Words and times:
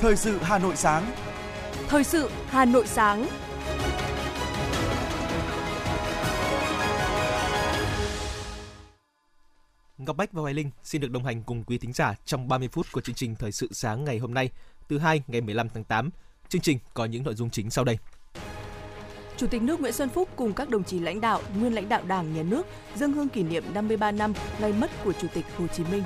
Thời 0.00 0.16
sự 0.16 0.38
Hà 0.42 0.58
Nội 0.58 0.76
sáng. 0.76 1.12
Thời 1.88 2.04
sự 2.04 2.30
Hà 2.48 2.64
Nội 2.64 2.86
sáng. 2.86 3.26
Ngọc 9.98 10.16
Bách 10.16 10.32
và 10.32 10.42
Hoài 10.42 10.54
Linh 10.54 10.70
xin 10.82 11.00
được 11.00 11.10
đồng 11.10 11.24
hành 11.24 11.42
cùng 11.42 11.64
quý 11.64 11.78
thính 11.78 11.92
giả 11.92 12.14
trong 12.24 12.48
30 12.48 12.68
phút 12.68 12.86
của 12.92 13.00
chương 13.00 13.14
trình 13.14 13.34
Thời 13.34 13.52
sự 13.52 13.68
sáng 13.72 14.04
ngày 14.04 14.18
hôm 14.18 14.34
nay, 14.34 14.50
thứ 14.88 14.98
hai 14.98 15.22
ngày 15.26 15.40
15 15.40 15.68
tháng 15.68 15.84
8. 15.84 16.10
Chương 16.48 16.62
trình 16.62 16.78
có 16.94 17.04
những 17.04 17.24
nội 17.24 17.34
dung 17.34 17.50
chính 17.50 17.70
sau 17.70 17.84
đây. 17.84 17.98
Chủ 19.36 19.46
tịch 19.46 19.62
nước 19.62 19.80
Nguyễn 19.80 19.92
Xuân 19.92 20.08
Phúc 20.08 20.28
cùng 20.36 20.52
các 20.52 20.68
đồng 20.68 20.84
chí 20.84 20.98
lãnh 20.98 21.20
đạo, 21.20 21.42
nguyên 21.58 21.74
lãnh 21.74 21.88
đạo 21.88 22.02
Đảng, 22.06 22.34
Nhà 22.34 22.42
nước 22.42 22.66
dâng 22.96 23.12
hương 23.12 23.28
kỷ 23.28 23.42
niệm 23.42 23.64
53 23.74 24.12
năm 24.12 24.32
ngày 24.60 24.72
mất 24.72 24.90
của 25.04 25.12
Chủ 25.12 25.28
tịch 25.34 25.44
Hồ 25.58 25.66
Chí 25.66 25.84
Minh. 25.84 26.02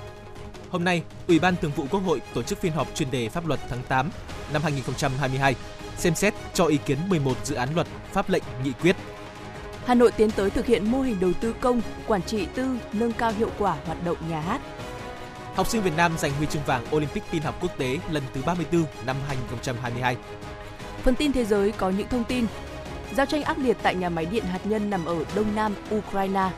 Hôm 0.70 0.84
nay, 0.84 1.02
Ủy 1.29 1.38
ban 1.38 1.56
Thường 1.56 1.73
vụ 1.77 1.87
Quốc 1.91 2.01
hội 2.01 2.20
tổ 2.34 2.42
chức 2.42 2.60
phiên 2.60 2.73
họp 2.73 2.95
chuyên 2.95 3.11
đề 3.11 3.28
pháp 3.28 3.47
luật 3.47 3.61
tháng 3.69 3.83
8 3.88 4.11
năm 4.52 4.62
2022, 4.62 5.55
xem 5.97 6.15
xét 6.15 6.34
cho 6.55 6.66
ý 6.66 6.78
kiến 6.87 6.98
11 7.09 7.33
dự 7.45 7.55
án 7.55 7.69
luật, 7.74 7.87
pháp 8.12 8.30
lệnh, 8.30 8.42
nghị 8.65 8.73
quyết. 8.73 8.97
Hà 9.87 9.95
Nội 9.95 10.12
tiến 10.12 10.30
tới 10.30 10.51
thực 10.51 10.66
hiện 10.66 10.91
mô 10.91 11.01
hình 11.01 11.20
đầu 11.20 11.33
tư 11.41 11.55
công, 11.61 11.80
quản 12.06 12.23
trị 12.23 12.47
tư, 12.55 12.78
nâng 12.92 13.12
cao 13.12 13.33
hiệu 13.33 13.51
quả 13.59 13.77
hoạt 13.87 14.05
động 14.05 14.16
nhà 14.28 14.41
hát. 14.41 14.61
Học 15.55 15.66
sinh 15.66 15.83
Việt 15.83 15.97
Nam 15.97 16.19
giành 16.19 16.33
huy 16.33 16.47
chương 16.47 16.64
vàng 16.66 16.84
Olympic 16.97 17.23
tin 17.30 17.42
học 17.42 17.55
quốc 17.61 17.78
tế 17.78 17.98
lần 18.11 18.23
thứ 18.34 18.42
34 18.47 18.84
năm 19.06 19.16
2022. 19.28 20.16
Phần 21.02 21.14
tin 21.14 21.33
thế 21.33 21.45
giới 21.45 21.73
có 21.73 21.91
những 21.91 22.09
thông 22.09 22.25
tin 22.25 22.47
Giao 23.16 23.27
tranh 23.27 23.42
ác 23.42 23.59
liệt 23.59 23.77
tại 23.83 23.95
nhà 23.95 24.09
máy 24.09 24.27
điện 24.27 24.45
hạt 24.45 24.66
nhân 24.66 24.91
nằm 24.91 25.05
ở 25.05 25.25
đông 25.34 25.55
nam 25.55 25.75
Ukraine. 25.95 26.50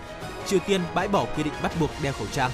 Triều 0.46 0.58
Tiên 0.66 0.80
bãi 0.94 1.08
bỏ 1.08 1.26
quy 1.36 1.42
định 1.42 1.52
bắt 1.62 1.72
buộc 1.80 1.90
đeo 2.02 2.12
khẩu 2.12 2.26
trang. 2.32 2.50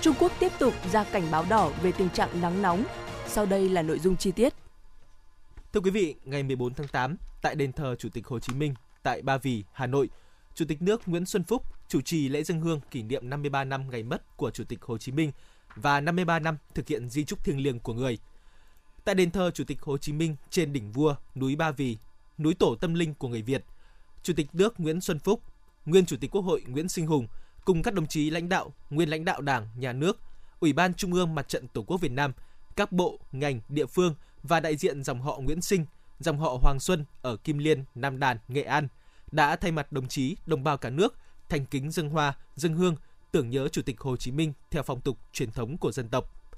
Trung 0.00 0.14
Quốc 0.18 0.32
tiếp 0.40 0.52
tục 0.58 0.74
ra 0.92 1.04
cảnh 1.04 1.30
báo 1.30 1.44
đỏ 1.48 1.72
về 1.82 1.92
tình 1.92 2.10
trạng 2.10 2.40
nắng 2.42 2.62
nóng. 2.62 2.84
Sau 3.26 3.46
đây 3.46 3.68
là 3.68 3.82
nội 3.82 3.98
dung 3.98 4.16
chi 4.16 4.32
tiết. 4.32 4.54
Thưa 5.72 5.80
quý 5.80 5.90
vị, 5.90 6.14
ngày 6.24 6.42
14 6.42 6.74
tháng 6.74 6.88
8, 6.88 7.16
tại 7.42 7.54
đền 7.54 7.72
thờ 7.72 7.96
Chủ 7.98 8.08
tịch 8.08 8.26
Hồ 8.26 8.40
Chí 8.40 8.54
Minh 8.54 8.74
tại 9.02 9.22
Ba 9.22 9.38
Vì, 9.38 9.64
Hà 9.72 9.86
Nội, 9.86 10.08
Chủ 10.54 10.64
tịch 10.68 10.82
nước 10.82 11.08
Nguyễn 11.08 11.26
Xuân 11.26 11.44
Phúc 11.44 11.62
chủ 11.88 12.00
trì 12.00 12.28
lễ 12.28 12.42
dân 12.42 12.60
hương 12.60 12.80
kỷ 12.90 13.02
niệm 13.02 13.30
53 13.30 13.64
năm 13.64 13.90
ngày 13.90 14.02
mất 14.02 14.36
của 14.36 14.50
Chủ 14.50 14.64
tịch 14.64 14.82
Hồ 14.82 14.98
Chí 14.98 15.12
Minh 15.12 15.32
và 15.76 16.00
53 16.00 16.38
năm 16.38 16.56
thực 16.74 16.88
hiện 16.88 17.08
di 17.08 17.24
trúc 17.24 17.44
thiêng 17.44 17.60
liêng 17.60 17.78
của 17.78 17.94
người. 17.94 18.18
Tại 19.04 19.14
đền 19.14 19.30
thờ 19.30 19.50
Chủ 19.54 19.64
tịch 19.64 19.82
Hồ 19.82 19.98
Chí 19.98 20.12
Minh 20.12 20.36
trên 20.50 20.72
đỉnh 20.72 20.92
Vua, 20.92 21.14
núi 21.34 21.56
Ba 21.56 21.70
Vì, 21.70 21.96
núi 22.38 22.54
tổ 22.54 22.76
tâm 22.80 22.94
linh 22.94 23.14
của 23.14 23.28
người 23.28 23.42
Việt. 23.42 23.64
Chủ 24.22 24.32
tịch 24.36 24.46
nước 24.52 24.80
Nguyễn 24.80 25.00
Xuân 25.00 25.18
Phúc, 25.18 25.42
nguyên 25.86 26.06
Chủ 26.06 26.16
tịch 26.20 26.30
Quốc 26.30 26.42
hội 26.42 26.64
Nguyễn 26.66 26.88
Sinh 26.88 27.06
Hùng 27.06 27.26
cùng 27.68 27.82
các 27.82 27.94
đồng 27.94 28.06
chí 28.06 28.30
lãnh 28.30 28.48
đạo, 28.48 28.72
nguyên 28.90 29.10
lãnh 29.10 29.24
đạo 29.24 29.40
Đảng, 29.40 29.68
Nhà 29.76 29.92
nước, 29.92 30.20
Ủy 30.60 30.72
ban 30.72 30.94
Trung 30.94 31.12
ương 31.12 31.34
Mặt 31.34 31.48
trận 31.48 31.68
Tổ 31.68 31.82
quốc 31.82 32.00
Việt 32.00 32.12
Nam, 32.12 32.32
các 32.76 32.92
bộ, 32.92 33.18
ngành, 33.32 33.60
địa 33.68 33.86
phương 33.86 34.14
và 34.42 34.60
đại 34.60 34.76
diện 34.76 35.04
dòng 35.04 35.22
họ 35.22 35.38
Nguyễn 35.38 35.60
Sinh, 35.60 35.86
dòng 36.18 36.38
họ 36.38 36.58
Hoàng 36.62 36.80
Xuân 36.80 37.04
ở 37.22 37.36
Kim 37.36 37.58
Liên, 37.58 37.84
Nam 37.94 38.18
Đàn, 38.18 38.38
Nghệ 38.48 38.62
An 38.62 38.88
đã 39.32 39.56
thay 39.56 39.72
mặt 39.72 39.92
đồng 39.92 40.08
chí, 40.08 40.36
đồng 40.46 40.64
bào 40.64 40.76
cả 40.76 40.90
nước 40.90 41.14
thành 41.48 41.66
kính 41.66 41.90
dân 41.90 42.10
hoa, 42.10 42.34
dân 42.56 42.72
hương 42.72 42.96
tưởng 43.32 43.50
nhớ 43.50 43.68
Chủ 43.68 43.82
tịch 43.82 44.00
Hồ 44.00 44.16
Chí 44.16 44.32
Minh 44.32 44.52
theo 44.70 44.82
phong 44.82 45.00
tục 45.00 45.18
truyền 45.32 45.50
thống 45.50 45.78
của 45.78 45.92
dân 45.92 46.08
tộc. 46.08 46.52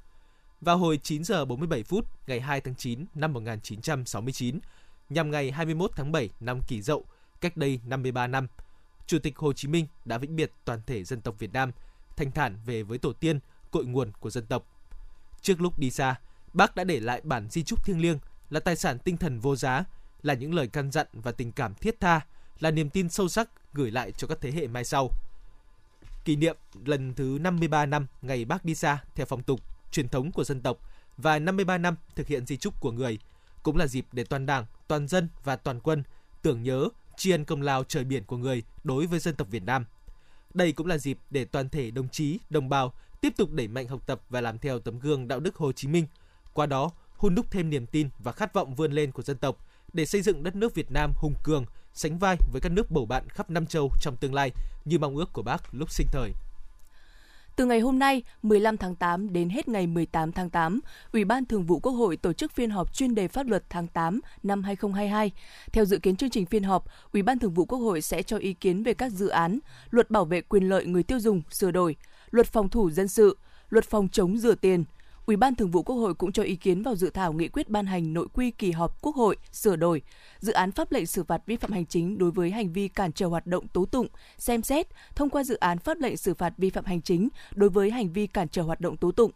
Vào 0.60 0.78
hồi 0.78 1.00
9 1.02 1.24
giờ 1.24 1.44
47 1.44 1.82
phút 1.82 2.06
ngày 2.26 2.40
2 2.40 2.60
tháng 2.60 2.74
9 2.74 3.04
năm 3.14 3.32
1969, 3.32 4.60
nhằm 5.08 5.30
ngày 5.30 5.50
21 5.50 5.90
tháng 5.96 6.12
7 6.12 6.30
năm 6.40 6.60
Kỷ 6.68 6.82
Dậu, 6.82 7.04
cách 7.40 7.56
đây 7.56 7.80
53 7.86 8.26
năm, 8.26 8.46
Chủ 9.10 9.18
tịch 9.18 9.38
Hồ 9.38 9.52
Chí 9.52 9.68
Minh 9.68 9.86
đã 10.04 10.18
vĩnh 10.18 10.36
biệt 10.36 10.52
toàn 10.64 10.80
thể 10.86 11.04
dân 11.04 11.20
tộc 11.20 11.38
Việt 11.38 11.52
Nam, 11.52 11.72
thanh 12.16 12.30
thản 12.30 12.56
về 12.66 12.82
với 12.82 12.98
tổ 12.98 13.12
tiên, 13.12 13.40
cội 13.70 13.84
nguồn 13.84 14.12
của 14.20 14.30
dân 14.30 14.46
tộc. 14.46 14.66
Trước 15.42 15.60
lúc 15.60 15.78
đi 15.78 15.90
xa, 15.90 16.14
Bác 16.52 16.76
đã 16.76 16.84
để 16.84 17.00
lại 17.00 17.20
bản 17.24 17.48
di 17.50 17.62
trúc 17.62 17.84
thiêng 17.84 18.00
liêng 18.00 18.18
là 18.50 18.60
tài 18.60 18.76
sản 18.76 18.98
tinh 18.98 19.16
thần 19.16 19.40
vô 19.40 19.56
giá, 19.56 19.84
là 20.22 20.34
những 20.34 20.54
lời 20.54 20.68
căn 20.68 20.90
dặn 20.90 21.06
và 21.12 21.32
tình 21.32 21.52
cảm 21.52 21.74
thiết 21.74 22.00
tha, 22.00 22.20
là 22.60 22.70
niềm 22.70 22.90
tin 22.90 23.08
sâu 23.08 23.28
sắc 23.28 23.50
gửi 23.72 23.90
lại 23.90 24.12
cho 24.12 24.26
các 24.26 24.38
thế 24.40 24.50
hệ 24.50 24.66
mai 24.66 24.84
sau. 24.84 25.10
Kỷ 26.24 26.36
niệm 26.36 26.56
lần 26.84 27.14
thứ 27.14 27.38
53 27.40 27.86
năm 27.86 28.06
ngày 28.22 28.44
Bác 28.44 28.64
đi 28.64 28.74
xa 28.74 28.98
theo 29.14 29.26
phong 29.26 29.42
tục, 29.42 29.60
truyền 29.90 30.08
thống 30.08 30.32
của 30.32 30.44
dân 30.44 30.60
tộc 30.60 30.78
và 31.16 31.38
53 31.38 31.78
năm 31.78 31.96
thực 32.14 32.26
hiện 32.26 32.46
di 32.46 32.56
trúc 32.56 32.80
của 32.80 32.92
người 32.92 33.18
cũng 33.62 33.76
là 33.76 33.86
dịp 33.86 34.06
để 34.12 34.24
toàn 34.24 34.46
Đảng, 34.46 34.66
toàn 34.88 35.08
dân 35.08 35.28
và 35.44 35.56
toàn 35.56 35.80
quân 35.80 36.02
tưởng 36.42 36.62
nhớ 36.62 36.88
tri 37.20 37.30
ân 37.30 37.44
công 37.44 37.62
lao 37.62 37.84
trời 37.84 38.04
biển 38.04 38.24
của 38.24 38.36
người 38.36 38.62
đối 38.84 39.06
với 39.06 39.20
dân 39.20 39.34
tộc 39.34 39.48
Việt 39.50 39.62
Nam. 39.62 39.84
Đây 40.54 40.72
cũng 40.72 40.86
là 40.86 40.98
dịp 40.98 41.18
để 41.30 41.44
toàn 41.44 41.68
thể 41.68 41.90
đồng 41.90 42.08
chí, 42.08 42.38
đồng 42.50 42.68
bào 42.68 42.92
tiếp 43.20 43.32
tục 43.36 43.50
đẩy 43.52 43.68
mạnh 43.68 43.88
học 43.88 44.06
tập 44.06 44.20
và 44.30 44.40
làm 44.40 44.58
theo 44.58 44.78
tấm 44.78 44.98
gương 44.98 45.28
đạo 45.28 45.40
đức 45.40 45.56
Hồ 45.56 45.72
Chí 45.72 45.88
Minh. 45.88 46.06
Qua 46.52 46.66
đó, 46.66 46.90
hun 47.16 47.34
đúc 47.34 47.50
thêm 47.50 47.70
niềm 47.70 47.86
tin 47.86 48.08
và 48.18 48.32
khát 48.32 48.54
vọng 48.54 48.74
vươn 48.74 48.92
lên 48.92 49.12
của 49.12 49.22
dân 49.22 49.38
tộc 49.38 49.56
để 49.92 50.06
xây 50.06 50.22
dựng 50.22 50.42
đất 50.42 50.56
nước 50.56 50.74
Việt 50.74 50.90
Nam 50.90 51.12
hùng 51.16 51.34
cường, 51.42 51.64
sánh 51.94 52.18
vai 52.18 52.36
với 52.52 52.60
các 52.60 52.72
nước 52.72 52.90
bầu 52.90 53.06
bạn 53.06 53.28
khắp 53.28 53.50
năm 53.50 53.66
châu 53.66 53.90
trong 54.00 54.16
tương 54.16 54.34
lai 54.34 54.50
như 54.84 54.98
mong 54.98 55.16
ước 55.16 55.32
của 55.32 55.42
bác 55.42 55.74
lúc 55.74 55.90
sinh 55.90 56.06
thời. 56.12 56.32
Từ 57.60 57.66
ngày 57.66 57.80
hôm 57.80 57.98
nay, 57.98 58.22
15 58.42 58.76
tháng 58.76 58.94
8 58.94 59.32
đến 59.32 59.48
hết 59.48 59.68
ngày 59.68 59.86
18 59.86 60.32
tháng 60.32 60.50
8, 60.50 60.80
Ủy 61.12 61.24
ban 61.24 61.44
Thường 61.44 61.66
vụ 61.66 61.78
Quốc 61.78 61.92
hội 61.92 62.16
tổ 62.16 62.32
chức 62.32 62.52
phiên 62.52 62.70
họp 62.70 62.94
chuyên 62.94 63.14
đề 63.14 63.28
pháp 63.28 63.46
luật 63.46 63.64
tháng 63.70 63.86
8 63.86 64.20
năm 64.42 64.62
2022. 64.62 65.30
Theo 65.72 65.84
dự 65.84 65.98
kiến 65.98 66.16
chương 66.16 66.30
trình 66.30 66.46
phiên 66.46 66.62
họp, 66.62 66.84
Ủy 67.12 67.22
ban 67.22 67.38
Thường 67.38 67.54
vụ 67.54 67.64
Quốc 67.64 67.78
hội 67.78 68.02
sẽ 68.02 68.22
cho 68.22 68.36
ý 68.36 68.52
kiến 68.52 68.82
về 68.82 68.94
các 68.94 69.12
dự 69.12 69.28
án 69.28 69.58
Luật 69.90 70.10
bảo 70.10 70.24
vệ 70.24 70.40
quyền 70.40 70.68
lợi 70.68 70.86
người 70.86 71.02
tiêu 71.02 71.20
dùng 71.20 71.42
sửa 71.50 71.70
đổi, 71.70 71.96
Luật 72.30 72.46
phòng 72.46 72.68
thủ 72.68 72.90
dân 72.90 73.08
sự, 73.08 73.38
Luật 73.68 73.84
phòng 73.84 74.08
chống 74.08 74.38
rửa 74.38 74.54
tiền, 74.54 74.84
Ủy 75.26 75.36
ban 75.36 75.54
Thường 75.54 75.70
vụ 75.70 75.82
Quốc 75.82 75.96
hội 75.96 76.14
cũng 76.14 76.32
cho 76.32 76.42
ý 76.42 76.56
kiến 76.56 76.82
vào 76.82 76.96
dự 76.96 77.10
thảo 77.10 77.32
nghị 77.32 77.48
quyết 77.48 77.68
ban 77.68 77.86
hành 77.86 78.12
nội 78.12 78.28
quy 78.32 78.50
kỳ 78.50 78.70
họp 78.70 79.02
Quốc 79.02 79.16
hội 79.16 79.36
sửa 79.52 79.76
đổi, 79.76 80.02
dự 80.38 80.52
án 80.52 80.72
pháp 80.72 80.92
lệnh 80.92 81.06
xử 81.06 81.24
phạt 81.24 81.42
vi 81.46 81.56
phạm 81.56 81.72
hành 81.72 81.86
chính 81.86 82.18
đối 82.18 82.30
với 82.30 82.50
hành 82.50 82.72
vi 82.72 82.88
cản 82.88 83.12
trở 83.12 83.26
hoạt 83.26 83.46
động 83.46 83.68
tố 83.68 83.84
tụng, 83.84 84.06
xem 84.38 84.62
xét 84.62 84.86
thông 85.14 85.30
qua 85.30 85.44
dự 85.44 85.56
án 85.56 85.78
pháp 85.78 86.00
lệnh 86.00 86.16
xử 86.16 86.34
phạt 86.34 86.52
vi 86.56 86.70
phạm 86.70 86.84
hành 86.84 87.02
chính 87.02 87.28
đối 87.54 87.70
với 87.70 87.90
hành 87.90 88.12
vi 88.12 88.26
cản 88.26 88.48
trở 88.48 88.62
hoạt 88.62 88.80
động 88.80 88.96
tố 88.96 89.12
tụng. 89.12 89.30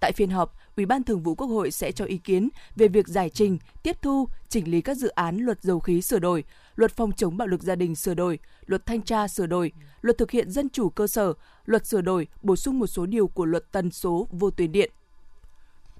Tại 0.00 0.12
phiên 0.12 0.30
họp, 0.30 0.54
Ủy 0.76 0.86
ban 0.86 1.02
Thường 1.02 1.22
vụ 1.22 1.34
Quốc 1.34 1.46
hội 1.46 1.70
sẽ 1.70 1.92
cho 1.92 2.04
ý 2.04 2.18
kiến 2.18 2.48
về 2.76 2.88
việc 2.88 3.08
giải 3.08 3.30
trình, 3.30 3.58
tiếp 3.82 3.96
thu, 4.02 4.28
chỉnh 4.48 4.70
lý 4.70 4.80
các 4.80 4.96
dự 4.96 5.08
án 5.08 5.36
luật 5.36 5.62
dầu 5.62 5.80
khí 5.80 6.02
sửa 6.02 6.18
đổi, 6.18 6.44
luật 6.76 6.96
phòng 6.96 7.12
chống 7.12 7.36
bạo 7.36 7.48
lực 7.48 7.62
gia 7.62 7.74
đình 7.74 7.94
sửa 7.94 8.14
đổi, 8.14 8.38
luật 8.66 8.86
thanh 8.86 9.02
tra 9.02 9.28
sửa 9.28 9.46
đổi, 9.46 9.72
luật 10.00 10.18
thực 10.18 10.30
hiện 10.30 10.50
dân 10.50 10.68
chủ 10.68 10.88
cơ 10.88 11.06
sở, 11.06 11.32
luật 11.64 11.86
sửa 11.86 12.00
đổi, 12.00 12.26
bổ 12.42 12.56
sung 12.56 12.78
một 12.78 12.86
số 12.86 13.06
điều 13.06 13.26
của 13.26 13.44
luật 13.44 13.72
tần 13.72 13.90
số 13.90 14.28
vô 14.30 14.50
tuyến 14.50 14.72
điện 14.72 14.90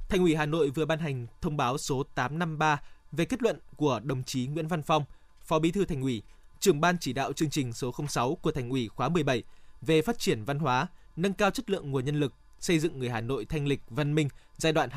Thành 0.09 0.21
ủy 0.21 0.35
Hà 0.35 0.47
Nội 0.47 0.71
vừa 0.71 0.85
ban 0.85 0.99
hành 0.99 1.27
thông 1.41 1.57
báo 1.57 1.79
số 1.79 2.03
853 2.15 2.81
về 3.13 3.25
kết 3.25 3.43
luận 3.43 3.59
của 3.77 4.01
đồng 4.05 4.25
chí 4.25 4.47
Nguyễn 4.47 4.69
Văn 4.69 4.83
Phong, 4.83 5.05
Phó 5.43 5.59
Bí 5.59 5.71
thư 5.71 5.85
Thành 5.85 6.03
ủy, 6.03 6.23
trưởng 6.61 6.81
ban 6.81 6.99
chỉ 6.99 7.13
đạo 7.13 7.33
chương 7.33 7.51
trình 7.51 7.73
số 7.73 7.93
06 8.09 8.35
của 8.35 8.53
Thành 8.53 8.71
ủy 8.71 8.89
khóa 8.89 9.09
17 9.09 9.43
về 9.81 10.03
phát 10.03 10.19
triển 10.19 10.45
văn 10.45 10.59
hóa, 10.59 10.87
nâng 11.17 11.33
cao 11.33 11.51
chất 11.51 11.71
lượng 11.71 11.91
nguồn 11.91 12.05
nhân 12.05 12.21
lực, 12.21 12.33
xây 12.61 12.79
dựng 12.79 12.99
người 12.99 13.11
Hà 13.11 13.21
Nội 13.21 13.45
thanh 13.45 13.67
lịch 13.67 13.81
văn 13.89 14.15
minh 14.15 14.29
giai 14.57 14.73
đoạn 14.73 14.91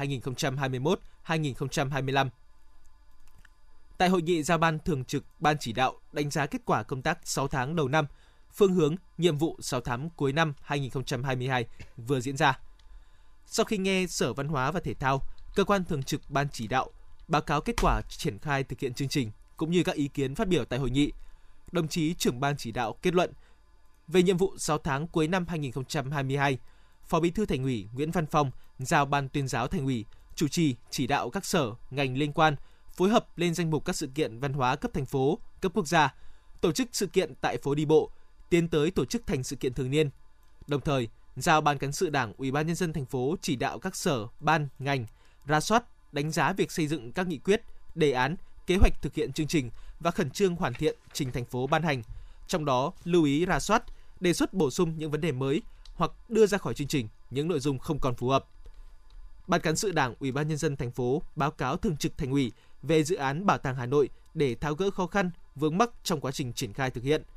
2021-2025. 1.26 2.30
Tại 3.98 4.10
hội 4.10 4.22
nghị 4.22 4.44
giao 4.44 4.58
ban 4.58 4.80
thường 4.80 5.06
trực 5.06 5.24
ban 5.40 5.58
chỉ 5.60 5.74
đạo 5.74 5.94
đánh 6.12 6.30
giá 6.30 6.46
kết 6.46 6.62
quả 6.66 6.84
công 6.84 7.02
tác 7.02 7.20
6 7.24 7.48
tháng 7.48 7.76
đầu 7.76 7.88
năm, 7.88 8.06
phương 8.54 8.74
hướng, 8.74 8.96
nhiệm 9.18 9.38
vụ 9.38 9.58
6 9.60 9.82
tháng 9.82 10.10
cuối 10.16 10.34
năm 10.34 10.54
2022 10.62 11.66
vừa 11.98 12.20
diễn 12.20 12.38
ra. 12.38 12.60
Sau 13.52 13.66
khi 13.66 13.78
nghe 13.78 14.06
Sở 14.08 14.34
Văn 14.34 14.48
hóa 14.48 14.72
và 14.72 14.80
Thể 14.80 14.94
thao, 14.94 15.22
cơ 15.56 15.64
quan 15.64 15.86
thường 15.86 16.04
trực 16.04 16.22
ban 16.30 16.48
chỉ 16.50 16.68
đạo 16.68 16.90
báo 17.28 17.42
cáo 17.42 17.62
kết 17.62 17.76
quả 17.82 18.02
triển 18.10 18.40
khai 18.40 18.64
thực 18.64 18.80
hiện 18.80 18.94
chương 18.94 19.10
trình 19.10 19.32
cũng 19.58 19.72
như 19.72 19.84
các 19.84 19.96
ý 19.96 20.08
kiến 20.08 20.36
phát 20.36 20.48
biểu 20.48 20.66
tại 20.66 20.80
hội 20.80 20.90
nghị, 20.90 21.12
đồng 21.72 21.88
chí 21.88 22.14
trưởng 22.14 22.40
ban 22.40 22.58
chỉ 22.58 22.72
đạo 22.72 22.96
kết 23.02 23.14
luận 23.14 23.34
về 24.08 24.24
nhiệm 24.24 24.38
vụ 24.38 24.54
6 24.58 24.78
tháng 24.78 25.08
cuối 25.08 25.28
năm 25.28 25.46
2022, 25.48 26.58
Phó 27.08 27.20
Bí 27.20 27.30
thư 27.30 27.46
Thành 27.46 27.64
ủy 27.64 27.88
Nguyễn 27.94 28.12
Văn 28.12 28.26
Phong 28.26 28.52
giao 28.80 29.06
ban 29.06 29.30
tuyên 29.30 29.48
giáo 29.48 29.68
Thành 29.68 29.86
ủy 29.86 30.06
chủ 30.36 30.48
trì 30.48 30.76
chỉ 30.90 31.08
đạo 31.08 31.30
các 31.30 31.46
sở, 31.46 31.72
ngành 31.92 32.18
liên 32.18 32.34
quan 32.34 32.56
phối 32.98 33.10
hợp 33.10 33.38
lên 33.38 33.54
danh 33.54 33.70
mục 33.70 33.86
các 33.86 33.96
sự 33.96 34.08
kiện 34.16 34.40
văn 34.40 34.54
hóa 34.54 34.76
cấp 34.76 34.92
thành 34.94 35.06
phố, 35.06 35.40
cấp 35.62 35.72
quốc 35.76 35.88
gia, 35.88 36.16
tổ 36.62 36.72
chức 36.72 36.88
sự 36.92 37.08
kiện 37.08 37.36
tại 37.42 37.58
phố 37.58 37.76
đi 37.76 37.86
bộ, 37.86 38.12
tiến 38.50 38.68
tới 38.68 38.92
tổ 38.92 39.06
chức 39.06 39.28
thành 39.28 39.44
sự 39.44 39.56
kiện 39.56 39.74
thường 39.74 39.92
niên. 39.92 40.10
Đồng 40.68 40.82
thời, 40.82 41.08
giao 41.42 41.62
ban 41.62 41.78
cán 41.78 41.92
sự 41.92 42.10
Đảng, 42.10 42.34
Ủy 42.38 42.52
ban 42.52 42.68
nhân 42.68 42.76
dân 42.76 42.94
thành 42.94 43.06
phố 43.06 43.36
chỉ 43.42 43.56
đạo 43.56 43.80
các 43.80 43.96
sở, 43.96 44.28
ban, 44.40 44.68
ngành 44.80 45.06
ra 45.46 45.60
soát, 45.60 45.84
đánh 46.12 46.32
giá 46.32 46.54
việc 46.54 46.72
xây 46.72 46.88
dựng 46.88 47.12
các 47.12 47.28
nghị 47.28 47.38
quyết, 47.38 47.62
đề 47.96 48.12
án, 48.12 48.36
kế 48.68 48.76
hoạch 48.76 49.02
thực 49.02 49.14
hiện 49.14 49.34
chương 49.34 49.48
trình 49.48 49.70
và 50.00 50.12
khẩn 50.12 50.30
trương 50.30 50.56
hoàn 50.56 50.74
thiện 50.74 50.96
trình 51.14 51.32
thành 51.32 51.46
phố 51.46 51.68
ban 51.68 51.84
hành. 51.84 52.02
Trong 52.48 52.66
đó, 52.66 52.92
lưu 53.04 53.24
ý 53.24 53.46
ra 53.46 53.60
soát, 53.60 53.84
đề 54.20 54.34
xuất 54.34 54.54
bổ 54.54 54.70
sung 54.70 54.94
những 54.98 55.12
vấn 55.12 55.22
đề 55.22 55.32
mới 55.32 55.62
hoặc 55.94 56.12
đưa 56.30 56.46
ra 56.46 56.58
khỏi 56.58 56.74
chương 56.74 56.88
trình 56.88 57.08
những 57.30 57.48
nội 57.48 57.60
dung 57.60 57.80
không 57.80 58.00
còn 58.00 58.16
phù 58.16 58.30
hợp. 58.30 58.46
Ban 59.48 59.62
cán 59.62 59.76
sự 59.76 59.92
Đảng, 59.92 60.16
Ủy 60.20 60.32
ban 60.32 60.48
nhân 60.48 60.58
dân 60.58 60.76
thành 60.76 60.92
phố 60.92 61.22
báo 61.36 61.52
cáo 61.52 61.78
thường 61.78 61.98
trực 61.98 62.18
thành 62.18 62.32
ủy 62.32 62.52
về 62.84 63.04
dự 63.04 63.16
án 63.16 63.46
Bảo 63.46 63.58
tàng 63.58 63.76
Hà 63.76 63.86
Nội 63.86 64.10
để 64.34 64.56
tháo 64.56 64.76
gỡ 64.76 64.92
khó 64.92 65.08
khăn 65.08 65.32
vướng 65.56 65.78
mắc 65.78 65.90
trong 66.04 66.22
quá 66.22 66.32
trình 66.32 66.54
triển 66.54 66.74
khai 66.74 66.92
thực 66.92 67.04
hiện– 67.04 67.24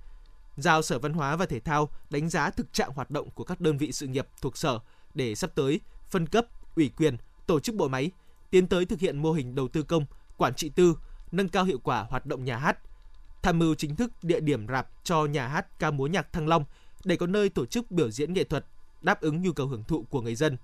giao 0.57 0.83
Sở 0.83 0.99
Văn 0.99 1.13
hóa 1.13 1.37
và 1.37 1.47
Thể 1.47 1.61
thao 1.61 1.89
đánh 2.11 2.29
giá 2.29 2.51
thực 2.51 2.73
trạng 2.73 2.93
hoạt 2.93 3.11
động 3.11 3.31
của 3.31 3.45
các 3.45 3.61
đơn 3.61 3.79
vị 3.79 3.93
sự 3.93 4.07
nghiệp 4.07 4.29
thuộc 4.41 4.57
Sở 4.57 4.79
để 5.15 5.35
sắp 5.35 5.51
tới 5.55 5.81
phân 6.11 6.27
cấp, 6.27 6.47
ủy 6.77 6.91
quyền, 6.97 7.17
tổ 7.47 7.61
chức 7.61 7.75
bộ 7.75 7.89
máy, 7.89 8.11
tiến 8.51 8.67
tới 8.67 8.87
thực 8.87 9.01
hiện 9.01 9.23
mô 9.23 9.33
hình 9.33 9.55
đầu 9.55 9.69
tư 9.69 9.83
công, 9.83 10.05
quản 10.37 10.55
trị 10.55 10.69
tư, 10.69 10.97
nâng 11.33 11.49
cao 11.49 11.65
hiệu 11.65 11.79
quả 11.79 12.07
hoạt 12.11 12.27
động 12.27 12.45
nhà 12.45 12.57
hát, 12.57 12.79
tham 13.43 13.59
mưu 13.59 13.75
chính 13.75 13.97
thức 13.97 14.13
địa 14.23 14.41
điểm 14.41 14.67
rạp 14.69 14.89
cho 15.05 15.25
nhà 15.25 15.49
hát 15.49 15.79
ca 15.79 15.91
múa 15.91 16.07
nhạc 16.07 16.33
Thăng 16.33 16.49
Long 16.49 16.65
để 17.05 17.17
có 17.17 17.27
nơi 17.27 17.49
tổ 17.49 17.67
chức 17.67 17.91
biểu 17.91 18.11
diễn 18.11 18.33
nghệ 18.33 18.45
thuật 18.45 18.67
đáp 19.03 19.21
ứng 19.21 19.43
nhu 19.43 19.53
cầu 19.53 19.67
hưởng 19.67 19.85
thụ 19.85 20.03
của 20.03 20.21
người 20.21 20.35
dân. 20.35 20.57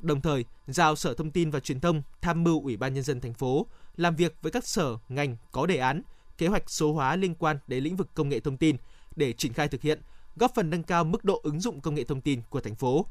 Đồng 0.00 0.20
thời, 0.20 0.44
giao 0.66 0.96
Sở 0.96 1.14
Thông 1.14 1.30
tin 1.30 1.50
và 1.50 1.60
Truyền 1.60 1.80
thông 1.80 2.02
tham 2.20 2.44
mưu 2.44 2.62
Ủy 2.62 2.76
ban 2.76 2.94
nhân 2.94 3.04
dân 3.04 3.20
thành 3.20 3.34
phố 3.34 3.66
làm 3.96 4.16
việc 4.16 4.36
với 4.42 4.52
các 4.52 4.66
sở, 4.66 4.96
ngành 5.08 5.36
có 5.52 5.66
đề 5.66 5.76
án, 5.76 6.02
kế 6.38 6.46
hoạch 6.46 6.70
số 6.70 6.92
hóa 6.92 7.16
liên 7.16 7.34
quan 7.34 7.58
đến 7.66 7.84
lĩnh 7.84 7.96
vực 7.96 8.08
công 8.14 8.28
nghệ 8.28 8.40
thông 8.40 8.56
tin 8.56 8.76
để 9.16 9.32
triển 9.32 9.52
khai 9.52 9.68
thực 9.68 9.82
hiện, 9.82 10.00
góp 10.36 10.54
phần 10.54 10.70
nâng 10.70 10.82
cao 10.82 11.04
mức 11.04 11.24
độ 11.24 11.40
ứng 11.42 11.60
dụng 11.60 11.80
công 11.80 11.94
nghệ 11.94 12.04
thông 12.04 12.20
tin 12.20 12.40
của 12.50 12.60
thành 12.60 12.74
phố. 12.74 13.06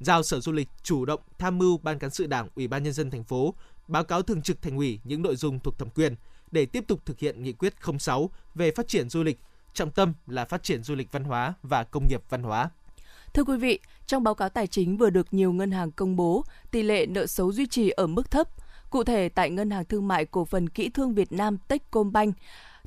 Giao 0.00 0.22
Sở 0.22 0.40
Du 0.40 0.52
lịch 0.52 0.68
chủ 0.82 1.04
động 1.04 1.20
tham 1.38 1.58
mưu 1.58 1.78
Ban 1.78 1.98
cán 1.98 2.10
sự 2.10 2.26
Đảng 2.26 2.48
Ủy 2.54 2.68
ban 2.68 2.82
nhân 2.82 2.92
dân 2.92 3.10
thành 3.10 3.24
phố 3.24 3.54
báo 3.88 4.04
cáo 4.04 4.22
thường 4.22 4.42
trực 4.42 4.62
thành 4.62 4.76
ủy 4.76 5.00
những 5.04 5.22
nội 5.22 5.36
dung 5.36 5.60
thuộc 5.60 5.78
thẩm 5.78 5.90
quyền 5.90 6.14
để 6.50 6.66
tiếp 6.66 6.84
tục 6.88 7.00
thực 7.06 7.18
hiện 7.18 7.42
nghị 7.42 7.52
quyết 7.52 7.74
06 7.98 8.30
về 8.54 8.70
phát 8.70 8.88
triển 8.88 9.08
du 9.08 9.22
lịch, 9.22 9.38
trọng 9.74 9.90
tâm 9.90 10.12
là 10.26 10.44
phát 10.44 10.62
triển 10.62 10.82
du 10.82 10.94
lịch 10.94 11.12
văn 11.12 11.24
hóa 11.24 11.54
và 11.62 11.84
công 11.84 12.08
nghiệp 12.08 12.22
văn 12.30 12.42
hóa. 12.42 12.70
Thưa 13.34 13.44
quý 13.44 13.56
vị, 13.56 13.78
trong 14.06 14.22
báo 14.24 14.34
cáo 14.34 14.48
tài 14.48 14.66
chính 14.66 14.96
vừa 14.96 15.10
được 15.10 15.34
nhiều 15.34 15.52
ngân 15.52 15.70
hàng 15.70 15.90
công 15.90 16.16
bố, 16.16 16.44
tỷ 16.70 16.82
lệ 16.82 17.06
nợ 17.06 17.26
xấu 17.26 17.52
duy 17.52 17.66
trì 17.66 17.90
ở 17.90 18.06
mức 18.06 18.30
thấp. 18.30 18.48
Cụ 18.90 19.04
thể 19.04 19.28
tại 19.28 19.50
Ngân 19.50 19.70
hàng 19.70 19.84
Thương 19.84 20.08
mại 20.08 20.24
Cổ 20.24 20.44
phần 20.44 20.68
Kỹ 20.68 20.88
thương 20.88 21.14
Việt 21.14 21.32
Nam 21.32 21.58
Techcombank, 21.68 22.36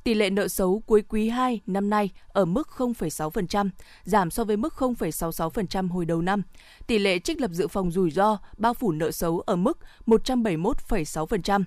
tỷ 0.04 0.14
lệ 0.14 0.30
nợ 0.30 0.48
xấu 0.48 0.84
cuối 0.86 1.04
quý 1.10 1.30
2 1.30 1.62
năm 1.68 1.90
nay 1.90 2.10
ở 2.28 2.46
mức 2.46 2.68
0,6%, 2.78 3.70
giảm 4.04 4.32
so 4.32 4.44
với 4.44 4.58
mức 4.58 4.74
0,66% 4.78 5.90
hồi 5.90 6.06
đầu 6.06 6.22
năm. 6.22 6.42
Tỷ 6.88 7.00
lệ 7.00 7.20
trích 7.20 7.42
lập 7.42 7.52
dự 7.52 7.68
phòng 7.68 7.92
rủi 7.92 8.12
ro 8.12 8.38
bao 8.58 8.74
phủ 8.74 8.92
nợ 8.92 9.12
xấu 9.12 9.40
ở 9.40 9.56
mức 9.56 9.78
171,6%. 10.06 11.64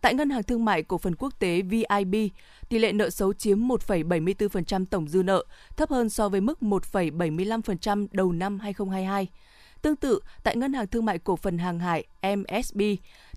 Tại 0.00 0.14
Ngân 0.14 0.30
hàng 0.30 0.42
Thương 0.42 0.64
mại 0.64 0.82
Cổ 0.82 0.98
phần 0.98 1.14
Quốc 1.18 1.38
tế 1.38 1.62
VIB, 1.62 2.14
tỷ 2.68 2.78
lệ 2.78 2.92
nợ 2.92 3.10
xấu 3.10 3.32
chiếm 3.32 3.68
1,74% 3.68 4.84
tổng 4.90 5.08
dư 5.08 5.22
nợ, 5.22 5.44
thấp 5.76 5.90
hơn 5.90 6.08
so 6.08 6.28
với 6.28 6.40
mức 6.40 6.58
1,75% 6.60 8.06
đầu 8.12 8.32
năm 8.32 8.58
2022. 8.58 9.28
Tương 9.82 9.96
tự, 9.96 10.20
tại 10.42 10.56
Ngân 10.56 10.72
hàng 10.72 10.86
Thương 10.86 11.04
mại 11.04 11.18
Cổ 11.18 11.36
phần 11.36 11.58
Hàng 11.58 11.78
hải 11.78 12.04
MSB, 12.36 12.80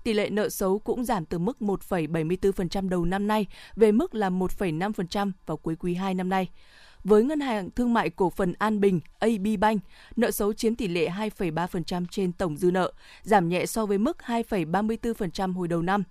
tỷ 0.04 0.12
lệ 0.12 0.30
nợ 0.30 0.48
xấu 0.48 0.78
cũng 0.78 1.04
giảm 1.04 1.24
từ 1.24 1.38
mức 1.38 1.56
1,74% 1.60 2.88
đầu 2.88 3.04
năm 3.04 3.26
nay 3.26 3.46
về 3.76 3.92
mức 3.92 4.14
là 4.14 4.30
1,5% 4.30 5.32
vào 5.46 5.56
cuối 5.56 5.76
quý 5.76 5.94
2 5.94 6.14
năm 6.14 6.28
nay. 6.28 6.48
Với 7.04 7.24
Ngân 7.24 7.40
hàng 7.40 7.70
Thương 7.70 7.94
mại 7.94 8.10
Cổ 8.10 8.30
phần 8.30 8.54
An 8.58 8.80
Bình 8.80 9.00
AB 9.18 9.46
Bank, 9.60 9.82
nợ 10.16 10.30
xấu 10.30 10.52
chiếm 10.52 10.74
tỷ 10.74 10.88
lệ 10.88 11.08
2,3% 11.08 12.04
trên 12.10 12.32
tổng 12.32 12.56
dư 12.56 12.70
nợ, 12.70 12.92
giảm 13.22 13.48
nhẹ 13.48 13.66
so 13.66 13.86
với 13.86 13.98
mức 13.98 14.16
2,34% 14.26 15.52
hồi 15.52 15.68
đầu 15.68 15.82
năm. 15.82 16.02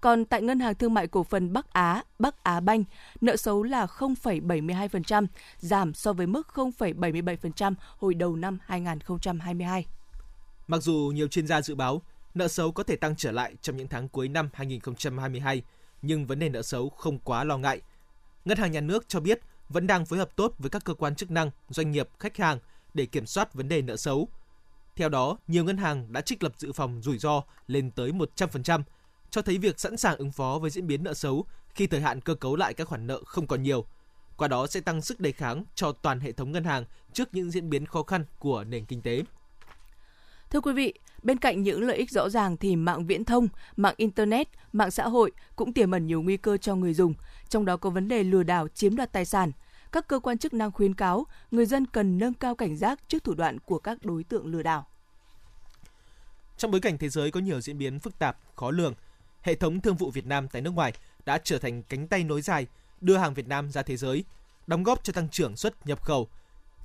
Còn 0.00 0.24
tại 0.24 0.42
Ngân 0.42 0.60
hàng 0.60 0.74
Thương 0.74 0.94
mại 0.94 1.06
Cổ 1.06 1.22
phần 1.22 1.52
Bắc 1.52 1.72
Á, 1.72 2.02
Bắc 2.18 2.42
Á 2.42 2.60
Banh, 2.60 2.84
nợ 3.20 3.36
xấu 3.36 3.62
là 3.62 3.86
0,72%, 3.86 5.26
giảm 5.58 5.94
so 5.94 6.12
với 6.12 6.26
mức 6.26 6.48
0,77% 6.54 7.74
hồi 7.98 8.14
đầu 8.14 8.36
năm 8.36 8.58
2022. 8.66 9.86
Mặc 10.66 10.82
dù 10.82 11.12
nhiều 11.14 11.28
chuyên 11.28 11.46
gia 11.46 11.62
dự 11.62 11.74
báo 11.74 12.02
nợ 12.36 12.48
xấu 12.48 12.72
có 12.72 12.82
thể 12.82 12.96
tăng 12.96 13.16
trở 13.16 13.32
lại 13.32 13.54
trong 13.62 13.76
những 13.76 13.88
tháng 13.88 14.08
cuối 14.08 14.28
năm 14.28 14.50
2022, 14.52 15.62
nhưng 16.02 16.26
vấn 16.26 16.38
đề 16.38 16.48
nợ 16.48 16.62
xấu 16.62 16.88
không 16.88 17.18
quá 17.18 17.44
lo 17.44 17.58
ngại. 17.58 17.80
Ngân 18.44 18.58
hàng 18.58 18.72
Nhà 18.72 18.80
nước 18.80 19.08
cho 19.08 19.20
biết 19.20 19.40
vẫn 19.68 19.86
đang 19.86 20.06
phối 20.06 20.18
hợp 20.18 20.36
tốt 20.36 20.54
với 20.58 20.70
các 20.70 20.84
cơ 20.84 20.94
quan 20.94 21.14
chức 21.14 21.30
năng, 21.30 21.50
doanh 21.68 21.90
nghiệp, 21.90 22.08
khách 22.18 22.36
hàng 22.36 22.58
để 22.94 23.06
kiểm 23.06 23.26
soát 23.26 23.54
vấn 23.54 23.68
đề 23.68 23.82
nợ 23.82 23.96
xấu. 23.96 24.28
Theo 24.96 25.08
đó, 25.08 25.38
nhiều 25.46 25.64
ngân 25.64 25.76
hàng 25.76 26.12
đã 26.12 26.20
trích 26.20 26.42
lập 26.42 26.52
dự 26.56 26.72
phòng 26.72 27.02
rủi 27.02 27.18
ro 27.18 27.42
lên 27.66 27.90
tới 27.90 28.12
100%, 28.12 28.82
cho 29.30 29.42
thấy 29.42 29.58
việc 29.58 29.80
sẵn 29.80 29.96
sàng 29.96 30.16
ứng 30.16 30.32
phó 30.32 30.58
với 30.58 30.70
diễn 30.70 30.86
biến 30.86 31.04
nợ 31.04 31.14
xấu 31.14 31.46
khi 31.74 31.86
thời 31.86 32.00
hạn 32.00 32.20
cơ 32.20 32.34
cấu 32.34 32.56
lại 32.56 32.74
các 32.74 32.88
khoản 32.88 33.06
nợ 33.06 33.22
không 33.24 33.46
còn 33.46 33.62
nhiều. 33.62 33.86
Qua 34.36 34.48
đó 34.48 34.66
sẽ 34.66 34.80
tăng 34.80 35.02
sức 35.02 35.20
đề 35.20 35.32
kháng 35.32 35.64
cho 35.74 35.92
toàn 35.92 36.20
hệ 36.20 36.32
thống 36.32 36.52
ngân 36.52 36.64
hàng 36.64 36.84
trước 37.12 37.28
những 37.32 37.50
diễn 37.50 37.70
biến 37.70 37.86
khó 37.86 38.02
khăn 38.02 38.24
của 38.38 38.64
nền 38.64 38.84
kinh 38.84 39.02
tế. 39.02 39.22
Thưa 40.50 40.60
quý 40.60 40.72
vị, 40.72 40.94
bên 41.26 41.38
cạnh 41.38 41.62
những 41.62 41.82
lợi 41.82 41.96
ích 41.96 42.10
rõ 42.10 42.28
ràng 42.28 42.56
thì 42.56 42.76
mạng 42.76 43.06
viễn 43.06 43.24
thông, 43.24 43.48
mạng 43.76 43.94
internet, 43.96 44.48
mạng 44.72 44.90
xã 44.90 45.08
hội 45.08 45.32
cũng 45.56 45.72
tiềm 45.72 45.90
ẩn 45.90 46.06
nhiều 46.06 46.22
nguy 46.22 46.36
cơ 46.36 46.56
cho 46.56 46.74
người 46.74 46.94
dùng, 46.94 47.14
trong 47.48 47.64
đó 47.64 47.76
có 47.76 47.90
vấn 47.90 48.08
đề 48.08 48.22
lừa 48.22 48.42
đảo 48.42 48.68
chiếm 48.68 48.96
đoạt 48.96 49.12
tài 49.12 49.24
sản. 49.24 49.52
Các 49.92 50.08
cơ 50.08 50.18
quan 50.18 50.38
chức 50.38 50.54
năng 50.54 50.72
khuyến 50.72 50.94
cáo 50.94 51.26
người 51.50 51.66
dân 51.66 51.86
cần 51.86 52.18
nâng 52.18 52.34
cao 52.34 52.54
cảnh 52.54 52.76
giác 52.76 53.00
trước 53.08 53.24
thủ 53.24 53.34
đoạn 53.34 53.58
của 53.58 53.78
các 53.78 54.04
đối 54.04 54.24
tượng 54.24 54.46
lừa 54.46 54.62
đảo. 54.62 54.86
Trong 56.56 56.70
bối 56.70 56.80
cảnh 56.80 56.98
thế 56.98 57.08
giới 57.08 57.30
có 57.30 57.40
nhiều 57.40 57.60
diễn 57.60 57.78
biến 57.78 57.98
phức 57.98 58.18
tạp, 58.18 58.38
khó 58.54 58.70
lường, 58.70 58.94
hệ 59.42 59.54
thống 59.54 59.80
thương 59.80 59.96
vụ 59.96 60.10
Việt 60.10 60.26
Nam 60.26 60.48
tại 60.48 60.62
nước 60.62 60.70
ngoài 60.70 60.92
đã 61.26 61.38
trở 61.44 61.58
thành 61.58 61.82
cánh 61.82 62.08
tay 62.08 62.24
nối 62.24 62.42
dài 62.42 62.66
đưa 63.00 63.16
hàng 63.16 63.34
Việt 63.34 63.48
Nam 63.48 63.70
ra 63.70 63.82
thế 63.82 63.96
giới, 63.96 64.24
đóng 64.66 64.82
góp 64.82 65.04
cho 65.04 65.12
tăng 65.12 65.28
trưởng 65.28 65.56
xuất 65.56 65.86
nhập 65.86 66.02
khẩu. 66.02 66.28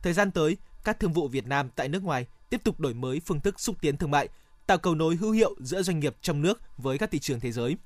Thời 0.01 0.13
gian 0.13 0.31
tới, 0.31 0.57
các 0.83 0.99
thương 0.99 1.13
vụ 1.13 1.27
Việt 1.27 1.47
Nam 1.47 1.69
tại 1.75 1.87
nước 1.87 2.03
ngoài 2.03 2.25
tiếp 2.51 2.63
tục 2.63 2.79
đổi 2.79 2.93
mới 2.93 3.21
phương 3.25 3.39
thức 3.39 3.59
xúc 3.59 3.75
tiến 3.81 3.97
thương 3.97 4.11
mại, 4.11 4.29
tạo 4.67 4.77
cầu 4.77 4.95
nối 4.95 5.15
hữu 5.15 5.31
hiệu 5.31 5.55
giữa 5.59 5.81
doanh 5.81 5.99
nghiệp 5.99 6.15
trong 6.21 6.41
nước 6.41 6.61
với 6.77 6.97
các 6.97 7.11
thị 7.11 7.19
trường 7.19 7.39
thế 7.39 7.51
giới. 7.51 7.77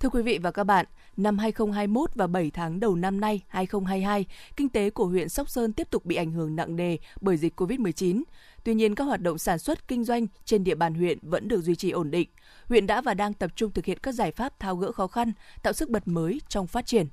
Thưa 0.00 0.08
quý 0.08 0.22
vị 0.22 0.38
và 0.38 0.50
các 0.50 0.64
bạn, 0.64 0.86
năm 1.16 1.38
2021 1.38 2.10
và 2.14 2.26
7 2.26 2.50
tháng 2.50 2.80
đầu 2.80 2.94
năm 2.94 3.20
nay 3.20 3.40
2022, 3.48 4.26
kinh 4.56 4.68
tế 4.68 4.90
của 4.90 5.06
huyện 5.06 5.28
Sóc 5.28 5.50
Sơn 5.50 5.72
tiếp 5.72 5.90
tục 5.90 6.04
bị 6.04 6.16
ảnh 6.16 6.32
hưởng 6.32 6.56
nặng 6.56 6.76
nề 6.76 6.96
bởi 7.20 7.36
dịch 7.36 7.60
COVID-19. 7.60 8.22
Tuy 8.64 8.74
nhiên, 8.74 8.94
các 8.94 9.04
hoạt 9.04 9.20
động 9.20 9.38
sản 9.38 9.58
xuất 9.58 9.88
kinh 9.88 10.04
doanh 10.04 10.26
trên 10.44 10.64
địa 10.64 10.74
bàn 10.74 10.94
huyện 10.94 11.18
vẫn 11.22 11.48
được 11.48 11.60
duy 11.60 11.74
trì 11.74 11.90
ổn 11.90 12.10
định. 12.10 12.28
Huyện 12.68 12.86
đã 12.86 13.00
và 13.00 13.14
đang 13.14 13.32
tập 13.32 13.50
trung 13.56 13.70
thực 13.70 13.84
hiện 13.84 13.98
các 14.02 14.12
giải 14.12 14.30
pháp 14.30 14.60
tháo 14.60 14.76
gỡ 14.76 14.92
khó 14.92 15.06
khăn, 15.06 15.32
tạo 15.62 15.72
sức 15.72 15.90
bật 15.90 16.08
mới 16.08 16.40
trong 16.48 16.66
phát 16.66 16.86
triển. 16.86 17.06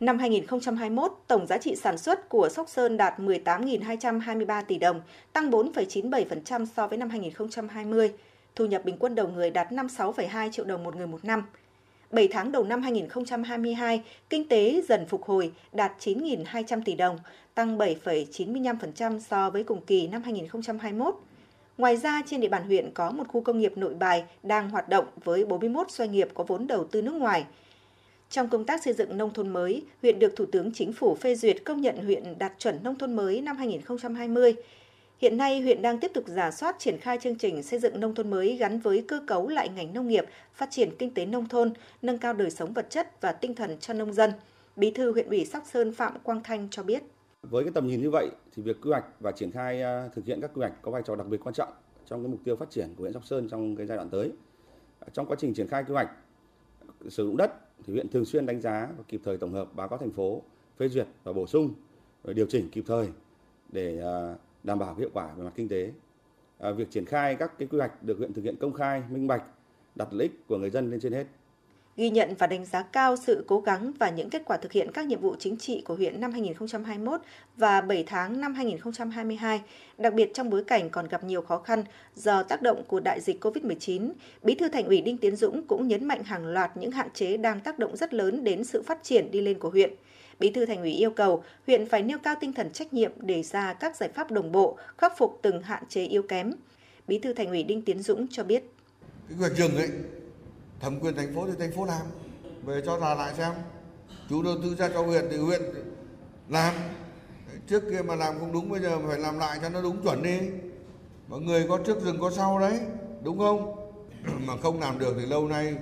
Năm 0.00 0.18
2021, 0.18 1.12
tổng 1.26 1.46
giá 1.46 1.58
trị 1.58 1.76
sản 1.76 1.98
xuất 1.98 2.28
của 2.28 2.48
Sóc 2.48 2.68
Sơn 2.68 2.96
đạt 2.96 3.18
18.223 3.18 4.62
tỷ 4.62 4.78
đồng, 4.78 5.00
tăng 5.32 5.50
4,97% 5.50 6.66
so 6.76 6.86
với 6.86 6.98
năm 6.98 7.10
2020. 7.10 8.12
Thu 8.54 8.66
nhập 8.66 8.84
bình 8.84 8.96
quân 8.98 9.14
đầu 9.14 9.28
người 9.28 9.50
đạt 9.50 9.72
56,2 9.72 10.50
triệu 10.50 10.64
đồng 10.64 10.84
một 10.84 10.96
người 10.96 11.06
một 11.06 11.24
năm. 11.24 11.42
7 12.10 12.28
tháng 12.28 12.52
đầu 12.52 12.64
năm 12.64 12.82
2022, 12.82 14.02
kinh 14.30 14.48
tế 14.48 14.82
dần 14.88 15.06
phục 15.06 15.24
hồi 15.24 15.52
đạt 15.72 15.92
9.200 16.00 16.82
tỷ 16.84 16.94
đồng, 16.94 17.18
tăng 17.54 17.78
7,95% 17.78 19.18
so 19.18 19.50
với 19.50 19.64
cùng 19.64 19.80
kỳ 19.80 20.06
năm 20.06 20.22
2021. 20.22 21.14
Ngoài 21.78 21.96
ra, 21.96 22.22
trên 22.26 22.40
địa 22.40 22.48
bàn 22.48 22.66
huyện 22.66 22.90
có 22.94 23.10
một 23.10 23.28
khu 23.28 23.40
công 23.40 23.58
nghiệp 23.58 23.72
nội 23.76 23.94
bài 23.94 24.24
đang 24.42 24.70
hoạt 24.70 24.88
động 24.88 25.04
với 25.24 25.44
41 25.44 25.90
doanh 25.90 26.12
nghiệp 26.12 26.28
có 26.34 26.44
vốn 26.44 26.66
đầu 26.66 26.84
tư 26.84 27.02
nước 27.02 27.14
ngoài– 27.14 27.44
trong 28.30 28.48
công 28.48 28.64
tác 28.64 28.82
xây 28.82 28.94
dựng 28.94 29.18
nông 29.18 29.32
thôn 29.32 29.48
mới, 29.48 29.84
huyện 30.02 30.18
được 30.18 30.36
Thủ 30.36 30.46
tướng 30.52 30.72
Chính 30.72 30.92
phủ 30.92 31.14
phê 31.14 31.34
duyệt 31.34 31.64
công 31.64 31.80
nhận 31.80 32.04
huyện 32.04 32.38
đạt 32.38 32.52
chuẩn 32.58 32.82
nông 32.82 32.98
thôn 32.98 33.16
mới 33.16 33.40
năm 33.40 33.56
2020. 33.56 34.54
Hiện 35.18 35.36
nay, 35.36 35.60
huyện 35.60 35.82
đang 35.82 36.00
tiếp 36.00 36.10
tục 36.14 36.24
giả 36.26 36.50
soát 36.50 36.76
triển 36.78 36.98
khai 36.98 37.18
chương 37.22 37.38
trình 37.38 37.62
xây 37.62 37.78
dựng 37.78 38.00
nông 38.00 38.14
thôn 38.14 38.30
mới 38.30 38.56
gắn 38.56 38.80
với 38.80 39.04
cơ 39.08 39.20
cấu 39.26 39.48
lại 39.48 39.68
ngành 39.68 39.94
nông 39.94 40.08
nghiệp, 40.08 40.24
phát 40.54 40.68
triển 40.70 40.90
kinh 40.98 41.14
tế 41.14 41.26
nông 41.26 41.48
thôn, 41.48 41.72
nâng 42.02 42.18
cao 42.18 42.32
đời 42.32 42.50
sống 42.50 42.72
vật 42.72 42.86
chất 42.90 43.20
và 43.20 43.32
tinh 43.32 43.54
thần 43.54 43.76
cho 43.80 43.94
nông 43.94 44.12
dân. 44.12 44.32
Bí 44.76 44.90
thư 44.90 45.12
huyện 45.12 45.28
ủy 45.28 45.44
Sóc 45.44 45.62
Sơn 45.72 45.92
Phạm 45.92 46.12
Quang 46.22 46.40
Thanh 46.44 46.68
cho 46.70 46.82
biết. 46.82 47.02
Với 47.42 47.64
cái 47.64 47.72
tầm 47.74 47.86
nhìn 47.86 48.02
như 48.02 48.10
vậy 48.10 48.30
thì 48.56 48.62
việc 48.62 48.80
quy 48.82 48.90
hoạch 48.90 49.04
và 49.20 49.32
triển 49.32 49.52
khai 49.52 49.82
à, 49.82 50.08
thực 50.14 50.24
hiện 50.24 50.40
các 50.40 50.50
quy 50.54 50.60
hoạch 50.60 50.82
có 50.82 50.90
vai 50.90 51.02
trò 51.04 51.16
đặc 51.16 51.26
biệt 51.26 51.38
quan 51.44 51.54
trọng 51.54 51.72
trong 52.06 52.22
cái 52.22 52.28
mục 52.28 52.40
tiêu 52.44 52.56
phát 52.56 52.70
triển 52.70 52.88
của 52.96 53.02
huyện 53.02 53.12
Sóc 53.12 53.24
Sơn 53.24 53.48
trong 53.50 53.76
cái 53.76 53.86
giai 53.86 53.96
đoạn 53.96 54.10
tới. 54.10 54.32
Trong 55.12 55.26
quá 55.26 55.36
trình 55.40 55.54
triển 55.54 55.68
khai 55.68 55.84
quy 55.84 55.92
hoạch 55.94 56.08
sử 57.08 57.26
dụng 57.26 57.36
đất 57.36 57.69
thì 57.86 57.92
huyện 57.92 58.08
thường 58.08 58.24
xuyên 58.24 58.46
đánh 58.46 58.60
giá 58.60 58.88
và 58.98 59.04
kịp 59.08 59.20
thời 59.24 59.36
tổng 59.36 59.52
hợp 59.52 59.74
báo 59.74 59.88
cáo 59.88 59.98
thành 59.98 60.12
phố 60.12 60.42
phê 60.76 60.88
duyệt 60.88 61.06
và 61.24 61.32
bổ 61.32 61.46
sung 61.46 61.74
rồi 62.24 62.34
điều 62.34 62.46
chỉnh 62.46 62.68
kịp 62.70 62.84
thời 62.86 63.08
để 63.72 64.00
à, 64.02 64.34
đảm 64.64 64.78
bảo 64.78 64.94
hiệu 64.94 65.08
quả 65.12 65.34
về 65.36 65.44
mặt 65.44 65.52
kinh 65.56 65.68
tế. 65.68 65.92
À, 66.58 66.70
việc 66.70 66.90
triển 66.90 67.04
khai 67.04 67.34
các 67.34 67.58
cái 67.58 67.68
quy 67.68 67.78
hoạch 67.78 68.02
được 68.02 68.18
huyện 68.18 68.32
thực 68.32 68.44
hiện 68.44 68.56
công 68.56 68.72
khai, 68.72 69.02
minh 69.10 69.26
bạch, 69.26 69.42
đặt 69.94 70.12
lợi 70.12 70.22
ích 70.22 70.46
của 70.46 70.58
người 70.58 70.70
dân 70.70 70.90
lên 70.90 71.00
trên 71.00 71.12
hết 71.12 71.26
ghi 72.00 72.10
nhận 72.10 72.34
và 72.38 72.46
đánh 72.46 72.64
giá 72.64 72.82
cao 72.82 73.16
sự 73.16 73.44
cố 73.46 73.60
gắng 73.60 73.92
và 73.98 74.10
những 74.10 74.30
kết 74.30 74.42
quả 74.44 74.56
thực 74.56 74.72
hiện 74.72 74.90
các 74.94 75.06
nhiệm 75.06 75.20
vụ 75.20 75.34
chính 75.38 75.56
trị 75.56 75.82
của 75.84 75.94
huyện 75.94 76.20
năm 76.20 76.32
2021 76.32 77.20
và 77.56 77.80
7 77.80 78.04
tháng 78.06 78.40
năm 78.40 78.54
2022, 78.54 79.60
đặc 79.98 80.14
biệt 80.14 80.30
trong 80.34 80.50
bối 80.50 80.64
cảnh 80.64 80.90
còn 80.90 81.08
gặp 81.08 81.24
nhiều 81.24 81.42
khó 81.42 81.58
khăn 81.58 81.84
do 82.16 82.42
tác 82.42 82.62
động 82.62 82.82
của 82.86 83.00
đại 83.00 83.20
dịch 83.20 83.44
COVID-19. 83.44 84.12
Bí 84.42 84.54
thư 84.54 84.68
Thành 84.68 84.86
ủy 84.86 85.00
Đinh 85.00 85.18
Tiến 85.18 85.36
Dũng 85.36 85.66
cũng 85.66 85.88
nhấn 85.88 86.04
mạnh 86.08 86.22
hàng 86.24 86.46
loạt 86.46 86.76
những 86.76 86.90
hạn 86.90 87.08
chế 87.14 87.36
đang 87.36 87.60
tác 87.60 87.78
động 87.78 87.96
rất 87.96 88.14
lớn 88.14 88.44
đến 88.44 88.64
sự 88.64 88.82
phát 88.82 89.02
triển 89.02 89.30
đi 89.30 89.40
lên 89.40 89.58
của 89.58 89.70
huyện. 89.70 89.90
Bí 90.38 90.50
thư 90.50 90.66
Thành 90.66 90.80
ủy 90.80 90.92
yêu 90.92 91.10
cầu 91.10 91.44
huyện 91.66 91.88
phải 91.88 92.02
nêu 92.02 92.18
cao 92.18 92.34
tinh 92.40 92.52
thần 92.52 92.70
trách 92.70 92.92
nhiệm 92.92 93.12
để 93.16 93.42
ra 93.42 93.72
các 93.72 93.96
giải 93.96 94.08
pháp 94.08 94.30
đồng 94.30 94.52
bộ, 94.52 94.78
khắc 94.98 95.18
phục 95.18 95.38
từng 95.42 95.62
hạn 95.62 95.82
chế 95.88 96.04
yếu 96.04 96.22
kém. 96.22 96.52
Bí 97.08 97.18
thư 97.18 97.32
Thành 97.32 97.48
ủy 97.48 97.62
Đinh 97.62 97.82
Tiến 97.82 98.02
Dũng 98.02 98.26
cho 98.30 98.44
biết. 98.44 98.64
Cái 99.28 99.38
hoạch 99.38 99.56
rừng 99.56 99.76
ấy 99.76 99.88
thẩm 100.80 101.00
quyền 101.00 101.14
thành 101.16 101.34
phố 101.34 101.46
thì 101.46 101.52
thành 101.58 101.72
phố 101.72 101.84
làm. 101.84 102.06
Về 102.64 102.82
cho 102.86 102.96
là 102.96 103.14
lại 103.14 103.34
xem. 103.36 103.52
Chủ 104.28 104.42
đầu 104.42 104.54
tư 104.62 104.74
ra 104.74 104.88
cho 104.94 105.02
huyện 105.02 105.24
thì 105.30 105.36
huyện 105.36 105.62
làm. 106.48 106.74
Trước 107.66 107.82
kia 107.90 108.02
mà 108.02 108.14
làm 108.14 108.38
không 108.38 108.52
đúng, 108.52 108.70
bây 108.70 108.80
giờ 108.80 108.98
phải 109.08 109.18
làm 109.18 109.38
lại 109.38 109.58
cho 109.62 109.68
nó 109.68 109.82
đúng 109.82 110.02
chuẩn 110.02 110.22
đi. 110.22 110.38
Mọi 111.28 111.40
người 111.40 111.66
có 111.68 111.78
trước 111.86 112.04
rừng 112.04 112.18
có 112.20 112.30
sau 112.30 112.58
đấy, 112.58 112.80
đúng 113.22 113.38
không? 113.38 113.76
Mà 114.46 114.56
không 114.56 114.80
làm 114.80 114.98
được 114.98 115.16
thì 115.20 115.26
lâu 115.26 115.48
nay 115.48 115.76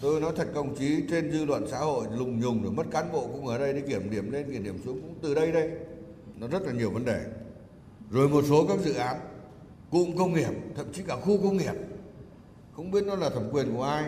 tôi 0.00 0.20
nói 0.20 0.32
thật 0.36 0.48
công 0.54 0.74
chí, 0.74 1.02
trên 1.10 1.32
dư 1.32 1.44
luận 1.44 1.66
xã 1.70 1.78
hội 1.78 2.06
lùng 2.16 2.40
nhùng 2.40 2.62
rồi, 2.62 2.72
mất 2.72 2.86
cán 2.90 3.12
bộ 3.12 3.28
cũng 3.32 3.46
ở 3.46 3.58
đây 3.58 3.72
để 3.72 3.80
kiểm 3.80 4.10
điểm 4.10 4.32
lên, 4.32 4.52
kiểm 4.52 4.64
điểm 4.64 4.78
xuống 4.84 5.00
cũng 5.00 5.14
từ 5.22 5.34
đây 5.34 5.52
đây. 5.52 5.70
Nó 6.36 6.46
rất 6.46 6.62
là 6.62 6.72
nhiều 6.72 6.90
vấn 6.90 7.04
đề. 7.04 7.24
Rồi 8.10 8.28
một 8.28 8.44
số 8.48 8.66
các 8.68 8.78
dự 8.84 8.94
án, 8.94 9.16
cụm 9.90 10.16
công 10.18 10.34
nghiệp, 10.34 10.52
thậm 10.76 10.86
chí 10.92 11.02
cả 11.02 11.16
khu 11.16 11.38
công 11.42 11.56
nghiệp. 11.56 11.74
Không 12.76 12.90
biết 12.90 13.04
nó 13.06 13.16
là 13.16 13.30
thẩm 13.30 13.50
quyền 13.52 13.76
của 13.76 13.82
ai 13.82 14.04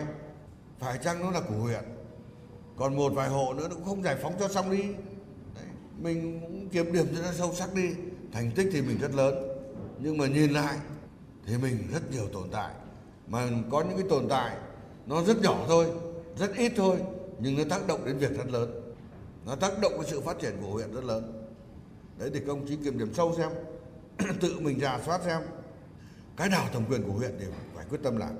phải 0.79 0.97
chăng 1.03 1.21
nó 1.21 1.31
là 1.31 1.41
của 1.41 1.55
huyện? 1.55 1.83
Còn 2.77 2.95
một 2.95 3.13
vài 3.15 3.29
hộ 3.29 3.53
nữa 3.53 3.67
nó 3.69 3.75
cũng 3.75 3.85
không 3.85 4.03
giải 4.03 4.15
phóng 4.21 4.33
cho 4.39 4.47
xong 4.47 4.71
đi. 4.71 4.83
Đấy, 5.55 5.65
mình 5.97 6.39
cũng 6.41 6.69
kiểm 6.69 6.93
điểm 6.93 7.05
cho 7.15 7.21
nó 7.21 7.31
sâu 7.33 7.53
sắc 7.53 7.73
đi. 7.73 7.89
Thành 8.31 8.51
tích 8.55 8.69
thì 8.71 8.81
mình 8.81 8.97
rất 9.01 9.15
lớn 9.15 9.55
nhưng 9.99 10.17
mà 10.17 10.27
nhìn 10.27 10.51
lại 10.51 10.77
thì 11.45 11.57
mình 11.57 11.77
rất 11.93 12.11
nhiều 12.11 12.27
tồn 12.33 12.49
tại. 12.51 12.73
Mà 13.27 13.47
có 13.71 13.81
những 13.81 13.97
cái 13.97 14.07
tồn 14.09 14.27
tại 14.29 14.57
nó 15.05 15.23
rất 15.23 15.41
nhỏ 15.41 15.65
thôi 15.67 15.87
rất 16.37 16.55
ít 16.55 16.71
thôi 16.75 16.97
nhưng 17.39 17.57
nó 17.57 17.63
tác 17.69 17.87
động 17.87 18.05
đến 18.05 18.17
việc 18.17 18.37
rất 18.37 18.47
lớn. 18.47 18.81
Nó 19.45 19.55
tác 19.55 19.79
động 19.81 19.93
với 19.97 20.07
sự 20.09 20.21
phát 20.21 20.39
triển 20.39 20.53
của 20.61 20.67
huyện 20.67 20.93
rất 20.93 21.03
lớn. 21.03 21.49
Đấy 22.17 22.29
thì 22.33 22.39
công 22.47 22.67
chí 22.67 22.75
kiểm 22.75 22.99
điểm 22.99 23.13
sâu 23.13 23.33
xem 23.37 23.49
tự 24.41 24.59
mình 24.59 24.79
rà 24.79 24.99
soát 25.05 25.21
xem. 25.25 25.41
Cái 26.37 26.49
nào 26.49 26.65
thẩm 26.73 26.85
quyền 26.89 27.03
của 27.03 27.11
huyện 27.11 27.31
thì 27.39 27.45
phải 27.75 27.85
quyết 27.89 27.99
tâm 28.03 28.17
làm 28.17 28.35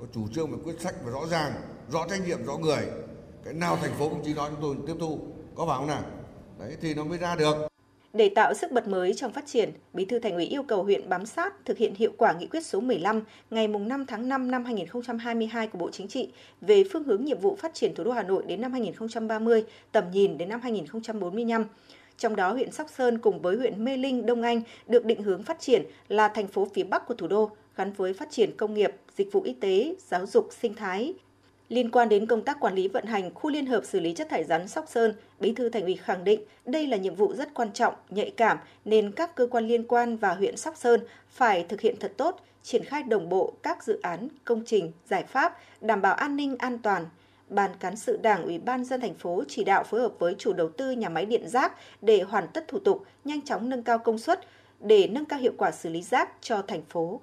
có 0.00 0.06
chủ 0.14 0.28
trương 0.34 0.50
và 0.50 0.58
quyết 0.64 0.80
sách 0.80 0.94
và 1.04 1.10
rõ 1.10 1.26
ràng 1.26 1.52
rõ 1.90 2.06
trách 2.10 2.26
nhiệm 2.26 2.46
rõ 2.46 2.56
người. 2.56 2.86
Cái 3.44 3.54
nào 3.54 3.78
thành 3.82 3.94
phố 3.98 4.08
cũng 4.08 4.20
chỉ 4.24 4.34
nói 4.34 4.50
chúng 4.50 4.60
tôi 4.62 4.76
tiếp 4.86 5.00
thu 5.00 5.18
có 5.54 5.66
phải 5.66 5.78
không 5.78 5.86
nào? 5.86 6.02
Đấy 6.58 6.76
thì 6.80 6.94
nó 6.94 7.04
mới 7.04 7.18
ra 7.18 7.36
được. 7.36 7.54
Để 8.12 8.28
tạo 8.34 8.54
sức 8.54 8.72
bật 8.72 8.88
mới 8.88 9.14
trong 9.14 9.32
phát 9.32 9.46
triển, 9.46 9.72
Bí 9.92 10.04
thư 10.04 10.18
Thành 10.18 10.34
ủy 10.34 10.44
yêu 10.44 10.62
cầu 10.62 10.82
huyện 10.82 11.08
bám 11.08 11.26
sát 11.26 11.54
thực 11.64 11.78
hiện 11.78 11.94
hiệu 11.94 12.12
quả 12.16 12.32
nghị 12.32 12.46
quyết 12.46 12.66
số 12.66 12.80
15 12.80 13.22
ngày 13.50 13.68
5 13.68 14.06
tháng 14.06 14.28
5 14.28 14.50
năm 14.50 14.64
2022 14.64 15.68
của 15.68 15.78
Bộ 15.78 15.90
Chính 15.90 16.08
trị 16.08 16.32
về 16.60 16.84
phương 16.92 17.04
hướng 17.04 17.24
nhiệm 17.24 17.40
vụ 17.40 17.56
phát 17.60 17.74
triển 17.74 17.94
thủ 17.94 18.04
đô 18.04 18.12
Hà 18.12 18.22
Nội 18.22 18.44
đến 18.46 18.60
năm 18.60 18.72
2030, 18.72 19.64
tầm 19.92 20.04
nhìn 20.10 20.38
đến 20.38 20.48
năm 20.48 20.60
2045. 20.60 21.64
Trong 22.18 22.36
đó, 22.36 22.52
huyện 22.52 22.72
Sóc 22.72 22.86
Sơn 22.96 23.18
cùng 23.18 23.42
với 23.42 23.56
huyện 23.56 23.84
Mê 23.84 23.96
Linh, 23.96 24.26
Đông 24.26 24.42
Anh 24.42 24.62
được 24.86 25.04
định 25.04 25.22
hướng 25.22 25.42
phát 25.42 25.60
triển 25.60 25.82
là 26.08 26.28
thành 26.28 26.46
phố 26.46 26.68
phía 26.74 26.84
Bắc 26.84 27.06
của 27.06 27.14
thủ 27.14 27.26
đô, 27.26 27.50
gắn 27.76 27.92
với 27.92 28.12
phát 28.12 28.30
triển 28.30 28.56
công 28.56 28.74
nghiệp, 28.74 28.92
dịch 29.16 29.32
vụ 29.32 29.42
y 29.42 29.52
tế, 29.52 29.94
giáo 30.08 30.26
dục, 30.26 30.48
sinh 30.60 30.74
thái, 30.74 31.14
Liên 31.68 31.90
quan 31.90 32.08
đến 32.08 32.26
công 32.26 32.42
tác 32.42 32.60
quản 32.60 32.74
lý 32.74 32.88
vận 32.88 33.06
hành 33.06 33.34
khu 33.34 33.50
liên 33.50 33.66
hợp 33.66 33.84
xử 33.84 34.00
lý 34.00 34.12
chất 34.12 34.28
thải 34.30 34.44
rắn 34.44 34.68
Sóc 34.68 34.84
Sơn, 34.88 35.14
Bí 35.40 35.52
thư 35.52 35.68
Thành 35.68 35.82
ủy 35.82 35.96
khẳng 35.96 36.24
định 36.24 36.40
đây 36.64 36.86
là 36.86 36.96
nhiệm 36.96 37.14
vụ 37.14 37.34
rất 37.34 37.54
quan 37.54 37.72
trọng, 37.72 37.94
nhạy 38.08 38.30
cảm 38.30 38.58
nên 38.84 39.12
các 39.12 39.34
cơ 39.34 39.46
quan 39.46 39.66
liên 39.66 39.84
quan 39.86 40.16
và 40.16 40.34
huyện 40.34 40.56
Sóc 40.56 40.76
Sơn 40.76 41.00
phải 41.28 41.66
thực 41.68 41.80
hiện 41.80 41.96
thật 42.00 42.12
tốt, 42.16 42.40
triển 42.62 42.84
khai 42.84 43.02
đồng 43.02 43.28
bộ 43.28 43.52
các 43.62 43.84
dự 43.84 44.00
án, 44.02 44.28
công 44.44 44.62
trình, 44.66 44.92
giải 45.08 45.24
pháp 45.24 45.58
đảm 45.80 46.02
bảo 46.02 46.14
an 46.14 46.36
ninh 46.36 46.56
an 46.58 46.78
toàn. 46.78 47.06
Ban 47.48 47.70
cán 47.80 47.96
sự 47.96 48.18
Đảng 48.22 48.44
Ủy 48.44 48.58
ban 48.58 48.84
dân 48.84 49.00
thành 49.00 49.14
phố 49.14 49.42
chỉ 49.48 49.64
đạo 49.64 49.84
phối 49.84 50.00
hợp 50.00 50.12
với 50.18 50.34
chủ 50.38 50.52
đầu 50.52 50.68
tư 50.68 50.90
nhà 50.90 51.08
máy 51.08 51.26
điện 51.26 51.48
rác 51.48 51.72
để 52.02 52.22
hoàn 52.22 52.48
tất 52.48 52.68
thủ 52.68 52.78
tục, 52.78 53.04
nhanh 53.24 53.42
chóng 53.42 53.68
nâng 53.68 53.82
cao 53.82 53.98
công 53.98 54.18
suất 54.18 54.40
để 54.80 55.08
nâng 55.12 55.24
cao 55.24 55.38
hiệu 55.38 55.52
quả 55.56 55.70
xử 55.70 55.88
lý 55.88 56.02
rác 56.02 56.30
cho 56.40 56.62
thành 56.62 56.82
phố. 56.82 57.20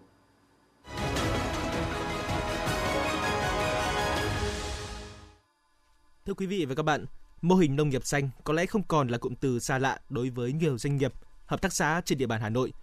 Thưa 6.25 6.33
quý 6.33 6.45
vị 6.45 6.65
và 6.65 6.75
các 6.75 6.83
bạn, 6.83 7.05
mô 7.41 7.55
hình 7.55 7.75
nông 7.75 7.89
nghiệp 7.89 8.05
xanh 8.05 8.29
có 8.43 8.53
lẽ 8.53 8.65
không 8.65 8.83
còn 8.83 9.07
là 9.07 9.17
cụm 9.17 9.35
từ 9.35 9.59
xa 9.59 9.77
lạ 9.77 9.99
đối 10.09 10.29
với 10.29 10.53
nhiều 10.53 10.77
doanh 10.77 10.97
nghiệp, 10.97 11.13
hợp 11.45 11.61
tác 11.61 11.73
xã 11.73 12.01
trên 12.05 12.17
địa 12.17 12.25
bàn 12.25 12.41
Hà 12.41 12.49
Nội. 12.49 12.73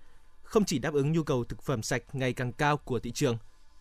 Không 0.42 0.64
chỉ 0.64 0.78
đáp 0.78 0.94
ứng 0.94 1.12
nhu 1.12 1.22
cầu 1.22 1.44
thực 1.44 1.62
phẩm 1.62 1.82
sạch 1.82 2.02
ngày 2.12 2.32
càng 2.32 2.52
cao 2.52 2.76
của 2.76 2.98
thị 2.98 3.10
trường, 3.10 3.38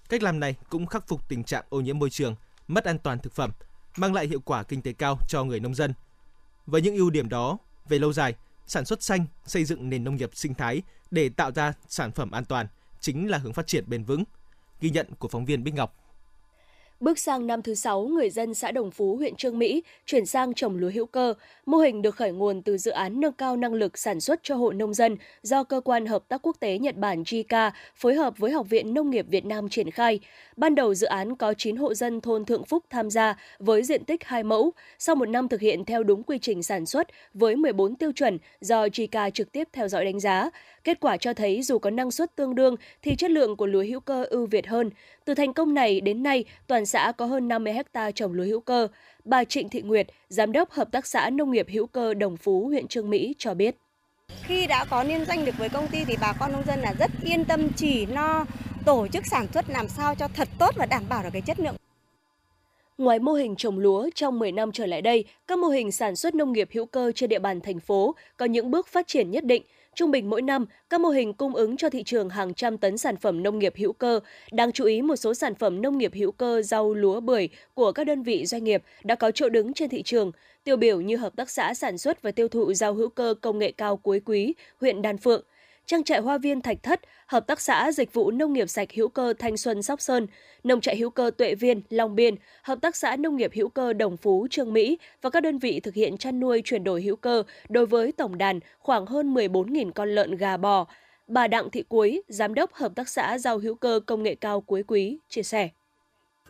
cách 0.10 0.24
làm 0.24 0.40
này 0.40 0.56
cũng 0.70 0.86
khắc 0.86 1.08
phục 1.08 1.30
tình 1.30 1.44
trạng 1.44 1.66
ô 1.70 1.82
nhiễm 1.82 2.00
môi 2.00 2.10
trường, 2.10 2.36
mất 2.68 2.86
an 2.86 3.00
toàn 3.00 3.20
thực 3.20 3.34
phẩm, 3.34 3.52
mang 3.98 4.14
lại 4.14 4.28
hiệu 4.28 4.40
quả 4.40 4.64
kinh 4.64 4.82
tế 4.82 4.94
cao 4.94 5.18
cho 5.30 5.44
người 5.44 5.60
nông 5.60 5.76
dân. 5.76 5.94
Với 6.66 6.82
những 6.82 6.96
ưu 6.96 7.10
điểm 7.10 7.30
đó, 7.30 7.58
về 7.90 8.00
lâu 8.00 8.14
dài, 8.14 8.36
sản 8.68 8.86
xuất 8.86 9.04
xanh, 9.04 9.26
xây 9.46 9.66
dựng 9.66 9.90
nền 9.90 10.04
nông 10.04 10.16
nghiệp 10.16 10.30
sinh 10.34 10.54
thái 10.54 10.82
để 11.12 11.30
tạo 11.30 11.52
ra 11.52 11.74
sản 11.88 12.12
phẩm 12.12 12.32
an 12.32 12.46
toàn 12.46 12.68
chính 13.00 13.30
là 13.30 13.38
hướng 13.38 13.54
phát 13.54 13.68
triển 13.68 13.90
bền 13.90 14.04
vững. 14.04 14.24
Ghi 14.82 14.90
nhận 14.90 15.08
của 15.20 15.28
phóng 15.28 15.46
viên 15.46 15.64
Bích 15.64 15.74
Ngọc 15.74 16.07
Bước 17.00 17.20
sang 17.20 17.48
năm 17.48 17.62
thứ 17.62 17.76
sáu, 17.76 18.04
người 18.04 18.30
dân 18.30 18.54
xã 18.54 18.72
Đồng 18.72 18.92
Phú, 18.92 19.16
huyện 19.16 19.36
Trương 19.36 19.60
Mỹ 19.60 19.84
chuyển 20.06 20.26
sang 20.26 20.54
trồng 20.54 20.78
lúa 20.78 20.90
hữu 20.94 21.06
cơ. 21.06 21.34
Mô 21.66 21.78
hình 21.78 22.02
được 22.02 22.16
khởi 22.16 22.32
nguồn 22.32 22.62
từ 22.62 22.78
dự 22.78 22.92
án 22.92 23.20
nâng 23.20 23.34
cao 23.34 23.56
năng 23.56 23.74
lực 23.74 23.98
sản 23.98 24.20
xuất 24.20 24.40
cho 24.44 24.56
hộ 24.56 24.72
nông 24.72 24.94
dân 24.94 25.18
do 25.42 25.64
Cơ 25.64 25.82
quan 25.82 26.06
Hợp 26.06 26.24
tác 26.28 26.42
Quốc 26.42 26.58
tế 26.60 26.78
Nhật 26.78 26.96
Bản 26.96 27.24
JICA 27.24 27.72
phối 27.96 28.14
hợp 28.14 28.38
với 28.38 28.52
Học 28.52 28.70
viện 28.70 28.94
Nông 28.94 29.10
nghiệp 29.10 29.26
Việt 29.30 29.46
Nam 29.46 29.70
triển 29.70 29.92
khai. 29.92 30.20
Ban 30.56 30.76
đầu 30.76 30.94
dự 30.94 31.08
án 31.08 31.36
có 31.36 31.54
9 31.54 31.76
hộ 31.76 31.94
dân 31.94 32.22
thôn 32.22 32.46
Thượng 32.46 32.66
Phúc 32.66 32.84
tham 32.90 33.10
gia 33.10 33.38
với 33.60 33.84
diện 33.84 34.06
tích 34.06 34.24
2 34.24 34.44
mẫu. 34.44 34.72
Sau 35.00 35.16
một 35.16 35.30
năm 35.30 35.48
thực 35.48 35.62
hiện 35.62 35.86
theo 35.86 36.04
đúng 36.04 36.24
quy 36.24 36.38
trình 36.40 36.64
sản 36.64 36.86
xuất 36.86 37.08
với 37.34 37.56
14 37.56 37.96
tiêu 37.96 38.12
chuẩn 38.12 38.38
do 38.62 38.86
JICA 38.86 39.30
trực 39.30 39.52
tiếp 39.52 39.68
theo 39.74 39.88
dõi 39.88 40.06
đánh 40.06 40.20
giá, 40.20 40.50
Kết 40.88 41.00
quả 41.00 41.18
cho 41.18 41.34
thấy 41.34 41.62
dù 41.62 41.80
có 41.80 41.90
năng 41.90 42.12
suất 42.12 42.36
tương 42.36 42.56
đương 42.56 42.76
thì 43.02 43.16
chất 43.16 43.32
lượng 43.32 43.56
của 43.56 43.66
lúa 43.66 43.84
hữu 43.84 44.00
cơ 44.00 44.24
ưu 44.24 44.46
việt 44.46 44.68
hơn. 44.68 44.90
Từ 45.26 45.34
thành 45.34 45.54
công 45.54 45.74
này 45.74 46.02
đến 46.02 46.24
nay, 46.24 46.46
toàn 46.68 46.86
xã 46.88 47.12
có 47.18 47.26
hơn 47.26 47.48
50 47.48 47.74
hecta 47.74 48.12
trồng 48.12 48.34
lúa 48.34 48.44
hữu 48.44 48.60
cơ. 48.60 48.88
Bà 49.26 49.44
Trịnh 49.44 49.70
Thị 49.70 49.82
Nguyệt, 49.82 50.08
Giám 50.30 50.52
đốc 50.52 50.72
Hợp 50.72 50.92
tác 50.92 51.08
xã 51.08 51.30
Nông 51.30 51.52
nghiệp 51.52 51.68
hữu 51.70 51.88
cơ 51.88 52.14
Đồng 52.14 52.38
Phú, 52.38 52.68
huyện 52.68 52.88
Trương 52.88 53.10
Mỹ 53.10 53.36
cho 53.38 53.54
biết. 53.54 53.76
Khi 54.44 54.68
đã 54.68 54.86
có 54.86 55.04
liên 55.04 55.26
danh 55.26 55.46
được 55.46 55.58
với 55.58 55.70
công 55.70 55.88
ty 55.88 56.06
thì 56.06 56.16
bà 56.22 56.34
con 56.40 56.52
nông 56.52 56.64
dân 56.68 56.80
là 56.80 56.94
rất 57.00 57.12
yên 57.24 57.46
tâm 57.46 57.70
chỉ 57.76 58.06
lo 58.06 58.46
tổ 58.86 59.08
chức 59.08 59.26
sản 59.26 59.48
xuất 59.54 59.70
làm 59.70 59.88
sao 59.88 60.16
cho 60.16 60.28
thật 60.28 60.48
tốt 60.60 60.76
và 60.78 60.86
đảm 60.86 61.04
bảo 61.10 61.24
được 61.24 61.30
cái 61.34 61.42
chất 61.42 61.60
lượng 61.60 61.76
Ngoài 62.98 63.20
mô 63.20 63.34
hình 63.34 63.56
trồng 63.56 63.80
lúa, 63.80 64.10
trong 64.16 64.40
10 64.40 64.52
năm 64.52 64.72
trở 64.72 64.86
lại 64.86 65.02
đây, 65.02 65.26
các 65.48 65.60
mô 65.60 65.68
hình 65.68 65.92
sản 65.92 66.16
xuất 66.16 66.36
nông 66.36 66.54
nghiệp 66.54 66.70
hữu 66.74 66.86
cơ 66.86 67.12
trên 67.16 67.30
địa 67.30 67.40
bàn 67.40 67.62
thành 67.62 67.80
phố 67.80 68.16
có 68.38 68.46
những 68.46 68.72
bước 68.72 68.88
phát 68.88 69.08
triển 69.08 69.32
nhất 69.32 69.44
định– 69.44 69.64
Trung 69.98 70.12
bình 70.12 70.30
mỗi 70.30 70.42
năm, 70.42 70.66
các 70.90 71.02
mô 71.02 71.10
hình 71.10 71.34
cung 71.34 71.56
ứng 71.56 71.78
cho 71.78 71.90
thị 71.90 72.04
trường 72.04 72.30
hàng 72.30 72.54
trăm 72.54 72.78
tấn 72.78 72.98
sản 72.98 73.18
phẩm 73.18 73.44
nông 73.44 73.60
nghiệp 73.60 73.74
hữu 73.76 73.94
cơ. 73.94 74.20
Đáng 74.52 74.72
chú 74.72 74.86
ý, 74.86 75.02
một 75.02 75.16
số 75.16 75.34
sản 75.34 75.56
phẩm 75.56 75.82
nông 75.82 75.98
nghiệp 75.98 76.12
hữu 76.14 76.32
cơ 76.32 76.62
rau 76.62 76.94
lúa 76.94 77.20
bưởi 77.20 77.50
của 77.74 77.92
các 77.92 78.04
đơn 78.04 78.24
vị 78.24 78.46
doanh 78.46 78.64
nghiệp 78.64 78.84
đã 79.04 79.16
có 79.16 79.32
chỗ 79.32 79.50
đứng 79.50 79.74
trên 79.74 79.90
thị 79.90 80.04
trường. 80.04 80.32
Tiêu 80.64 80.78
biểu 80.78 81.02
như 81.02 81.18
Hợp 81.18 81.36
tác 81.36 81.50
xã 81.50 81.74
sản 81.74 81.98
xuất 81.98 82.22
và 82.22 82.32
tiêu 82.32 82.48
thụ 82.48 82.74
rau 82.74 82.94
hữu 82.94 83.10
cơ 83.10 83.34
công 83.42 83.60
nghệ 83.60 83.72
cao 83.72 83.98
cuối 83.98 84.22
quý, 84.26 84.54
huyện 84.82 85.02
Đan 85.02 85.18
Phượng– 85.18 85.44
trang 85.88 86.04
trại 86.04 86.20
hoa 86.20 86.38
viên 86.38 86.62
Thạch 86.62 86.84
Thất, 86.84 87.02
hợp 87.28 87.48
tác 87.48 87.62
xã 87.62 87.92
dịch 87.92 88.14
vụ 88.14 88.32
nông 88.32 88.54
nghiệp 88.54 88.70
sạch 88.70 88.88
hữu 88.96 89.08
cơ 89.08 89.34
Thanh 89.40 89.58
Xuân 89.58 89.84
Sóc 89.84 90.02
Sơn, 90.02 90.28
nông 90.64 90.82
trại 90.82 90.98
hữu 90.98 91.10
cơ 91.10 91.32
Tuệ 91.38 91.56
Viên 91.56 91.82
Long 91.90 92.16
Biên, 92.16 92.36
hợp 92.62 92.78
tác 92.82 92.96
xã 92.96 93.16
nông 93.16 93.38
nghiệp 93.38 93.52
hữu 93.54 93.70
cơ 93.70 93.94
Đồng 93.94 94.18
Phú 94.18 94.48
Trương 94.50 94.74
Mỹ 94.74 94.98
và 95.22 95.30
các 95.30 95.44
đơn 95.44 95.60
vị 95.60 95.80
thực 95.80 95.94
hiện 95.94 96.18
chăn 96.18 96.40
nuôi 96.40 96.62
chuyển 96.66 96.84
đổi 96.84 97.02
hữu 97.02 97.16
cơ 97.16 97.44
đối 97.70 97.86
với 97.86 98.12
tổng 98.12 98.38
đàn 98.38 98.60
khoảng 98.80 99.06
hơn 99.06 99.34
14.000 99.34 99.92
con 99.92 100.10
lợn 100.10 100.38
gà 100.38 100.58
bò. 100.58 100.86
Bà 101.28 101.48
Đặng 101.48 101.70
Thị 101.70 101.84
Cuối, 101.90 102.22
giám 102.28 102.54
đốc 102.54 102.74
hợp 102.74 102.92
tác 102.96 103.10
xã 103.10 103.38
rau 103.38 103.58
hữu 103.58 103.76
cơ 103.76 104.00
công 104.06 104.24
nghệ 104.24 104.36
cao 104.36 104.62
Cuối 104.62 104.84
Quý 104.88 105.18
chia 105.30 105.44
sẻ. 105.44 105.70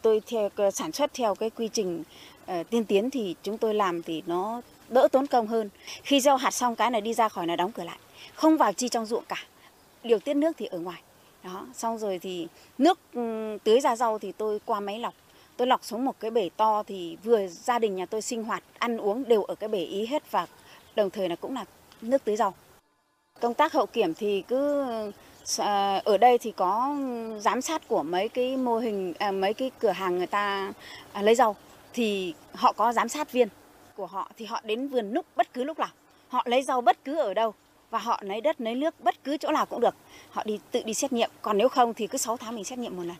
Tôi 0.01 0.21
theo 0.27 0.49
ờ, 0.55 0.71
sản 0.71 0.91
xuất 0.91 1.13
theo 1.13 1.35
cái 1.35 1.49
quy 1.49 1.69
trình 1.73 2.03
uh, 2.51 2.69
tiên 2.69 2.85
tiến 2.85 3.09
thì 3.09 3.35
chúng 3.43 3.57
tôi 3.57 3.73
làm 3.73 4.03
thì 4.03 4.23
nó 4.27 4.61
đỡ 4.89 5.07
tốn 5.11 5.27
công 5.27 5.47
hơn. 5.47 5.69
Khi 6.03 6.19
gieo 6.19 6.37
hạt 6.37 6.51
xong 6.51 6.75
cái 6.75 6.91
này 6.91 7.01
đi 7.01 7.13
ra 7.13 7.29
khỏi 7.29 7.47
là 7.47 7.55
đóng 7.55 7.71
cửa 7.71 7.83
lại 7.83 7.97
không 8.35 8.57
vào 8.57 8.73
chi 8.73 8.89
trong 8.89 9.05
ruộng 9.05 9.23
cả. 9.25 9.43
Điều 10.03 10.19
tiết 10.19 10.33
nước 10.33 10.51
thì 10.57 10.65
ở 10.65 10.79
ngoài. 10.79 11.01
Đó, 11.43 11.65
xong 11.73 11.97
rồi 11.97 12.19
thì 12.19 12.47
nước 12.77 12.99
ừ, 13.13 13.57
tưới 13.63 13.79
ra 13.79 13.95
rau 13.95 14.19
thì 14.19 14.31
tôi 14.31 14.59
qua 14.65 14.79
máy 14.79 14.99
lọc. 14.99 15.13
Tôi 15.57 15.67
lọc 15.67 15.85
xuống 15.85 16.05
một 16.05 16.19
cái 16.19 16.31
bể 16.31 16.49
to 16.57 16.83
thì 16.83 17.17
vừa 17.23 17.47
gia 17.47 17.79
đình 17.79 17.95
nhà 17.95 18.05
tôi 18.05 18.21
sinh 18.21 18.43
hoạt, 18.43 18.63
ăn 18.79 18.97
uống 18.97 19.23
đều 19.27 19.43
ở 19.43 19.55
cái 19.55 19.69
bể 19.69 19.83
ý 19.83 20.05
hết 20.05 20.31
và 20.31 20.47
đồng 20.95 21.09
thời 21.09 21.29
là 21.29 21.35
cũng 21.35 21.55
là 21.55 21.65
nước 22.01 22.23
tưới 22.23 22.35
rau. 22.35 22.53
Công 23.39 23.53
tác 23.53 23.73
hậu 23.73 23.85
kiểm 23.85 24.13
thì 24.13 24.43
cứ 24.47 24.85
ờ, 25.57 26.01
ở 26.05 26.17
đây 26.17 26.37
thì 26.37 26.51
có 26.51 26.97
giám 27.39 27.61
sát 27.61 27.87
của 27.87 28.03
mấy 28.03 28.29
cái 28.29 28.57
mô 28.57 28.77
hình 28.77 29.13
à, 29.19 29.31
mấy 29.31 29.53
cái 29.53 29.71
cửa 29.79 29.91
hàng 29.91 30.17
người 30.17 30.27
ta 30.27 30.73
à, 31.13 31.21
lấy 31.21 31.35
rau 31.35 31.55
thì 31.93 32.33
họ 32.53 32.71
có 32.71 32.93
giám 32.93 33.09
sát 33.09 33.31
viên 33.31 33.47
của 33.95 34.05
họ 34.05 34.31
thì 34.37 34.45
họ 34.45 34.61
đến 34.63 34.87
vườn 34.87 35.11
lúc 35.11 35.25
bất 35.35 35.53
cứ 35.53 35.63
lúc 35.63 35.79
nào. 35.79 35.89
Họ 36.27 36.43
lấy 36.45 36.61
rau 36.61 36.81
bất 36.81 37.03
cứ 37.05 37.15
ở 37.15 37.33
đâu 37.33 37.53
và 37.89 37.99
họ 37.99 38.21
lấy 38.23 38.41
đất 38.41 38.61
lấy 38.61 38.75
nước 38.75 38.99
bất 38.99 39.23
cứ 39.23 39.37
chỗ 39.37 39.51
nào 39.51 39.65
cũng 39.65 39.81
được 39.81 39.95
họ 40.29 40.43
đi 40.45 40.59
tự 40.71 40.81
đi 40.85 40.93
xét 40.93 41.13
nghiệm 41.13 41.29
còn 41.41 41.57
nếu 41.57 41.69
không 41.69 41.93
thì 41.93 42.07
cứ 42.07 42.17
6 42.17 42.37
tháng 42.37 42.55
mình 42.55 42.63
xét 42.63 42.79
nghiệm 42.79 42.97
một 42.97 43.03
lần 43.03 43.15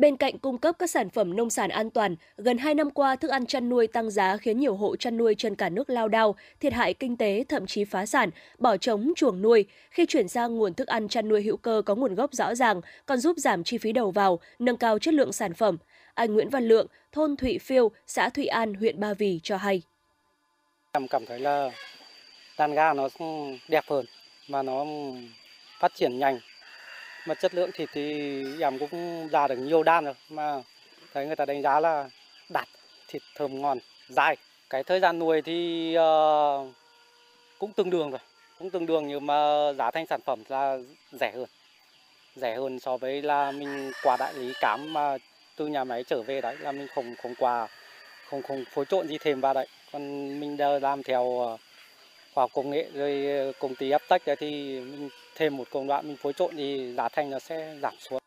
Bên 0.00 0.16
cạnh 0.16 0.38
cung 0.38 0.58
cấp 0.58 0.76
các 0.78 0.90
sản 0.90 1.10
phẩm 1.10 1.36
nông 1.36 1.50
sản 1.50 1.70
an 1.70 1.90
toàn, 1.90 2.16
gần 2.36 2.58
2 2.58 2.74
năm 2.74 2.90
qua 2.90 3.16
thức 3.16 3.30
ăn 3.30 3.46
chăn 3.46 3.68
nuôi 3.68 3.86
tăng 3.86 4.10
giá 4.10 4.36
khiến 4.36 4.58
nhiều 4.58 4.74
hộ 4.74 4.96
chăn 4.96 5.16
nuôi 5.16 5.34
trên 5.38 5.54
cả 5.54 5.68
nước 5.68 5.90
lao 5.90 6.08
đao, 6.08 6.34
thiệt 6.60 6.72
hại 6.72 6.94
kinh 6.94 7.16
tế 7.16 7.44
thậm 7.48 7.66
chí 7.66 7.84
phá 7.84 8.06
sản, 8.06 8.30
bỏ 8.58 8.76
trống 8.76 9.12
chuồng 9.16 9.42
nuôi. 9.42 9.64
Khi 9.90 10.06
chuyển 10.06 10.28
sang 10.28 10.56
nguồn 10.56 10.74
thức 10.74 10.88
ăn 10.88 11.08
chăn 11.08 11.28
nuôi 11.28 11.42
hữu 11.42 11.56
cơ 11.56 11.82
có 11.86 11.94
nguồn 11.94 12.14
gốc 12.14 12.32
rõ 12.32 12.54
ràng, 12.54 12.80
còn 13.06 13.18
giúp 13.18 13.36
giảm 13.36 13.64
chi 13.64 13.78
phí 13.78 13.92
đầu 13.92 14.10
vào, 14.10 14.40
nâng 14.58 14.76
cao 14.76 14.98
chất 14.98 15.14
lượng 15.14 15.32
sản 15.32 15.54
phẩm. 15.54 15.76
Anh 16.14 16.34
Nguyễn 16.34 16.48
Văn 16.48 16.68
Lượng, 16.68 16.86
thôn 17.12 17.36
Thụy 17.36 17.58
Phiêu, 17.58 17.90
xã 18.06 18.28
Thụy 18.28 18.46
An, 18.46 18.74
huyện 18.74 19.00
Ba 19.00 19.14
Vì 19.14 19.40
cho 19.42 19.56
hay. 19.56 19.82
Em 20.92 21.08
cảm 21.08 21.26
thấy 21.26 21.38
là 21.38 21.70
đàn 22.60 22.74
gà 22.74 22.92
nó 22.92 23.08
đẹp 23.68 23.84
hơn 23.88 24.06
và 24.48 24.62
nó 24.62 24.84
phát 25.78 25.94
triển 25.94 26.18
nhanh. 26.18 26.40
Mà 27.26 27.34
chất 27.34 27.54
lượng 27.54 27.70
thịt 27.74 27.88
thì 27.92 28.42
em 28.60 28.78
cũng 28.78 29.28
ra 29.28 29.48
được 29.48 29.56
nhiều 29.56 29.82
đan 29.82 30.04
rồi 30.04 30.14
mà 30.30 30.62
thấy 31.14 31.26
người 31.26 31.36
ta 31.36 31.44
đánh 31.44 31.62
giá 31.62 31.80
là 31.80 32.10
đạt 32.48 32.68
thịt 33.08 33.22
thơm 33.34 33.62
ngon 33.62 33.78
dai. 34.08 34.36
Cái 34.70 34.84
thời 34.84 35.00
gian 35.00 35.18
nuôi 35.18 35.42
thì 35.42 35.96
uh, 35.98 36.68
cũng 37.58 37.72
tương 37.72 37.90
đương 37.90 38.10
rồi 38.10 38.20
cũng 38.58 38.70
tương 38.70 38.86
đương 38.86 39.08
nhưng 39.08 39.26
mà 39.26 39.72
giá 39.78 39.90
thành 39.90 40.06
sản 40.06 40.20
phẩm 40.20 40.42
là 40.48 40.78
rẻ 41.12 41.32
hơn. 41.34 41.46
Rẻ 42.36 42.56
hơn 42.56 42.80
so 42.80 42.96
với 42.96 43.22
là 43.22 43.50
mình 43.50 43.92
qua 44.02 44.16
đại 44.16 44.34
lý 44.34 44.52
cám 44.60 44.92
mà 44.92 45.16
từ 45.56 45.66
nhà 45.66 45.84
máy 45.84 46.04
trở 46.04 46.22
về 46.22 46.40
đấy 46.40 46.56
là 46.60 46.72
mình 46.72 46.86
không 46.94 47.14
không 47.22 47.34
qua 47.38 47.68
không 48.30 48.42
không 48.42 48.64
phối 48.70 48.84
trộn 48.84 49.08
gì 49.08 49.18
thêm 49.18 49.40
vào 49.40 49.54
đấy. 49.54 49.66
Còn 49.92 50.02
mình 50.40 50.56
đều 50.56 50.80
làm 50.80 51.02
theo 51.02 51.22
uh, 51.22 51.60
khoa 52.40 52.44
học 52.44 52.50
công 52.54 52.70
nghệ 52.70 52.88
rồi 52.94 53.26
ờ, 53.26 53.52
công 53.58 53.74
ty 53.74 53.90
áp 53.90 54.02
tách 54.08 54.22
thì 54.38 54.80
mình 54.80 55.08
thêm 55.36 55.56
một 55.56 55.64
công 55.70 55.86
đoạn 55.86 56.08
mình 56.08 56.16
phối 56.16 56.32
trộn 56.32 56.54
thì 56.56 56.94
giá 56.96 57.08
thành 57.08 57.30
nó 57.30 57.38
sẽ 57.38 57.76
giảm 57.82 57.94
xuống 57.98 58.20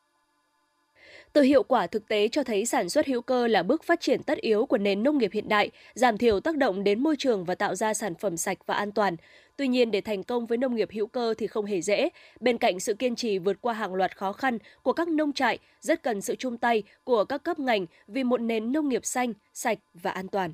từ 1.33 1.41
hiệu 1.41 1.63
quả 1.63 1.87
thực 1.87 2.07
tế 2.07 2.27
cho 2.27 2.43
thấy 2.43 2.65
sản 2.65 2.89
xuất 2.89 3.07
hữu 3.07 3.21
cơ 3.21 3.47
là 3.47 3.63
bước 3.63 3.83
phát 3.83 4.01
triển 4.01 4.23
tất 4.23 4.37
yếu 4.37 4.65
của 4.65 4.77
nền 4.77 5.03
nông 5.03 5.17
nghiệp 5.17 5.31
hiện 5.33 5.49
đại, 5.49 5.71
giảm 5.93 6.17
thiểu 6.17 6.39
tác 6.39 6.57
động 6.57 6.83
đến 6.83 7.03
môi 7.03 7.15
trường 7.19 7.45
và 7.45 7.55
tạo 7.55 7.75
ra 7.75 7.93
sản 7.93 8.15
phẩm 8.15 8.37
sạch 8.37 8.57
và 8.65 8.75
an 8.75 8.91
toàn. 8.91 9.15
Tuy 9.57 9.67
nhiên 9.67 9.91
để 9.91 10.01
thành 10.01 10.23
công 10.23 10.45
với 10.45 10.57
nông 10.57 10.75
nghiệp 10.75 10.89
hữu 10.91 11.07
cơ 11.07 11.33
thì 11.37 11.47
không 11.47 11.65
hề 11.65 11.81
dễ. 11.81 12.09
Bên 12.39 12.57
cạnh 12.57 12.79
sự 12.79 12.93
kiên 12.93 13.15
trì 13.15 13.39
vượt 13.39 13.57
qua 13.61 13.73
hàng 13.73 13.95
loạt 13.95 14.17
khó 14.17 14.33
khăn 14.33 14.57
của 14.83 14.93
các 14.93 15.07
nông 15.07 15.33
trại, 15.33 15.59
rất 15.79 16.03
cần 16.03 16.21
sự 16.21 16.35
chung 16.35 16.57
tay 16.57 16.83
của 17.03 17.23
các 17.23 17.43
cấp 17.43 17.59
ngành 17.59 17.85
vì 18.07 18.23
một 18.23 18.41
nền 18.41 18.71
nông 18.71 18.89
nghiệp 18.89 19.05
xanh, 19.05 19.33
sạch 19.53 19.77
và 19.93 20.11
an 20.11 20.27
toàn. 20.27 20.53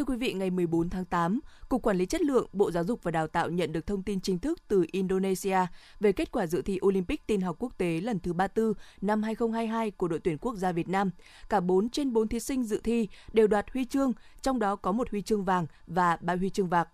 Thưa 0.00 0.04
quý 0.04 0.16
vị, 0.16 0.32
ngày 0.32 0.50
14 0.50 0.90
tháng 0.90 1.04
8, 1.04 1.40
Cục 1.68 1.82
Quản 1.82 1.96
lý 1.96 2.06
Chất 2.06 2.20
lượng 2.20 2.46
Bộ 2.52 2.70
Giáo 2.70 2.84
dục 2.84 3.02
và 3.02 3.10
Đào 3.10 3.26
tạo 3.26 3.50
nhận 3.50 3.72
được 3.72 3.86
thông 3.86 4.02
tin 4.02 4.20
chính 4.20 4.38
thức 4.38 4.58
từ 4.68 4.86
Indonesia 4.92 5.58
về 6.00 6.12
kết 6.12 6.32
quả 6.32 6.46
dự 6.46 6.62
thi 6.62 6.78
Olympic 6.86 7.26
tin 7.26 7.40
học 7.40 7.56
quốc 7.58 7.78
tế 7.78 8.00
lần 8.00 8.18
thứ 8.20 8.32
34 8.32 8.72
năm 9.00 9.22
2022 9.22 9.90
của 9.90 10.08
đội 10.08 10.18
tuyển 10.18 10.38
quốc 10.38 10.56
gia 10.56 10.72
Việt 10.72 10.88
Nam. 10.88 11.10
Cả 11.48 11.60
4 11.60 11.88
trên 11.88 12.12
4 12.12 12.28
thí 12.28 12.40
sinh 12.40 12.64
dự 12.64 12.80
thi 12.84 13.08
đều 13.32 13.46
đoạt 13.46 13.66
huy 13.72 13.84
chương, 13.84 14.12
trong 14.42 14.58
đó 14.58 14.76
có 14.76 14.92
một 14.92 15.10
huy 15.10 15.22
chương 15.22 15.44
vàng 15.44 15.66
và 15.86 16.18
ba 16.20 16.36
huy 16.36 16.50
chương 16.50 16.70
bạc. 16.70 16.88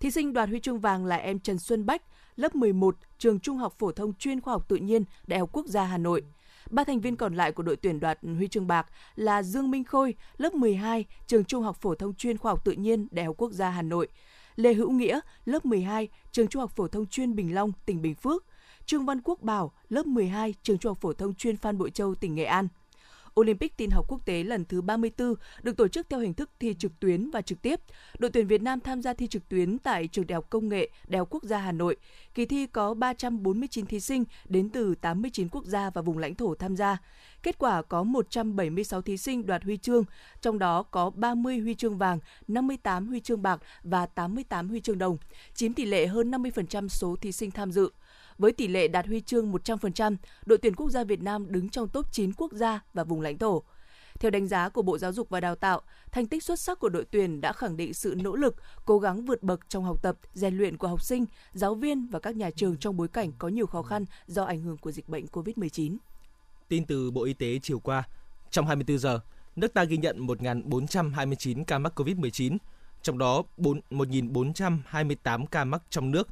Thí 0.00 0.10
sinh 0.10 0.32
đoạt 0.32 0.48
huy 0.48 0.60
chương 0.60 0.80
vàng 0.80 1.06
là 1.06 1.16
em 1.16 1.38
Trần 1.38 1.58
Xuân 1.58 1.86
Bách, 1.86 2.02
lớp 2.36 2.54
11, 2.54 2.96
trường 3.18 3.40
Trung 3.40 3.56
học 3.56 3.74
phổ 3.78 3.92
thông 3.92 4.14
chuyên 4.14 4.40
khoa 4.40 4.54
học 4.54 4.68
tự 4.68 4.76
nhiên, 4.76 5.04
Đại 5.26 5.40
học 5.40 5.50
Quốc 5.52 5.66
gia 5.66 5.84
Hà 5.84 5.98
Nội. 5.98 6.22
Ba 6.70 6.84
thành 6.84 7.00
viên 7.00 7.16
còn 7.16 7.34
lại 7.34 7.52
của 7.52 7.62
đội 7.62 7.76
tuyển 7.76 8.00
đoạt 8.00 8.18
huy 8.22 8.48
chương 8.48 8.66
bạc 8.66 8.86
là 9.16 9.42
Dương 9.42 9.70
Minh 9.70 9.84
Khôi, 9.84 10.14
lớp 10.36 10.54
12, 10.54 11.04
trường 11.26 11.44
Trung 11.44 11.62
học 11.62 11.76
phổ 11.80 11.94
thông 11.94 12.14
chuyên 12.14 12.38
khoa 12.38 12.52
học 12.52 12.64
tự 12.64 12.72
nhiên, 12.72 13.08
Đại 13.10 13.24
học 13.24 13.34
Quốc 13.38 13.52
gia 13.52 13.70
Hà 13.70 13.82
Nội. 13.82 14.08
Lê 14.56 14.74
Hữu 14.74 14.90
Nghĩa, 14.90 15.20
lớp 15.44 15.64
12, 15.66 16.08
trường 16.32 16.48
Trung 16.48 16.60
học 16.60 16.72
phổ 16.76 16.88
thông 16.88 17.06
chuyên 17.06 17.34
Bình 17.34 17.54
Long, 17.54 17.72
tỉnh 17.86 18.02
Bình 18.02 18.14
Phước. 18.14 18.44
Trương 18.86 19.06
Văn 19.06 19.20
Quốc 19.24 19.42
Bảo, 19.42 19.72
lớp 19.88 20.06
12, 20.06 20.54
trường 20.62 20.78
Trung 20.78 20.90
học 20.90 20.98
phổ 21.00 21.12
thông 21.12 21.34
chuyên 21.34 21.56
Phan 21.56 21.78
Bội 21.78 21.90
Châu, 21.90 22.14
tỉnh 22.14 22.34
Nghệ 22.34 22.44
An. 22.44 22.68
Olympic 23.40 23.76
tin 23.76 23.90
học 23.90 24.04
quốc 24.08 24.20
tế 24.24 24.42
lần 24.42 24.64
thứ 24.64 24.80
34 24.80 25.34
được 25.62 25.76
tổ 25.76 25.88
chức 25.88 26.10
theo 26.10 26.20
hình 26.20 26.34
thức 26.34 26.50
thi 26.60 26.74
trực 26.78 27.00
tuyến 27.00 27.30
và 27.30 27.42
trực 27.42 27.62
tiếp. 27.62 27.80
Đội 28.18 28.30
tuyển 28.30 28.46
Việt 28.46 28.62
Nam 28.62 28.80
tham 28.80 29.02
gia 29.02 29.12
thi 29.12 29.26
trực 29.26 29.48
tuyến 29.48 29.78
tại 29.78 30.08
Trường 30.08 30.26
Đại 30.26 30.34
học 30.34 30.50
Công 30.50 30.68
nghệ 30.68 30.90
Đại 31.08 31.18
học 31.18 31.28
Quốc 31.30 31.44
gia 31.44 31.58
Hà 31.58 31.72
Nội. 31.72 31.96
Kỳ 32.34 32.46
thi 32.46 32.66
có 32.66 32.94
349 32.94 33.86
thí 33.86 34.00
sinh 34.00 34.24
đến 34.48 34.70
từ 34.70 34.94
89 34.94 35.48
quốc 35.48 35.64
gia 35.64 35.90
và 35.90 36.02
vùng 36.02 36.18
lãnh 36.18 36.34
thổ 36.34 36.54
tham 36.54 36.76
gia. 36.76 36.98
Kết 37.42 37.58
quả 37.58 37.82
có 37.82 38.02
176 38.02 39.02
thí 39.02 39.16
sinh 39.16 39.46
đoạt 39.46 39.64
huy 39.64 39.76
chương, 39.76 40.04
trong 40.40 40.58
đó 40.58 40.82
có 40.82 41.10
30 41.10 41.58
huy 41.58 41.74
chương 41.74 41.98
vàng, 41.98 42.18
58 42.48 43.06
huy 43.06 43.20
chương 43.20 43.42
bạc 43.42 43.60
và 43.82 44.06
88 44.06 44.68
huy 44.68 44.80
chương 44.80 44.98
đồng, 44.98 45.18
chiếm 45.54 45.72
tỷ 45.72 45.86
lệ 45.86 46.06
hơn 46.06 46.30
50% 46.30 46.88
số 46.88 47.16
thí 47.20 47.32
sinh 47.32 47.50
tham 47.50 47.72
dự. 47.72 47.90
Với 48.38 48.52
tỷ 48.52 48.68
lệ 48.68 48.88
đạt 48.88 49.06
huy 49.06 49.20
chương 49.20 49.52
100%, 49.52 50.16
đội 50.46 50.58
tuyển 50.58 50.74
quốc 50.74 50.90
gia 50.90 51.04
Việt 51.04 51.22
Nam 51.22 51.52
đứng 51.52 51.68
trong 51.68 51.88
top 51.88 52.12
9 52.12 52.32
quốc 52.32 52.52
gia 52.52 52.80
và 52.94 53.04
vùng 53.04 53.20
lãnh 53.20 53.38
thổ. 53.38 53.62
Theo 54.20 54.30
đánh 54.30 54.46
giá 54.46 54.68
của 54.68 54.82
Bộ 54.82 54.98
Giáo 54.98 55.12
dục 55.12 55.28
và 55.30 55.40
Đào 55.40 55.54
tạo, 55.54 55.82
thành 56.12 56.26
tích 56.26 56.44
xuất 56.44 56.60
sắc 56.60 56.78
của 56.78 56.88
đội 56.88 57.04
tuyển 57.10 57.40
đã 57.40 57.52
khẳng 57.52 57.76
định 57.76 57.94
sự 57.94 58.14
nỗ 58.22 58.36
lực, 58.36 58.56
cố 58.84 58.98
gắng 58.98 59.24
vượt 59.24 59.42
bậc 59.42 59.60
trong 59.68 59.84
học 59.84 60.02
tập, 60.02 60.16
rèn 60.34 60.56
luyện 60.56 60.76
của 60.76 60.88
học 60.88 61.02
sinh, 61.02 61.24
giáo 61.52 61.74
viên 61.74 62.06
và 62.06 62.18
các 62.18 62.36
nhà 62.36 62.50
trường 62.50 62.76
trong 62.76 62.96
bối 62.96 63.08
cảnh 63.08 63.32
có 63.38 63.48
nhiều 63.48 63.66
khó 63.66 63.82
khăn 63.82 64.04
do 64.26 64.44
ảnh 64.44 64.60
hưởng 64.60 64.76
của 64.76 64.92
dịch 64.92 65.08
bệnh 65.08 65.26
COVID-19. 65.26 65.96
Tin 66.68 66.86
từ 66.86 67.10
Bộ 67.10 67.24
Y 67.24 67.32
tế 67.32 67.58
chiều 67.62 67.78
qua, 67.78 68.02
trong 68.50 68.66
24 68.66 68.98
giờ, 68.98 69.20
nước 69.56 69.74
ta 69.74 69.84
ghi 69.84 69.96
nhận 69.96 70.26
1.429 70.26 71.64
ca 71.64 71.78
mắc 71.78 72.00
COVID-19, 72.00 72.56
trong 73.02 73.18
đó 73.18 73.42
1.428 73.58 75.46
ca 75.46 75.64
mắc 75.64 75.82
trong 75.90 76.10
nước, 76.10 76.28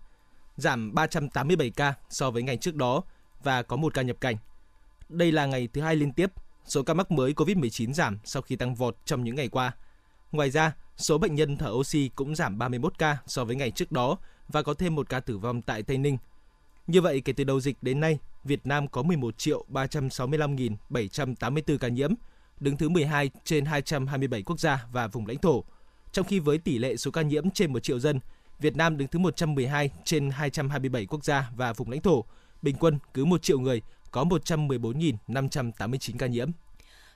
giảm 0.57 0.95
387 0.95 1.71
ca 1.71 1.95
so 2.09 2.31
với 2.31 2.42
ngày 2.42 2.57
trước 2.57 2.75
đó 2.75 3.03
và 3.42 3.62
có 3.62 3.77
một 3.77 3.95
ca 3.95 4.03
nhập 4.03 4.16
cảnh. 4.21 4.37
Đây 5.09 5.33
là 5.33 5.47
ngày 5.47 5.69
thứ 5.73 5.81
hai 5.81 5.97
liên 5.97 6.12
tiếp 6.12 6.33
số 6.64 6.83
ca 6.83 6.95
mắc 6.95 7.11
mới 7.11 7.33
COVID-19 7.33 7.92
giảm 7.92 8.19
sau 8.25 8.42
khi 8.42 8.57
tăng 8.57 8.75
vọt 8.75 8.97
trong 9.05 9.25
những 9.25 9.35
ngày 9.35 9.49
qua. 9.49 9.73
Ngoài 10.33 10.51
ra, 10.51 10.73
số 10.97 11.19
bệnh 11.19 11.35
nhân 11.35 11.57
thở 11.57 11.71
oxy 11.71 12.11
cũng 12.14 12.35
giảm 12.35 12.59
31 12.59 12.99
ca 12.99 13.19
so 13.27 13.45
với 13.45 13.57
ngày 13.57 13.71
trước 13.71 13.92
đó 13.92 14.19
và 14.49 14.62
có 14.62 14.75
thêm 14.75 14.95
một 14.95 15.09
ca 15.09 15.21
tử 15.21 15.38
vong 15.38 15.62
tại 15.62 15.83
Tây 15.83 15.99
Ninh. 15.99 16.19
Như 16.87 17.01
vậy, 17.01 17.21
kể 17.21 17.33
từ 17.33 17.45
đầu 17.45 17.61
dịch 17.61 17.77
đến 17.83 18.01
nay, 18.01 18.19
Việt 18.45 18.66
Nam 18.66 18.88
có 18.88 19.03
11 19.03 19.38
triệu 19.38 19.64
365.784 19.73 21.79
ca 21.79 21.88
nhiễm, 21.88 22.11
đứng 22.61 22.77
thứ 22.77 22.88
12 22.88 23.31
trên 23.45 23.64
227 23.64 24.42
quốc 24.42 24.61
gia 24.61 24.87
và 24.92 25.07
vùng 25.07 25.27
lãnh 25.27 25.38
thổ. 25.38 25.64
Trong 26.12 26.27
khi 26.27 26.38
với 26.38 26.59
tỷ 26.59 26.79
lệ 26.79 26.97
số 26.97 27.11
ca 27.11 27.23
nhiễm 27.23 27.51
trên 27.51 27.73
1 27.73 27.81
triệu 27.81 27.99
dân, 27.99 28.21
Việt 28.61 28.77
Nam 28.77 28.97
đứng 28.97 29.09
thứ 29.09 29.19
112 29.19 29.90
trên 30.05 30.31
227 30.31 31.07
quốc 31.07 31.25
gia 31.25 31.51
và 31.57 31.73
vùng 31.73 31.90
lãnh 31.90 32.01
thổ. 32.01 32.25
Bình 32.62 32.77
quân 32.81 32.99
cứ 33.14 33.25
1 33.25 33.42
triệu 33.42 33.59
người 33.59 33.83
có 34.11 34.25
114.589 34.25 36.16
ca 36.19 36.27
nhiễm. 36.27 36.51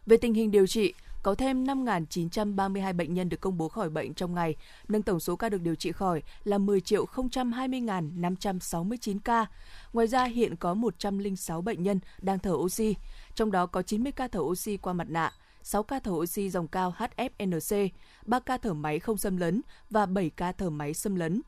Về 0.07 0.17
tình 0.17 0.35
hình 0.35 0.51
điều 0.51 0.67
trị, 0.67 0.95
có 1.23 1.35
thêm 1.35 1.65
5.932 1.65 2.97
bệnh 2.97 3.15
nhân 3.15 3.29
được 3.29 3.41
công 3.41 3.59
bố 3.59 3.69
khỏi 3.69 3.91
bệnh 3.91 4.15
trong 4.15 4.35
ngày, 4.35 4.57
nâng 4.89 5.03
tổng 5.03 5.21
số 5.21 5.37
ca 5.37 5.49
được 5.49 5.63
điều 5.63 5.75
trị 5.75 5.93
khỏi 5.93 6.23
là 6.45 6.59
10.020.569 6.59 9.19
ca. 9.25 9.47
Ngoài 9.93 10.07
ra, 10.07 10.25
hiện 10.25 10.57
có 10.57 10.75
106 10.75 11.63
bệnh 11.63 11.83
nhân 11.83 12.01
đang 12.23 12.39
thở 12.39 12.53
oxy, 12.53 12.95
trong 13.35 13.53
đó 13.53 13.67
có 13.67 13.83
90 13.83 14.13
ca 14.13 14.29
thở 14.29 14.41
oxy 14.41 14.77
qua 14.77 14.93
mặt 14.93 15.11
nạ, 15.11 15.33
6 15.63 15.83
ca 15.83 16.01
thở 16.01 16.11
oxy 16.11 16.51
dòng 16.51 16.69
cao 16.69 16.95
HFNC, 16.99 17.89
3 18.27 18.41
ca 18.41 18.59
thở 18.59 18.75
máy 18.75 18.99
không 18.99 19.19
xâm 19.19 19.37
lấn 19.37 19.63
và 19.91 20.07
7 20.07 20.31
ca 20.31 20.53
thở 20.53 20.71
máy 20.71 20.95
xâm 20.95 21.15
lấn. 21.15 21.43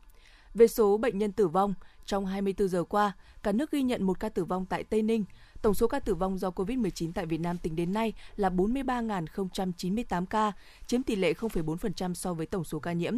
Về 0.54 0.68
số 0.68 0.98
bệnh 0.98 1.18
nhân 1.18 1.32
tử 1.32 1.48
vong, 1.48 1.74
trong 2.06 2.26
24 2.26 2.68
giờ 2.68 2.84
qua, 2.84 3.12
cả 3.42 3.52
nước 3.52 3.70
ghi 3.70 3.82
nhận 3.82 4.02
một 4.02 4.20
ca 4.20 4.28
tử 4.28 4.44
vong 4.44 4.66
tại 4.66 4.84
Tây 4.84 5.02
Ninh. 5.02 5.24
Tổng 5.62 5.74
số 5.74 5.86
ca 5.86 5.98
tử 5.98 6.14
vong 6.14 6.38
do 6.38 6.50
COVID-19 6.50 7.12
tại 7.12 7.26
Việt 7.26 7.40
Nam 7.40 7.58
tính 7.58 7.76
đến 7.76 7.92
nay 7.92 8.12
là 8.36 8.48
43.098 8.48 10.26
ca, 10.26 10.52
chiếm 10.86 11.02
tỷ 11.02 11.16
lệ 11.16 11.32
0,4% 11.32 12.14
so 12.14 12.34
với 12.34 12.46
tổng 12.46 12.64
số 12.64 12.78
ca 12.78 12.92
nhiễm. 12.92 13.14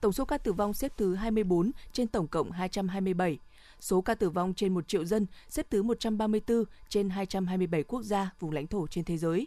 Tổng 0.00 0.12
số 0.12 0.24
ca 0.24 0.38
tử 0.38 0.52
vong 0.52 0.74
xếp 0.74 0.92
thứ 0.96 1.14
24 1.14 1.70
trên 1.92 2.06
tổng 2.06 2.28
cộng 2.28 2.50
227. 2.50 3.38
Số 3.80 4.00
ca 4.00 4.14
tử 4.14 4.30
vong 4.30 4.54
trên 4.54 4.74
1 4.74 4.88
triệu 4.88 5.04
dân 5.04 5.26
xếp 5.48 5.66
thứ 5.70 5.82
134 5.82 6.64
trên 6.88 7.10
227 7.10 7.82
quốc 7.82 8.02
gia, 8.02 8.30
vùng 8.40 8.52
lãnh 8.52 8.66
thổ 8.66 8.86
trên 8.86 9.04
thế 9.04 9.16
giới. 9.16 9.46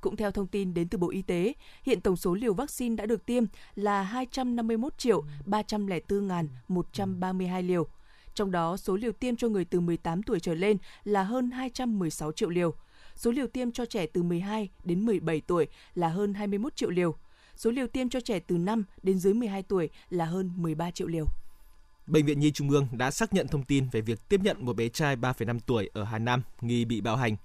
Cũng 0.00 0.16
theo 0.16 0.30
thông 0.30 0.46
tin 0.46 0.74
đến 0.74 0.88
từ 0.88 0.98
Bộ 0.98 1.10
Y 1.10 1.22
tế, 1.22 1.52
hiện 1.82 2.00
tổng 2.00 2.16
số 2.16 2.34
liều 2.34 2.54
vaccine 2.54 2.96
đã 2.96 3.06
được 3.06 3.26
tiêm 3.26 3.44
là 3.74 4.02
251 4.02 4.98
triệu 4.98 5.24
304.132 5.46 7.66
liều. 7.66 7.86
Trong 8.34 8.50
đó, 8.50 8.76
số 8.76 8.96
liều 8.96 9.12
tiêm 9.12 9.36
cho 9.36 9.48
người 9.48 9.64
từ 9.64 9.80
18 9.80 10.22
tuổi 10.22 10.40
trở 10.40 10.54
lên 10.54 10.76
là 11.04 11.22
hơn 11.22 11.50
216 11.50 12.32
triệu 12.32 12.48
liều. 12.48 12.74
Số 13.16 13.30
liều 13.30 13.46
tiêm 13.46 13.72
cho 13.72 13.84
trẻ 13.84 14.06
từ 14.06 14.22
12 14.22 14.68
đến 14.84 15.06
17 15.06 15.40
tuổi 15.40 15.66
là 15.94 16.08
hơn 16.08 16.34
21 16.34 16.76
triệu 16.76 16.90
liều. 16.90 17.14
Số 17.56 17.70
liều 17.70 17.86
tiêm 17.86 18.08
cho 18.08 18.20
trẻ 18.20 18.40
từ 18.40 18.58
5 18.58 18.84
đến 19.02 19.18
dưới 19.18 19.34
12 19.34 19.62
tuổi 19.62 19.88
là 20.10 20.24
hơn 20.24 20.50
13 20.56 20.90
triệu 20.90 21.06
liều. 21.06 21.26
Bệnh 22.06 22.26
viện 22.26 22.40
Nhi 22.40 22.52
Trung 22.52 22.70
ương 22.70 22.88
đã 22.92 23.10
xác 23.10 23.32
nhận 23.32 23.48
thông 23.48 23.64
tin 23.64 23.88
về 23.92 24.00
việc 24.00 24.28
tiếp 24.28 24.40
nhận 24.44 24.64
một 24.64 24.76
bé 24.76 24.88
trai 24.88 25.16
3,5 25.16 25.58
tuổi 25.66 25.90
ở 25.92 26.04
Hà 26.04 26.18
Nam 26.18 26.42
nghi 26.60 26.84
bị 26.84 27.00
bạo 27.00 27.16
hành. 27.16 27.36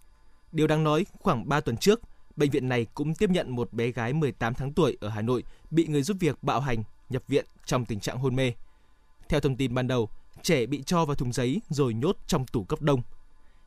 Điều 0.51 0.67
đáng 0.67 0.83
nói, 0.83 1.05
khoảng 1.19 1.49
3 1.49 1.59
tuần 1.59 1.77
trước, 1.77 2.01
bệnh 2.35 2.49
viện 2.49 2.69
này 2.69 2.85
cũng 2.93 3.15
tiếp 3.15 3.29
nhận 3.29 3.55
một 3.55 3.73
bé 3.73 3.91
gái 3.91 4.13
18 4.13 4.53
tháng 4.53 4.73
tuổi 4.73 4.97
ở 5.01 5.09
Hà 5.09 5.21
Nội 5.21 5.43
bị 5.71 5.87
người 5.87 6.03
giúp 6.03 6.17
việc 6.19 6.43
bạo 6.43 6.59
hành, 6.59 6.83
nhập 7.09 7.23
viện 7.27 7.45
trong 7.65 7.85
tình 7.85 7.99
trạng 7.99 8.17
hôn 8.17 8.35
mê. 8.35 8.53
Theo 9.29 9.39
thông 9.39 9.57
tin 9.57 9.73
ban 9.73 9.87
đầu, 9.87 10.09
trẻ 10.41 10.65
bị 10.65 10.83
cho 10.83 11.05
vào 11.05 11.15
thùng 11.15 11.33
giấy 11.33 11.61
rồi 11.69 11.93
nhốt 11.93 12.17
trong 12.27 12.45
tủ 12.45 12.63
cấp 12.63 12.81
đông. 12.81 13.01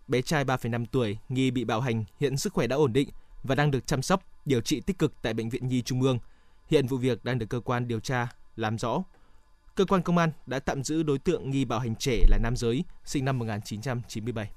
bé 0.09 0.23
trai 0.23 0.45
3,5 0.45 0.87
tuổi 0.93 1.19
nghi 1.29 1.51
bị 1.51 1.65
bạo 1.65 1.81
hành 1.81 2.05
hiện 2.21 2.37
sức 2.37 2.53
khỏe 2.53 2.67
đã 2.67 2.77
ổn 2.77 2.93
định 2.93 3.09
và 3.43 3.55
đang 3.55 3.71
được 3.71 3.87
chăm 3.87 4.03
sóc, 4.03 4.23
điều 4.45 4.61
trị 4.61 4.81
tích 4.81 4.99
cực 4.99 5.23
tại 5.23 5.35
Bệnh 5.35 5.49
viện 5.49 5.69
Nhi 5.69 5.83
Trung 5.83 6.03
ương. 6.03 6.19
Hiện 6.67 6.87
vụ 6.87 6.97
việc 6.97 7.25
đang 7.25 7.39
được 7.39 7.47
cơ 7.49 7.61
quan 7.61 7.89
điều 7.89 8.01
tra 8.01 8.29
làm 8.57 8.79
rõ. 8.79 9.03
Cơ 9.75 9.85
quan 9.85 10.03
công 10.03 10.19
an 10.19 10.31
đã 10.47 10.59
tạm 10.59 10.85
giữ 10.85 11.03
đối 11.03 11.19
tượng 11.19 11.51
nghi 11.51 11.65
bạo 11.65 11.79
hành 11.79 11.97
trẻ 11.97 12.25
là 12.29 12.39
nam 12.43 12.57
giới, 12.57 12.85
sinh 13.05 13.25
năm 13.25 13.39
1997. 13.39 14.51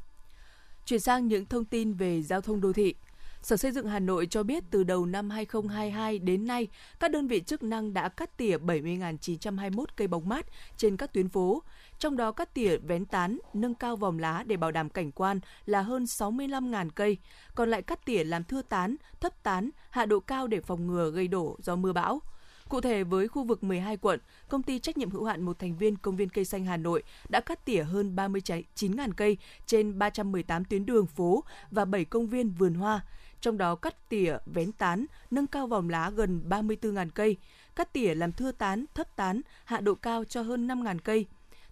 Chuyển 0.86 1.00
sang 1.00 1.28
những 1.28 1.45
thông 1.45 1.65
tin 1.65 1.93
về 1.93 2.21
giao 2.21 2.41
thông 2.41 2.62
đô 2.62 2.74
thị. 2.74 2.95
Sở 3.41 3.58
Xây 3.58 3.71
dựng 3.71 3.88
Hà 3.88 3.99
Nội 3.99 4.27
cho 4.30 4.43
biết 4.43 4.63
từ 4.71 4.84
đầu 4.84 5.06
năm 5.06 5.30
2022 5.30 6.19
đến 6.19 6.47
nay, 6.47 6.67
các 6.99 7.12
đơn 7.12 7.27
vị 7.27 7.41
chức 7.41 7.63
năng 7.63 7.93
đã 7.93 8.10
cắt 8.10 8.38
tỉa 8.38 8.58
70.921 8.58 9.86
cây 9.95 10.08
bóng 10.08 10.30
mát 10.30 10.45
trên 10.77 10.97
các 10.97 11.13
tuyến 11.13 11.30
phố. 11.30 11.63
Trong 11.99 12.17
đó 12.17 12.32
cắt 12.32 12.54
tỉa 12.54 12.77
vén 12.77 13.06
tán, 13.06 13.38
nâng 13.54 13.75
cao 13.75 13.95
vòm 13.95 14.17
lá 14.17 14.43
để 14.47 14.58
bảo 14.58 14.71
đảm 14.71 14.89
cảnh 14.89 15.12
quan 15.12 15.39
là 15.65 15.82
hơn 15.82 16.04
65.000 16.04 16.89
cây, 16.95 17.17
còn 17.56 17.69
lại 17.69 17.82
cắt 17.82 18.06
tỉa 18.06 18.23
làm 18.23 18.43
thưa 18.43 18.62
tán, 18.62 18.95
thấp 19.19 19.43
tán, 19.43 19.69
hạ 19.89 20.06
độ 20.06 20.19
cao 20.19 20.47
để 20.47 20.62
phòng 20.62 20.88
ngừa 20.88 21.12
gây 21.12 21.27
đổ 21.27 21.58
do 21.62 21.75
mưa 21.75 21.93
bão. 21.93 22.21
Cụ 22.69 22.82
thể 22.82 23.04
với 23.04 23.27
khu 23.27 23.43
vực 23.43 23.63
12 23.63 23.97
quận, 23.97 24.19
công 24.49 24.63
ty 24.63 24.80
trách 24.80 24.97
nhiệm 24.97 25.10
hữu 25.10 25.23
hạn 25.23 25.41
một 25.41 25.60
thành 25.60 25.77
viên 25.77 25.95
công 25.95 26.15
viên 26.15 26.30
cây 26.30 26.45
xanh 26.45 26.65
Hà 26.65 26.77
Nội 26.77 27.04
đã 27.30 27.39
cắt 27.39 27.65
tỉa 27.65 27.84
hơn 27.84 28.15
39.000 28.15 29.12
cây 29.17 29.38
trên 29.65 29.99
318 29.99 30.65
tuyến 30.65 30.86
đường 30.86 31.06
phố 31.06 31.43
và 31.71 31.86
7 31.86 32.06
công 32.06 32.27
viên 32.27 32.49
vườn 32.49 32.73
hoa 32.73 33.01
trong 33.41 33.58
đó 33.58 33.75
cắt 33.75 34.10
tỉa, 34.10 34.38
vén 34.45 34.71
tán, 34.71 35.06
nâng 35.32 35.47
cao 35.47 35.67
vòng 35.67 35.89
lá 35.89 36.10
gần 36.10 36.41
34.000 36.49 37.10
cây, 37.13 37.38
cắt 37.75 37.93
tỉa 37.93 38.15
làm 38.15 38.32
thưa 38.32 38.51
tán, 38.51 38.86
thấp 38.93 39.15
tán, 39.15 39.41
hạ 39.65 39.80
độ 39.80 39.95
cao 39.95 40.23
cho 40.23 40.41
hơn 40.41 40.67
5.000 40.67 40.99
cây. 41.04 41.25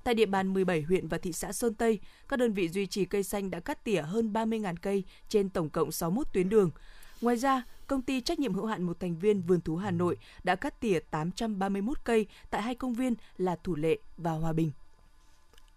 Tại 0.03 0.13
địa 0.13 0.25
bàn 0.25 0.53
17 0.53 0.81
huyện 0.81 1.07
và 1.07 1.17
thị 1.17 1.33
xã 1.33 1.51
Sơn 1.51 1.73
Tây, 1.73 1.99
các 2.27 2.39
đơn 2.39 2.53
vị 2.53 2.69
duy 2.69 2.85
trì 2.85 3.05
cây 3.05 3.23
xanh 3.23 3.51
đã 3.51 3.59
cắt 3.59 3.83
tỉa 3.83 4.01
hơn 4.01 4.33
30.000 4.33 4.75
cây 4.81 5.03
trên 5.29 5.49
tổng 5.49 5.69
cộng 5.69 5.91
61 5.91 6.33
tuyến 6.33 6.49
đường. 6.49 6.71
Ngoài 7.21 7.35
ra, 7.37 7.63
công 7.87 8.01
ty 8.01 8.21
trách 8.21 8.39
nhiệm 8.39 8.53
hữu 8.53 8.65
hạn 8.65 8.83
một 8.83 8.99
thành 8.99 9.15
viên 9.19 9.41
Vườn 9.41 9.61
thú 9.61 9.75
Hà 9.75 9.91
Nội 9.91 10.17
đã 10.43 10.55
cắt 10.55 10.79
tỉa 10.79 10.99
831 10.99 11.97
cây 12.03 12.27
tại 12.49 12.61
hai 12.61 12.75
công 12.75 12.93
viên 12.93 13.13
là 13.37 13.55
Thủ 13.63 13.75
Lệ 13.75 13.97
và 14.17 14.31
Hòa 14.31 14.53
Bình. 14.53 14.71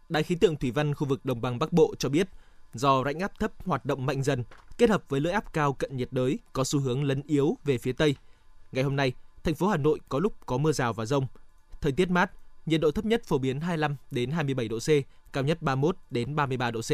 Đài 0.08 0.22
khí 0.22 0.34
tượng 0.34 0.56
thủy 0.56 0.70
văn 0.70 0.94
khu 0.94 1.06
vực 1.06 1.24
đồng 1.24 1.40
bằng 1.40 1.58
Bắc 1.58 1.72
Bộ 1.72 1.94
cho 1.98 2.08
biết, 2.08 2.28
do 2.74 3.04
rãnh 3.04 3.18
áp 3.18 3.38
thấp 3.38 3.52
hoạt 3.64 3.84
động 3.84 4.06
mạnh 4.06 4.22
dần 4.22 4.44
kết 4.78 4.90
hợp 4.90 5.04
với 5.08 5.20
lưỡi 5.20 5.32
áp 5.32 5.52
cao 5.52 5.72
cận 5.72 5.96
nhiệt 5.96 6.08
đới 6.10 6.38
có 6.52 6.64
xu 6.64 6.80
hướng 6.80 7.04
lấn 7.04 7.22
yếu 7.26 7.56
về 7.64 7.78
phía 7.78 7.92
tây. 7.92 8.16
Ngày 8.72 8.84
hôm 8.84 8.96
nay, 8.96 9.12
thành 9.44 9.54
phố 9.54 9.68
Hà 9.68 9.76
Nội 9.76 10.00
có 10.08 10.18
lúc 10.18 10.46
có 10.46 10.58
mưa 10.58 10.72
rào 10.72 10.92
và 10.92 11.04
rông. 11.04 11.26
Thời 11.80 11.92
tiết 11.92 12.10
mát, 12.10 12.30
nhiệt 12.66 12.80
độ 12.80 12.90
thấp 12.90 13.04
nhất 13.04 13.22
phổ 13.24 13.38
biến 13.38 13.60
25 13.60 13.96
đến 14.10 14.30
27 14.30 14.68
độ 14.68 14.78
C, 14.78 14.88
cao 15.32 15.44
nhất 15.44 15.62
31 15.62 15.96
đến 16.10 16.36
33 16.36 16.70
độ 16.70 16.80
C. 16.80 16.90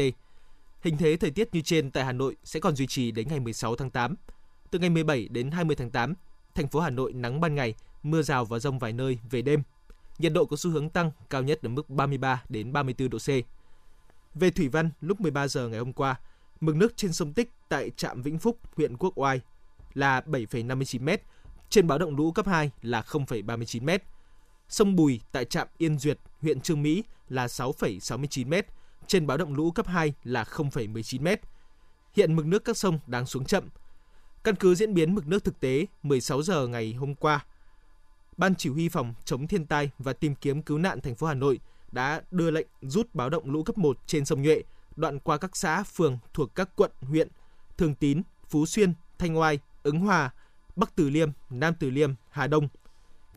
Hình 0.81 0.97
thế 0.97 1.17
thời 1.17 1.31
tiết 1.31 1.49
như 1.53 1.61
trên 1.61 1.91
tại 1.91 2.05
Hà 2.05 2.11
Nội 2.11 2.35
sẽ 2.43 2.59
còn 2.59 2.75
duy 2.75 2.87
trì 2.87 3.11
đến 3.11 3.27
ngày 3.27 3.39
16 3.39 3.75
tháng 3.75 3.89
8. 3.89 4.15
Từ 4.71 4.79
ngày 4.79 4.89
17 4.89 5.27
đến 5.27 5.51
20 5.51 5.75
tháng 5.75 5.89
8, 5.89 6.13
thành 6.55 6.67
phố 6.67 6.79
Hà 6.79 6.89
Nội 6.89 7.13
nắng 7.13 7.41
ban 7.41 7.55
ngày, 7.55 7.75
mưa 8.03 8.21
rào 8.21 8.45
và 8.45 8.59
rông 8.59 8.79
vài 8.79 8.93
nơi 8.93 9.19
về 9.29 9.41
đêm. 9.41 9.63
Nhiệt 10.19 10.33
độ 10.33 10.45
có 10.45 10.57
xu 10.57 10.71
hướng 10.71 10.89
tăng, 10.89 11.11
cao 11.29 11.43
nhất 11.43 11.61
ở 11.63 11.69
mức 11.69 11.89
33 11.89 12.43
đến 12.49 12.73
34 12.73 13.09
độ 13.09 13.17
C. 13.17 13.29
Về 14.39 14.49
thủy 14.49 14.67
văn, 14.67 14.89
lúc 15.01 15.21
13 15.21 15.47
giờ 15.47 15.67
ngày 15.67 15.79
hôm 15.79 15.93
qua, 15.93 16.15
mực 16.59 16.75
nước 16.75 16.97
trên 16.97 17.13
sông 17.13 17.33
Tích 17.33 17.51
tại 17.69 17.91
trạm 17.97 18.21
Vĩnh 18.21 18.39
Phúc, 18.39 18.59
huyện 18.75 18.97
Quốc 18.97 19.17
Oai 19.17 19.41
là 19.93 20.21
7,59 20.21 21.01
m, 21.03 21.09
trên 21.69 21.87
báo 21.87 21.97
động 21.97 22.15
lũ 22.15 22.31
cấp 22.31 22.47
2 22.47 22.71
là 22.81 23.01
0,39 23.01 23.83
m. 23.83 23.89
Sông 24.69 24.95
Bùi 24.95 25.21
tại 25.31 25.45
trạm 25.45 25.67
Yên 25.77 25.99
Duyệt, 25.99 26.19
huyện 26.41 26.61
Trương 26.61 26.83
Mỹ 26.83 27.03
là 27.29 27.45
6,69 27.45 28.47
m, 28.47 28.65
trên 29.07 29.27
báo 29.27 29.37
động 29.37 29.53
lũ 29.53 29.71
cấp 29.71 29.87
2 29.87 30.13
là 30.23 30.43
0,19 30.43 31.21
m. 31.21 31.27
Hiện 32.13 32.35
mực 32.35 32.45
nước 32.45 32.65
các 32.65 32.77
sông 32.77 32.99
đang 33.07 33.25
xuống 33.25 33.45
chậm. 33.45 33.69
Căn 34.43 34.55
cứ 34.55 34.75
diễn 34.75 34.93
biến 34.93 35.15
mực 35.15 35.27
nước 35.27 35.43
thực 35.43 35.59
tế 35.59 35.85
16 36.03 36.41
giờ 36.41 36.67
ngày 36.67 36.93
hôm 36.93 37.15
qua, 37.15 37.45
Ban 38.37 38.55
chỉ 38.55 38.69
huy 38.69 38.89
phòng 38.89 39.13
chống 39.25 39.47
thiên 39.47 39.65
tai 39.65 39.91
và 39.99 40.13
tìm 40.13 40.35
kiếm 40.35 40.61
cứu 40.61 40.77
nạn 40.77 41.01
thành 41.01 41.15
phố 41.15 41.27
Hà 41.27 41.33
Nội 41.33 41.59
đã 41.91 42.21
đưa 42.31 42.51
lệnh 42.51 42.67
rút 42.81 43.15
báo 43.15 43.29
động 43.29 43.51
lũ 43.51 43.63
cấp 43.63 43.77
1 43.77 43.97
trên 44.05 44.25
sông 44.25 44.41
Nhuệ, 44.41 44.63
đoạn 44.95 45.19
qua 45.19 45.37
các 45.37 45.57
xã, 45.57 45.83
phường 45.83 46.17
thuộc 46.33 46.55
các 46.55 46.69
quận, 46.75 46.91
huyện 47.01 47.27
Thường 47.77 47.95
Tín, 47.95 48.21
Phú 48.49 48.65
Xuyên, 48.65 48.93
Thanh 49.17 49.37
Oai, 49.37 49.59
Ứng 49.83 49.99
Hòa, 49.99 50.33
Bắc 50.75 50.95
Từ 50.95 51.09
Liêm, 51.09 51.29
Nam 51.49 51.73
Từ 51.79 51.89
Liêm, 51.89 52.13
Hà 52.29 52.47
Đông. 52.47 52.67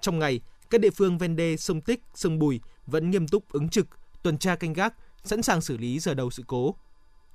Trong 0.01 0.19
ngày, 0.19 0.41
các 0.71 0.81
địa 0.81 0.91
phương 0.91 1.19
ven 1.19 1.37
đê 1.37 1.57
sông 1.57 1.81
Tích, 1.81 2.01
sông 2.15 2.39
Bùi 2.39 2.61
vẫn 2.87 3.11
nghiêm 3.11 3.29
túc 3.29 3.53
ứng 3.53 3.69
trực, 3.69 3.87
tuần 4.23 4.39
tra 4.39 4.57
canh 4.57 4.73
gác, 4.73 4.95
sẵn 5.25 5.43
sàng 5.43 5.61
xử 5.61 5.77
lý 5.77 5.99
giờ 5.99 6.15
đầu 6.15 6.31
sự 6.31 6.43
cố. 6.47 6.75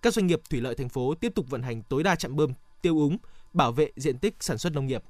Các 0.01 0.13
doanh 0.13 0.27
nghiệp 0.27 0.41
thủy 0.49 0.61
lợi 0.61 0.75
thành 0.75 0.89
phố 0.89 1.13
tiếp 1.15 1.31
tục 1.35 1.49
vận 1.49 1.61
hành 1.61 1.81
tối 1.81 2.03
đa 2.03 2.15
trạm 2.15 2.35
bơm, 2.35 2.53
tiêu 2.81 2.97
úng, 2.97 3.17
bảo 3.53 3.71
vệ 3.71 3.91
diện 3.95 4.17
tích 4.17 4.35
sản 4.39 4.57
xuất 4.57 4.73
nông 4.73 4.85
nghiệp. 4.85 5.03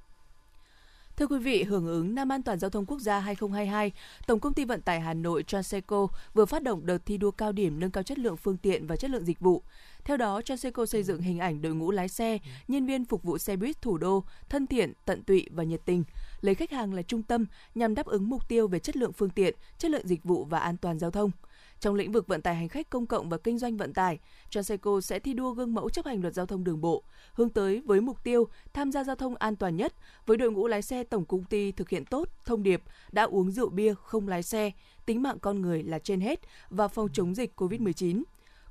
Thưa 1.17 1.27
quý 1.27 1.39
vị, 1.39 1.63
hưởng 1.63 1.88
ứng 1.88 2.15
Năm 2.15 2.32
an 2.32 2.43
toàn 2.43 2.60
giao 2.60 2.69
thông 2.69 2.86
quốc 2.86 2.99
gia 2.99 3.19
2022, 3.19 3.91
Tổng 4.27 4.39
công 4.39 4.53
ty 4.53 4.65
vận 4.65 4.82
tải 4.82 4.99
Hà 4.99 5.13
Nội 5.13 5.43
Transeco 5.43 6.08
vừa 6.34 6.45
phát 6.45 6.63
động 6.63 6.86
đợt 6.86 6.97
thi 7.06 7.17
đua 7.17 7.32
cao 7.32 7.51
điểm 7.51 7.80
nâng 7.80 7.91
cao 7.91 8.03
chất 8.03 8.19
lượng 8.19 8.38
phương 8.38 8.58
tiện 8.58 8.88
và 8.88 8.95
chất 8.95 9.12
lượng 9.12 9.25
dịch 9.25 9.39
vụ. 9.39 9.63
Theo 10.03 10.17
đó, 10.17 10.41
Transeco 10.41 10.86
xây 10.86 11.03
dựng 11.03 11.21
hình 11.21 11.39
ảnh 11.39 11.62
đội 11.62 11.75
ngũ 11.75 11.91
lái 11.91 12.08
xe, 12.08 12.38
nhân 12.67 12.86
viên 12.86 13.06
phục 13.06 13.23
vụ 13.23 13.38
xe 13.38 13.56
buýt 13.56 13.82
thủ 13.82 13.97
đô 13.97 14.23
thân 14.49 14.67
thiện, 14.67 14.93
tận 15.06 15.23
tụy 15.23 15.49
và 15.51 15.63
nhiệt 15.63 15.82
tình, 15.86 16.03
lấy 16.41 16.56
khách 16.56 16.71
hàng 16.71 16.93
là 16.93 17.01
trung 17.01 17.23
tâm 17.23 17.45
nhằm 17.75 17.95
đáp 17.95 18.06
ứng 18.06 18.30
mục 18.30 18.47
tiêu 18.47 18.67
về 18.67 18.80
chất 18.80 18.97
lượng 18.97 19.13
phương 19.13 19.30
tiện, 19.30 19.56
chất 19.77 19.91
lượng 19.91 20.08
dịch 20.08 20.23
vụ 20.23 20.45
và 20.45 20.60
an 20.60 20.77
toàn 20.77 20.99
giao 20.99 21.12
thông. 21.12 21.32
Trong 21.79 21.95
lĩnh 21.95 22.11
vực 22.11 22.27
vận 22.27 22.41
tải 22.41 22.55
hành 22.55 22.69
khách 22.69 22.89
công 22.89 23.05
cộng 23.05 23.29
và 23.29 23.37
kinh 23.37 23.57
doanh 23.57 23.77
vận 23.77 23.93
tải, 23.93 24.19
Transeco 24.49 25.01
sẽ 25.01 25.19
thi 25.19 25.33
đua 25.33 25.51
gương 25.51 25.73
mẫu 25.73 25.89
chấp 25.89 26.05
hành 26.05 26.21
luật 26.21 26.33
giao 26.33 26.45
thông 26.45 26.63
đường 26.63 26.81
bộ, 26.81 27.03
hướng 27.33 27.49
tới 27.49 27.81
với 27.85 28.01
mục 28.01 28.23
tiêu 28.23 28.47
tham 28.73 28.91
gia 28.91 29.03
giao 29.03 29.15
thông 29.15 29.35
an 29.35 29.55
toàn 29.55 29.75
nhất 29.75 29.93
với 30.25 30.37
đội 30.37 30.51
ngũ 30.51 30.67
lái 30.67 30.81
xe 30.81 31.03
tổng 31.03 31.25
công 31.25 31.43
ty 31.43 31.71
thực 31.71 31.89
hiện 31.89 32.05
tốt 32.05 32.29
thông 32.45 32.63
điệp 32.63 32.83
đã 33.11 33.23
uống 33.23 33.51
rượu 33.51 33.69
bia 33.69 33.93
không 33.93 34.27
lái 34.27 34.43
xe, 34.43 34.71
tính 35.05 35.21
mạng 35.21 35.39
con 35.39 35.61
người 35.61 35.83
là 35.83 35.99
trên 35.99 36.21
hết 36.21 36.39
và 36.69 36.87
phòng 36.87 37.07
chống 37.13 37.35
dịch 37.35 37.61
COVID-19. 37.61 38.23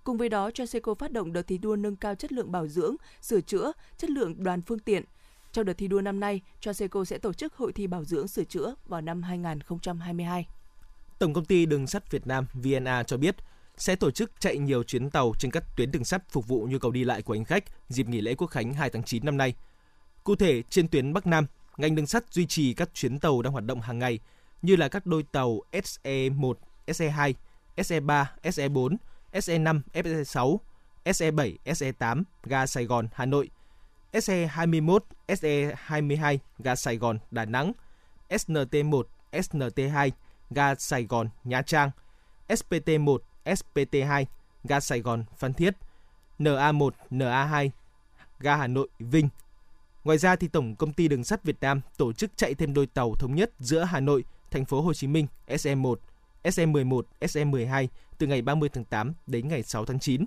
Cùng 0.05 0.17
với 0.17 0.29
đó, 0.29 0.51
Transeco 0.51 0.95
phát 0.95 1.13
động 1.13 1.33
đợt 1.33 1.43
thi 1.43 1.59
đua 1.59 1.77
nâng 1.77 1.97
cao 1.97 2.15
chất 2.15 2.33
lượng 2.33 2.53
bảo 2.53 2.69
dưỡng, 2.69 2.97
sửa 3.21 3.41
chữa, 3.41 3.73
chất 3.99 4.11
lượng 4.11 4.45
đoàn 4.45 4.63
phương 4.63 4.79
tiện. 4.79 5.05
Trong 5.53 5.65
đợt 5.65 5.73
thi 5.73 5.89
đua 5.89 6.01
năm 6.01 6.21
nay, 6.21 6.41
Transeco 6.61 7.05
sẽ 7.05 7.19
tổ 7.19 7.33
chức 7.33 7.55
hội 7.55 7.73
thi 7.73 7.87
bảo 7.87 8.05
dưỡng 8.05 8.29
sửa 8.29 8.45
chữa 8.45 8.75
vào 8.89 9.01
năm 9.01 9.23
2022. 9.23 10.47
Tổng 11.19 11.33
công 11.33 11.45
ty 11.45 11.67
Đường 11.67 11.87
sắt 11.87 12.11
Việt 12.11 12.27
Nam 12.27 12.47
VNA 12.55 13.03
cho 13.03 13.17
biết 13.17 13.37
sẽ 13.77 13.97
tổ 13.97 14.11
chức 14.11 14.33
chạy 14.39 14.59
nhiều 14.59 14.83
chuyến 14.83 15.11
tàu 15.11 15.33
trên 15.39 15.51
các 15.51 15.65
tuyến 15.77 15.91
đường 15.91 16.05
sắt 16.05 16.31
phục 16.31 16.49
vụ 16.49 16.67
nhu 16.71 16.79
cầu 16.79 16.91
đi 16.91 17.05
lại 17.05 17.23
của 17.23 17.35
hành 17.35 17.45
khách 17.45 17.65
dịp 17.89 18.09
nghỉ 18.09 18.21
lễ 18.21 18.35
Quốc 18.35 18.47
khánh 18.47 18.75
2 18.75 18.91
tháng 18.91 19.03
9 19.03 19.25
năm 19.25 19.37
nay. 19.37 19.55
Cụ 20.25 20.37
thể, 20.37 20.63
trên 20.71 20.89
tuyến 20.89 21.13
Bắc 21.13 21.27
Nam, 21.27 21.47
ngành 21.77 21.95
đường 21.95 22.07
sắt 22.07 22.25
duy 22.31 22.47
trì 22.47 22.75
các 22.75 22.91
chuyến 22.95 23.19
tàu 23.19 23.43
đang 23.43 23.53
hoạt 23.53 23.65
động 23.65 23.81
hàng 23.81 23.99
ngày 23.99 24.19
như 24.63 24.77
là 24.77 24.89
các 24.89 25.07
đôi 25.07 25.23
tàu 25.23 25.61
SE1, 25.73 26.55
SE2, 26.87 27.33
SE3, 27.77 28.25
SE4, 28.43 28.97
SE5, 29.33 29.81
SE6, 29.93 30.59
SE7, 31.05 31.57
SE8 31.65 32.23
ga 32.45 32.67
Sài 32.67 32.85
Gòn, 32.85 33.09
Hà 33.13 33.27
Nội, 33.27 33.51
SE21, 34.13 34.99
SE22 35.29 36.39
ga 36.59 36.75
Sài 36.77 36.97
Gòn, 36.97 37.19
Đà 37.31 37.45
Nẵng, 37.45 37.73
SNT1, 38.29 39.03
SNT2 39.33 40.11
ga 40.51 40.75
Sài 40.75 41.05
Gòn, 41.05 41.29
Nha 41.45 41.63
Trang, 41.63 41.91
SPT1, 42.49 43.19
SPT2, 43.45 44.25
ga 44.65 44.81
Sài 44.81 45.01
Gòn, 45.01 45.25
Phan 45.37 45.55
Thiết, 45.55 45.75
NA1, 46.39 46.91
NA2, 47.11 47.71
ga 48.41 48.57
Hà 48.57 48.67
Nội, 48.67 48.89
Vinh. 48.99 49.29
Ngoài 50.05 50.19
ra 50.19 50.37
thì 50.37 50.49
Tổng 50.49 50.77
công 50.77 50.93
ty 50.93 51.09
Đường 51.09 51.25
sắt 51.25 51.45
Việt 51.45 51.57
Nam 51.61 51.81
tổ 51.97 52.13
chức 52.13 52.37
chạy 52.37 52.55
thêm 52.55 52.75
đôi 52.75 52.87
tàu 52.87 53.15
thống 53.15 53.35
nhất 53.35 53.51
giữa 53.59 53.85
Hà 53.85 54.01
Nội, 54.01 54.25
thành 54.51 54.65
phố 54.65 54.81
Hồ 54.81 54.95
Chí 54.95 55.07
Minh 55.07 55.27
SE1, 55.47 55.97
SE11, 56.45 57.03
SE12 57.21 57.87
từ 58.19 58.27
ngày 58.27 58.43
30 58.43 58.69
tháng 58.69 58.85
8 58.85 59.13
đến 59.27 59.49
ngày 59.49 59.63
6 59.63 59.85
tháng 59.85 59.99
9. 59.99 60.25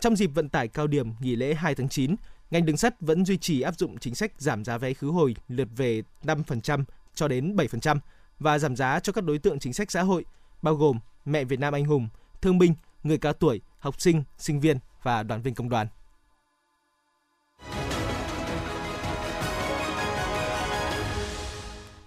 Trong 0.00 0.16
dịp 0.16 0.26
vận 0.26 0.48
tải 0.48 0.68
cao 0.68 0.86
điểm 0.86 1.12
nghỉ 1.20 1.36
lễ 1.36 1.54
2 1.54 1.74
tháng 1.74 1.88
9, 1.88 2.14
ngành 2.50 2.66
đường 2.66 2.76
sắt 2.76 3.00
vẫn 3.00 3.24
duy 3.24 3.36
trì 3.36 3.60
áp 3.60 3.78
dụng 3.78 3.98
chính 3.98 4.14
sách 4.14 4.32
giảm 4.38 4.64
giá 4.64 4.78
vé 4.78 4.94
khứ 4.94 5.08
hồi 5.08 5.36
lượt 5.48 5.68
về 5.76 6.02
5% 6.22 6.84
cho 7.14 7.28
đến 7.28 7.56
7% 7.56 7.98
và 8.40 8.58
giảm 8.58 8.76
giá 8.76 9.00
cho 9.00 9.12
các 9.12 9.24
đối 9.24 9.38
tượng 9.38 9.58
chính 9.58 9.72
sách 9.72 9.90
xã 9.90 10.02
hội, 10.02 10.24
bao 10.62 10.74
gồm 10.74 10.98
mẹ 11.24 11.44
Việt 11.44 11.60
Nam 11.60 11.74
anh 11.74 11.84
hùng, 11.84 12.08
thương 12.40 12.58
binh, 12.58 12.74
người 13.02 13.18
cao 13.18 13.32
tuổi, 13.32 13.60
học 13.78 14.00
sinh, 14.00 14.22
sinh 14.38 14.60
viên 14.60 14.78
và 15.02 15.22
đoàn 15.22 15.42
viên 15.42 15.54
công 15.54 15.68
đoàn. 15.68 15.86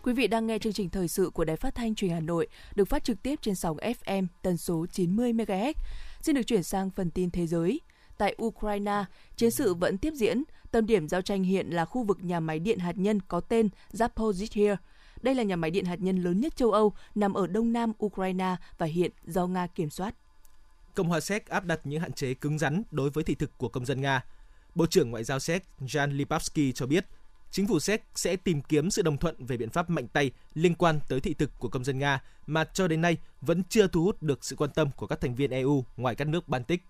Quý 0.03 0.13
vị 0.13 0.27
đang 0.27 0.47
nghe 0.47 0.59
chương 0.59 0.73
trình 0.73 0.89
thời 0.89 1.07
sự 1.07 1.29
của 1.29 1.45
Đài 1.45 1.55
Phát 1.55 1.75
thanh 1.75 1.95
Truyền 1.95 2.11
Hà 2.11 2.19
Nội, 2.19 2.47
được 2.75 2.85
phát 2.85 3.03
trực 3.03 3.23
tiếp 3.23 3.39
trên 3.41 3.55
sóng 3.55 3.77
FM 3.77 4.27
tần 4.41 4.57
số 4.57 4.85
90 4.91 5.33
MHz. 5.33 5.73
Xin 6.21 6.35
được 6.35 6.43
chuyển 6.43 6.63
sang 6.63 6.89
phần 6.89 7.11
tin 7.11 7.31
thế 7.31 7.47
giới. 7.47 7.81
Tại 8.17 8.35
Ukraine, 8.43 9.05
chiến 9.35 9.51
sự 9.51 9.73
vẫn 9.73 9.97
tiếp 9.97 10.13
diễn. 10.13 10.43
Tâm 10.71 10.85
điểm 10.85 11.09
giao 11.09 11.21
tranh 11.21 11.43
hiện 11.43 11.69
là 11.69 11.85
khu 11.85 12.03
vực 12.03 12.17
nhà 12.23 12.39
máy 12.39 12.59
điện 12.59 12.79
hạt 12.79 12.97
nhân 12.97 13.19
có 13.27 13.39
tên 13.39 13.69
Zaporizhia. 13.93 14.75
Đây 15.23 15.35
là 15.35 15.43
nhà 15.43 15.55
máy 15.55 15.71
điện 15.71 15.85
hạt 15.85 16.01
nhân 16.01 16.17
lớn 16.17 16.39
nhất 16.39 16.55
châu 16.55 16.71
Âu, 16.71 16.93
nằm 17.15 17.33
ở 17.33 17.47
đông 17.47 17.73
nam 17.73 17.91
Ukraine 18.05 18.55
và 18.77 18.85
hiện 18.85 19.11
do 19.25 19.47
Nga 19.47 19.67
kiểm 19.67 19.89
soát. 19.89 20.15
Cộng 20.95 21.09
hòa 21.09 21.19
Séc 21.19 21.49
áp 21.49 21.65
đặt 21.65 21.79
những 21.83 22.01
hạn 22.01 22.13
chế 22.13 22.33
cứng 22.33 22.59
rắn 22.59 22.83
đối 22.91 23.09
với 23.09 23.23
thị 23.23 23.35
thực 23.35 23.57
của 23.57 23.69
công 23.69 23.85
dân 23.85 24.01
Nga. 24.01 24.25
Bộ 24.75 24.85
trưởng 24.85 25.11
Ngoại 25.11 25.23
giao 25.23 25.39
Séc 25.39 25.63
Jan 25.79 26.11
Lipavsky 26.11 26.71
cho 26.71 26.85
biết, 26.85 27.05
chính 27.51 27.67
phủ 27.67 27.79
Séc 27.79 28.03
sẽ 28.15 28.35
tìm 28.35 28.61
kiếm 28.61 28.91
sự 28.91 29.01
đồng 29.01 29.17
thuận 29.17 29.45
về 29.45 29.57
biện 29.57 29.69
pháp 29.69 29.89
mạnh 29.89 30.07
tay 30.07 30.31
liên 30.53 30.75
quan 30.75 30.99
tới 31.09 31.19
thị 31.19 31.33
thực 31.33 31.59
của 31.59 31.69
công 31.69 31.83
dân 31.83 31.99
Nga 31.99 32.21
mà 32.47 32.63
cho 32.63 32.87
đến 32.87 33.01
nay 33.01 33.17
vẫn 33.41 33.63
chưa 33.69 33.87
thu 33.87 34.03
hút 34.03 34.21
được 34.21 34.45
sự 34.45 34.55
quan 34.55 34.69
tâm 34.69 34.89
của 34.97 35.07
các 35.07 35.21
thành 35.21 35.35
viên 35.35 35.51
EU 35.51 35.85
ngoài 35.97 36.15
các 36.15 36.27
nước 36.27 36.47
Baltic. 36.47 36.83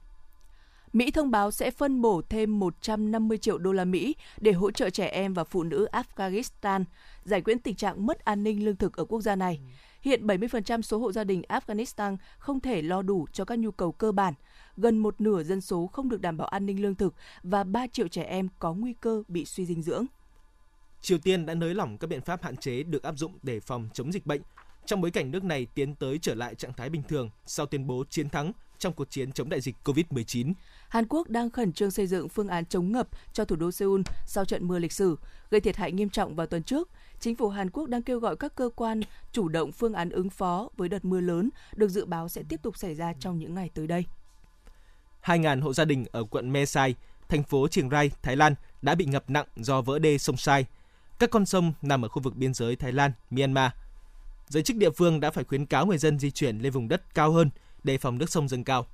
Mỹ 0.93 1.11
thông 1.11 1.31
báo 1.31 1.51
sẽ 1.51 1.71
phân 1.71 2.01
bổ 2.01 2.21
thêm 2.29 2.59
150 2.59 3.37
triệu 3.37 3.57
đô 3.57 3.71
la 3.71 3.85
Mỹ 3.85 4.15
để 4.41 4.51
hỗ 4.51 4.71
trợ 4.71 4.89
trẻ 4.89 5.07
em 5.07 5.33
và 5.33 5.43
phụ 5.43 5.63
nữ 5.63 5.87
Afghanistan 5.91 6.83
giải 7.25 7.41
quyết 7.41 7.57
tình 7.63 7.75
trạng 7.75 8.05
mất 8.05 8.25
an 8.25 8.43
ninh 8.43 8.65
lương 8.65 8.75
thực 8.75 8.97
ở 8.97 9.05
quốc 9.05 9.21
gia 9.21 9.35
này. 9.35 9.59
Hiện 10.01 10.27
70% 10.27 10.81
số 10.81 10.99
hộ 10.99 11.11
gia 11.11 11.23
đình 11.23 11.41
Afghanistan 11.49 12.17
không 12.37 12.59
thể 12.59 12.81
lo 12.81 13.01
đủ 13.01 13.25
cho 13.33 13.45
các 13.45 13.59
nhu 13.59 13.71
cầu 13.71 13.91
cơ 13.91 14.11
bản. 14.11 14.33
Gần 14.77 14.97
một 14.97 15.21
nửa 15.21 15.43
dân 15.43 15.61
số 15.61 15.87
không 15.87 16.09
được 16.09 16.21
đảm 16.21 16.37
bảo 16.37 16.47
an 16.47 16.65
ninh 16.65 16.81
lương 16.81 16.95
thực 16.95 17.13
và 17.43 17.63
3 17.63 17.87
triệu 17.87 18.07
trẻ 18.07 18.23
em 18.23 18.47
có 18.59 18.73
nguy 18.73 18.93
cơ 18.93 19.23
bị 19.27 19.45
suy 19.45 19.65
dinh 19.65 19.81
dưỡng. 19.81 20.05
Triều 21.01 21.17
Tiên 21.17 21.45
đã 21.45 21.53
nới 21.53 21.75
lỏng 21.75 21.97
các 21.97 22.07
biện 22.07 22.21
pháp 22.21 22.43
hạn 22.43 22.57
chế 22.57 22.83
được 22.83 23.03
áp 23.03 23.17
dụng 23.17 23.37
để 23.43 23.59
phòng 23.59 23.89
chống 23.93 24.11
dịch 24.11 24.25
bệnh 24.25 24.41
trong 24.85 25.01
bối 25.01 25.11
cảnh 25.11 25.31
nước 25.31 25.43
này 25.43 25.67
tiến 25.75 25.95
tới 25.95 26.19
trở 26.21 26.33
lại 26.33 26.55
trạng 26.55 26.73
thái 26.73 26.89
bình 26.89 27.03
thường 27.07 27.29
sau 27.45 27.65
tuyên 27.65 27.87
bố 27.87 28.03
chiến 28.09 28.29
thắng 28.29 28.51
trong 28.77 28.93
cuộc 28.93 29.09
chiến 29.09 29.31
chống 29.31 29.49
đại 29.49 29.61
dịch 29.61 29.75
COVID-19. 29.83 30.53
Hàn 30.89 31.05
Quốc 31.09 31.29
đang 31.29 31.49
khẩn 31.49 31.73
trương 31.73 31.91
xây 31.91 32.07
dựng 32.07 32.29
phương 32.29 32.47
án 32.47 32.65
chống 32.65 32.91
ngập 32.91 33.07
cho 33.33 33.45
thủ 33.45 33.55
đô 33.55 33.71
Seoul 33.71 34.01
sau 34.27 34.45
trận 34.45 34.67
mưa 34.67 34.79
lịch 34.79 34.91
sử 34.91 35.17
gây 35.49 35.61
thiệt 35.61 35.75
hại 35.75 35.91
nghiêm 35.91 36.09
trọng 36.09 36.35
vào 36.35 36.47
tuần 36.47 36.63
trước. 36.63 36.89
Chính 37.23 37.35
phủ 37.35 37.49
Hàn 37.49 37.69
Quốc 37.69 37.89
đang 37.89 38.01
kêu 38.01 38.19
gọi 38.19 38.35
các 38.35 38.55
cơ 38.55 38.69
quan 38.75 39.01
chủ 39.31 39.47
động 39.47 39.71
phương 39.71 39.93
án 39.93 40.09
ứng 40.09 40.29
phó 40.29 40.69
với 40.77 40.89
đợt 40.89 41.05
mưa 41.05 41.19
lớn 41.19 41.49
được 41.75 41.87
dự 41.87 42.05
báo 42.05 42.29
sẽ 42.29 42.43
tiếp 42.49 42.59
tục 42.61 42.77
xảy 42.77 42.95
ra 42.95 43.13
trong 43.19 43.39
những 43.39 43.53
ngày 43.55 43.69
tới 43.73 43.87
đây. 43.87 44.05
2.000 45.23 45.61
hộ 45.61 45.73
gia 45.73 45.85
đình 45.85 46.05
ở 46.11 46.23
quận 46.23 46.53
Me 46.53 46.65
Sai, 46.65 46.95
thành 47.29 47.43
phố 47.43 47.67
Chiang 47.67 47.89
Rai, 47.89 48.11
Thái 48.21 48.35
Lan 48.35 48.55
đã 48.81 48.95
bị 48.95 49.05
ngập 49.05 49.29
nặng 49.29 49.45
do 49.55 49.81
vỡ 49.81 49.99
đê 49.99 50.17
sông 50.17 50.37
Sai. 50.37 50.65
Các 51.19 51.29
con 51.29 51.45
sông 51.45 51.73
nằm 51.81 52.05
ở 52.05 52.07
khu 52.07 52.21
vực 52.21 52.35
biên 52.35 52.53
giới 52.53 52.75
Thái 52.75 52.91
Lan, 52.91 53.11
Myanmar. 53.29 53.71
Giới 54.47 54.63
chức 54.63 54.77
địa 54.77 54.91
phương 54.91 55.19
đã 55.19 55.31
phải 55.31 55.43
khuyến 55.43 55.65
cáo 55.65 55.85
người 55.85 55.97
dân 55.97 56.19
di 56.19 56.31
chuyển 56.31 56.59
lên 56.59 56.71
vùng 56.71 56.87
đất 56.87 57.15
cao 57.15 57.31
hơn 57.31 57.49
để 57.83 57.97
phòng 57.97 58.17
nước 58.17 58.29
sông 58.29 58.47
dâng 58.47 58.63
cao. 58.63 58.87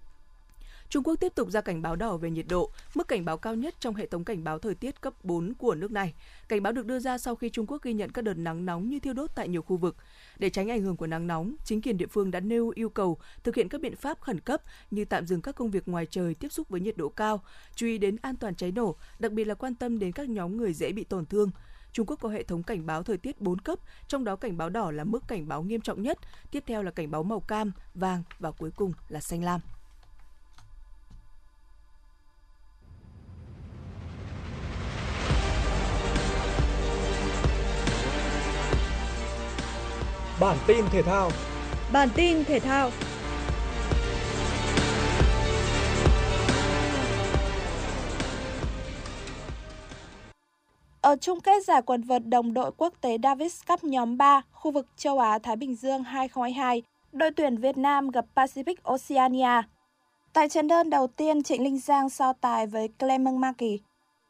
Trung 0.90 1.04
Quốc 1.04 1.16
tiếp 1.16 1.36
tục 1.36 1.50
ra 1.50 1.62
cảnh 1.62 1.82
báo 1.82 1.96
đỏ 1.96 2.18
về 2.18 2.30
nhiệt 2.30 2.46
độ, 2.50 2.72
mức 2.96 3.08
cảnh 3.08 3.26
báo 3.26 3.38
cao 3.38 3.56
nhất 3.56 3.76
trong 3.80 3.96
hệ 3.96 4.06
thống 4.06 4.24
cảnh 4.24 4.44
báo 4.44 4.60
thời 4.60 4.76
tiết 4.76 5.02
cấp 5.02 5.14
4 5.24 5.54
của 5.54 5.76
nước 5.76 5.92
này. 5.92 6.14
Cảnh 6.48 6.64
báo 6.64 6.74
được 6.74 6.86
đưa 6.86 7.00
ra 7.00 7.18
sau 7.18 7.36
khi 7.36 7.50
Trung 7.50 7.66
Quốc 7.68 7.82
ghi 7.84 7.94
nhận 7.94 8.12
các 8.12 8.22
đợt 8.22 8.34
nắng 8.34 8.66
nóng 8.66 8.90
như 8.90 9.00
thiêu 9.00 9.14
đốt 9.14 9.30
tại 9.36 9.48
nhiều 9.48 9.62
khu 9.62 9.78
vực. 9.78 9.96
Để 10.40 10.50
tránh 10.50 10.72
ảnh 10.72 10.82
hưởng 10.82 10.98
của 10.98 11.08
nắng 11.08 11.28
nóng, 11.28 11.56
chính 11.66 11.82
quyền 11.82 11.98
địa 11.98 12.08
phương 12.08 12.32
đã 12.32 12.40
nêu 12.40 12.72
yêu 12.76 12.90
cầu 12.90 13.18
thực 13.44 13.56
hiện 13.56 13.70
các 13.70 13.82
biện 13.82 13.96
pháp 13.96 14.22
khẩn 14.22 14.40
cấp 14.40 14.62
như 14.92 15.06
tạm 15.06 15.28
dừng 15.28 15.42
các 15.42 15.56
công 15.56 15.72
việc 15.72 15.88
ngoài 15.88 16.06
trời 16.06 16.34
tiếp 16.36 16.52
xúc 16.52 16.70
với 16.70 16.82
nhiệt 16.82 16.98
độ 16.98 17.10
cao, 17.10 17.42
chú 17.76 17.88
ý 17.88 17.98
đến 17.98 18.16
an 18.22 18.36
toàn 18.36 18.56
cháy 18.56 18.72
nổ, 18.72 18.96
đặc 19.20 19.32
biệt 19.32 19.44
là 19.44 19.54
quan 19.54 19.76
tâm 19.76 20.00
đến 20.00 20.12
các 20.12 20.30
nhóm 20.30 20.58
người 20.58 20.74
dễ 20.74 20.92
bị 20.92 21.04
tổn 21.04 21.26
thương. 21.26 21.52
Trung 21.92 22.06
Quốc 22.06 22.20
có 22.22 22.30
hệ 22.30 22.44
thống 22.44 22.64
cảnh 22.64 22.86
báo 22.86 23.04
thời 23.04 23.18
tiết 23.18 23.42
4 23.42 23.60
cấp, 23.60 23.80
trong 24.08 24.24
đó 24.24 24.36
cảnh 24.36 24.58
báo 24.58 24.70
đỏ 24.70 24.92
là 24.92 25.04
mức 25.04 25.24
cảnh 25.28 25.48
báo 25.48 25.64
nghiêm 25.64 25.82
trọng 25.82 26.02
nhất, 26.02 26.18
tiếp 26.52 26.64
theo 26.68 26.84
là 26.84 26.92
cảnh 26.92 27.12
báo 27.12 27.24
màu 27.24 27.40
cam, 27.40 27.72
vàng 27.94 28.24
và 28.40 28.52
cuối 28.52 28.72
cùng 28.76 28.94
là 29.10 29.20
xanh 29.20 29.44
lam. 29.44 29.62
Bản 40.40 40.58
tin 40.68 40.86
thể 40.92 41.02
thao 41.02 41.32
Bản 41.92 42.10
tin 42.16 42.44
thể 42.46 42.60
thao 42.60 42.90
Ở 51.02 51.16
chung 51.22 51.40
kết 51.40 51.64
giải 51.66 51.82
quần 51.82 52.02
vợt 52.02 52.22
đồng 52.26 52.54
đội 52.54 52.72
quốc 52.78 52.94
tế 53.02 53.18
Davis 53.24 53.62
Cup 53.68 53.84
nhóm 53.84 54.18
3, 54.18 54.42
khu 54.52 54.72
vực 54.72 54.88
châu 54.98 55.20
Á-Thái 55.20 55.56
Bình 55.56 55.76
Dương 55.76 56.04
2022, 56.04 56.82
đội 57.12 57.32
tuyển 57.32 57.58
Việt 57.58 57.78
Nam 57.78 58.10
gặp 58.10 58.26
Pacific 58.36 58.76
Oceania. 58.84 59.68
Tại 60.34 60.50
trận 60.50 60.68
đơn 60.68 60.90
đầu 60.90 61.08
tiên, 61.08 61.44
Trịnh 61.44 61.64
Linh 61.64 61.80
Giang 61.80 62.10
so 62.10 62.34
tài 62.34 62.68
với 62.68 62.88
Clement 62.88 63.38
Maki. 63.38 63.78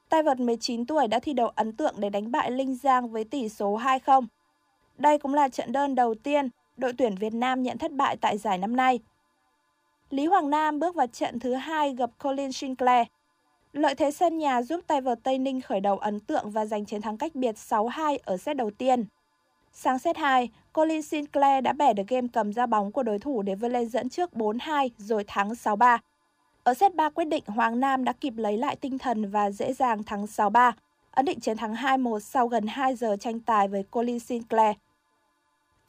Tay 0.10 0.24
vợt 0.24 0.40
19 0.40 0.86
tuổi 0.86 1.08
đã 1.08 1.20
thi 1.20 1.34
đấu 1.34 1.48
ấn 1.56 1.72
tượng 1.72 1.96
để 1.98 2.10
đánh 2.10 2.32
bại 2.32 2.52
Linh 2.52 2.76
Giang 2.76 3.12
với 3.12 3.24
tỷ 3.24 3.50
số 3.50 3.80
2-0. 3.80 4.26
Đây 5.00 5.18
cũng 5.18 5.34
là 5.34 5.50
trận 5.50 5.72
đơn 5.72 5.96
đầu 5.96 6.16
tiên 6.16 6.50
đội 6.78 6.94
tuyển 6.98 7.16
Việt 7.16 7.34
Nam 7.34 7.64
nhận 7.64 7.78
thất 7.78 7.92
bại 7.92 8.18
tại 8.18 8.38
giải 8.38 8.58
năm 8.58 8.76
nay. 8.76 9.00
Lý 10.10 10.26
Hoàng 10.26 10.50
Nam 10.50 10.80
bước 10.80 10.96
vào 10.96 11.08
trận 11.08 11.40
thứ 11.40 11.54
hai 11.54 11.96
gặp 11.96 12.10
Colin 12.24 12.52
Sinclair. 12.52 13.08
Lợi 13.74 13.96
thế 13.96 14.12
sân 14.12 14.38
nhà 14.38 14.62
giúp 14.62 14.82
tay 14.88 15.02
vợt 15.02 15.20
Tây 15.24 15.38
Ninh 15.38 15.62
khởi 15.62 15.80
đầu 15.80 15.98
ấn 15.98 16.20
tượng 16.20 16.52
và 16.52 16.66
giành 16.66 16.86
chiến 16.86 17.02
thắng 17.02 17.18
cách 17.18 17.36
biệt 17.36 17.56
6-2 17.56 18.18
ở 18.26 18.38
set 18.38 18.58
đầu 18.58 18.72
tiên. 18.72 19.06
Sang 19.74 20.00
set 20.00 20.18
2, 20.18 20.50
Colin 20.74 21.02
Sinclair 21.02 21.64
đã 21.64 21.74
bẻ 21.74 21.94
được 21.94 22.08
game 22.08 22.28
cầm 22.34 22.54
ra 22.54 22.66
bóng 22.66 22.92
của 22.92 23.04
đối 23.04 23.20
thủ 23.20 23.42
để 23.42 23.56
vươn 23.56 23.72
lên 23.72 23.90
dẫn 23.90 24.10
trước 24.10 24.30
4-2 24.34 24.90
rồi 24.98 25.24
thắng 25.28 25.50
6-3. 25.50 25.98
Ở 26.64 26.74
set 26.74 26.96
3 26.96 27.10
quyết 27.10 27.26
định, 27.26 27.44
Hoàng 27.48 27.80
Nam 27.80 28.04
đã 28.04 28.14
kịp 28.14 28.34
lấy 28.38 28.58
lại 28.58 28.76
tinh 28.76 28.98
thần 28.98 29.32
và 29.32 29.52
dễ 29.52 29.74
dàng 29.74 30.04
thắng 30.04 30.26
6-3, 30.26 30.72
ấn 31.12 31.26
định 31.26 31.40
chiến 31.40 31.58
thắng 31.58 31.76
2-1 31.76 32.20
sau 32.20 32.48
gần 32.48 32.68
2 32.68 32.96
giờ 32.96 33.16
tranh 33.20 33.40
tài 33.40 33.68
với 33.68 33.84
Colin 33.84 34.20
Sinclair. 34.20 34.76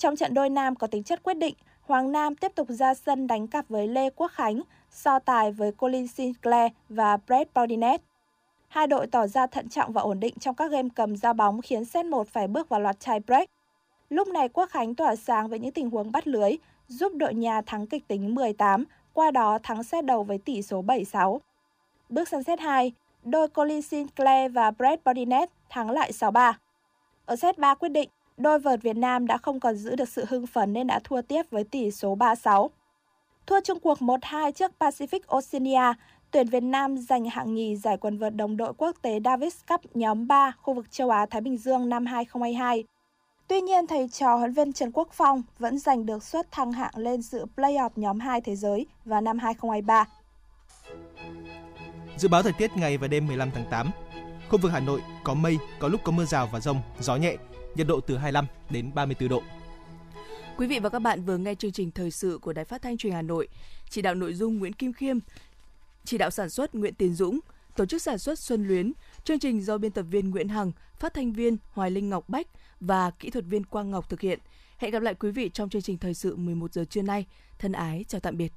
Trong 0.01 0.17
trận 0.17 0.35
đôi 0.35 0.51
nam 0.51 0.75
có 0.77 0.87
tính 0.87 1.03
chất 1.03 1.23
quyết 1.23 1.35
định, 1.35 1.55
Hoàng 1.83 2.13
Nam 2.13 2.35
tiếp 2.35 2.53
tục 2.55 2.69
ra 2.69 2.95
sân 2.95 3.27
đánh 3.27 3.47
cặp 3.47 3.69
với 3.69 3.89
Lê 3.89 4.11
Quốc 4.11 4.31
Khánh, 4.33 4.63
so 4.91 5.19
tài 5.19 5.53
với 5.53 5.73
Colin 5.73 6.09
Sinclair 6.09 6.73
và 6.89 7.17
Brett 7.17 7.55
Bordinet. 7.55 8.01
Hai 8.69 8.87
đội 8.87 9.07
tỏ 9.07 9.27
ra 9.27 9.47
thận 9.47 9.69
trọng 9.69 9.93
và 9.93 10.03
ổn 10.03 10.21
định 10.21 10.35
trong 10.41 10.55
các 10.55 10.71
game 10.71 10.89
cầm 10.95 11.17
ra 11.17 11.33
bóng 11.33 11.63
khiến 11.63 11.85
set 11.85 12.07
1 12.07 12.29
phải 12.29 12.49
bước 12.49 12.69
vào 12.69 12.81
loạt 12.81 12.97
tie 13.07 13.19
break. 13.27 13.51
Lúc 14.11 14.29
này 14.29 14.49
Quốc 14.49 14.71
Khánh 14.71 14.95
tỏa 14.95 15.17
sáng 15.17 15.49
với 15.49 15.59
những 15.59 15.73
tình 15.73 15.91
huống 15.91 16.13
bắt 16.13 16.27
lưới, 16.27 16.53
giúp 16.89 17.13
đội 17.15 17.35
nhà 17.35 17.61
thắng 17.61 17.87
kịch 17.87 18.09
tính 18.09 18.35
18, 18.35 18.85
qua 19.13 19.31
đó 19.31 19.59
thắng 19.63 19.83
set 19.83 20.05
đầu 20.05 20.23
với 20.23 20.39
tỷ 20.39 20.63
số 20.63 20.83
7-6. 20.83 21.39
Bước 22.09 22.29
sang 22.29 22.43
set 22.43 22.61
2, 22.61 22.93
đôi 23.25 23.49
Colin 23.49 23.83
Sinclair 23.83 24.53
và 24.53 24.71
Brett 24.71 25.05
Bordinet 25.05 25.51
thắng 25.69 25.91
lại 25.91 26.13
6-3. 26.13 26.53
Ở 27.27 27.37
set 27.37 27.59
3 27.59 27.75
quyết 27.75 27.89
định, 27.89 28.09
đôi 28.41 28.59
vợt 28.59 28.83
Việt 28.83 28.97
Nam 28.97 29.27
đã 29.27 29.39
không 29.39 29.61
còn 29.61 29.77
giữ 29.77 29.97
được 29.97 30.09
sự 30.09 30.25
hưng 30.29 30.47
phấn 30.47 30.73
nên 30.73 30.87
đã 30.87 31.01
thua 31.05 31.23
tiếp 31.23 31.43
với 31.51 31.65
tỷ 31.65 31.91
số 31.91 32.17
3-6. 32.17 32.69
Thua 33.47 33.61
chung 33.61 33.81
cuộc 33.81 33.99
1-2 33.99 34.53
trước 34.53 34.73
Pacific 34.81 35.21
Oceania, 35.27 35.95
tuyển 36.31 36.49
Việt 36.49 36.63
Nam 36.63 36.99
giành 36.99 37.25
hạng 37.25 37.55
nhì 37.55 37.77
giải 37.77 37.97
quần 37.97 38.19
vợt 38.19 38.37
đồng 38.37 38.57
đội 38.57 38.73
quốc 38.77 38.97
tế 39.03 39.21
Davis 39.25 39.57
Cup 39.69 39.97
nhóm 39.97 40.27
3 40.27 40.53
khu 40.63 40.75
vực 40.75 40.91
châu 40.91 41.11
Á-Thái 41.11 41.41
Bình 41.41 41.59
Dương 41.59 41.89
năm 41.89 42.07
2022. 42.07 42.85
Tuy 43.49 43.61
nhiên, 43.61 43.87
thầy 43.87 44.09
trò 44.09 44.37
huấn 44.37 44.53
viên 44.53 44.73
Trần 44.73 44.93
Quốc 44.93 45.09
Phong 45.13 45.43
vẫn 45.59 45.79
giành 45.79 46.07
được 46.07 46.23
suất 46.23 46.53
thăng 46.53 46.73
hạng 46.73 46.93
lên 46.97 47.23
dự 47.23 47.45
playoff 47.57 47.91
nhóm 47.97 48.21
2 48.21 48.41
thế 48.41 48.57
giới 48.57 48.87
vào 49.05 49.21
năm 49.21 49.39
2023. 49.39 50.07
Dự 52.17 52.29
báo 52.29 52.43
thời 52.43 52.53
tiết 52.53 52.77
ngày 52.77 52.99
và 52.99 53.09
đêm 53.09 53.27
15 53.27 53.51
tháng 53.55 53.65
8. 53.71 53.91
Khu 54.51 54.59
vực 54.63 54.73
Hà 54.73 54.81
Nội 54.81 55.03
có 55.25 55.35
mây, 55.35 55.59
có 55.79 55.89
lúc 55.89 56.01
có 56.05 56.13
mưa 56.13 56.25
rào 56.25 56.49
và 56.53 56.61
rông, 56.61 56.81
gió 57.01 57.17
nhẹ, 57.17 57.37
nhiệt 57.75 57.87
độ 57.87 58.01
từ 58.01 58.17
25 58.17 58.47
đến 58.71 58.95
34 58.95 59.29
độ. 59.29 59.43
Quý 60.57 60.67
vị 60.67 60.79
và 60.79 60.89
các 60.89 60.99
bạn 60.99 61.23
vừa 61.25 61.37
nghe 61.37 61.55
chương 61.55 61.73
trình 61.73 61.91
thời 61.91 62.11
sự 62.11 62.39
của 62.43 62.53
Đài 62.53 62.65
Phát 62.65 62.83
thanh 62.83 62.97
Truyền 62.97 63.11
hình 63.11 63.17
Hà 63.17 63.23
Nội. 63.23 63.49
Chỉ 63.91 64.03
đạo 64.03 64.15
nội 64.15 64.35
dung 64.35 64.59
Nguyễn 64.59 64.73
Kim 64.73 64.93
Khiêm, 64.93 65.19
chỉ 66.05 66.19
đạo 66.19 66.31
sản 66.31 66.51
xuất 66.51 66.75
Nguyễn 66.75 66.95
Tiến 66.95 67.15
Dũng, 67.15 67.41
tổ 67.77 67.87
chức 67.87 68.03
sản 68.03 68.19
xuất 68.19 68.39
Xuân 68.39 68.69
Luyến, 68.69 68.93
chương 69.25 69.39
trình 69.39 69.61
do 69.61 69.79
biên 69.79 69.93
tập 69.93 70.03
viên 70.03 70.31
Nguyễn 70.31 70.49
Hằng, 70.49 70.73
phát 70.99 71.15
thanh 71.15 71.33
viên 71.33 71.57
Hoài 71.73 71.91
Linh 71.91 72.11
Ngọc 72.11 72.29
Bách 72.29 72.47
và 72.81 73.11
kỹ 73.11 73.31
thuật 73.31 73.45
viên 73.45 73.65
Quang 73.65 73.91
Ngọc 73.91 74.09
thực 74.09 74.21
hiện. 74.21 74.39
Hẹn 74.79 74.91
gặp 74.91 75.03
lại 75.03 75.15
quý 75.15 75.31
vị 75.31 75.51
trong 75.55 75.69
chương 75.69 75.83
trình 75.83 75.99
thời 75.99 76.15
sự 76.15 76.37
11 76.37 76.73
giờ 76.73 76.85
trưa 76.85 77.03
nay. 77.03 77.27
Thân 77.59 77.73
ái 77.73 78.05
chào 78.09 78.21
tạm 78.21 78.37
biệt. 78.37 78.53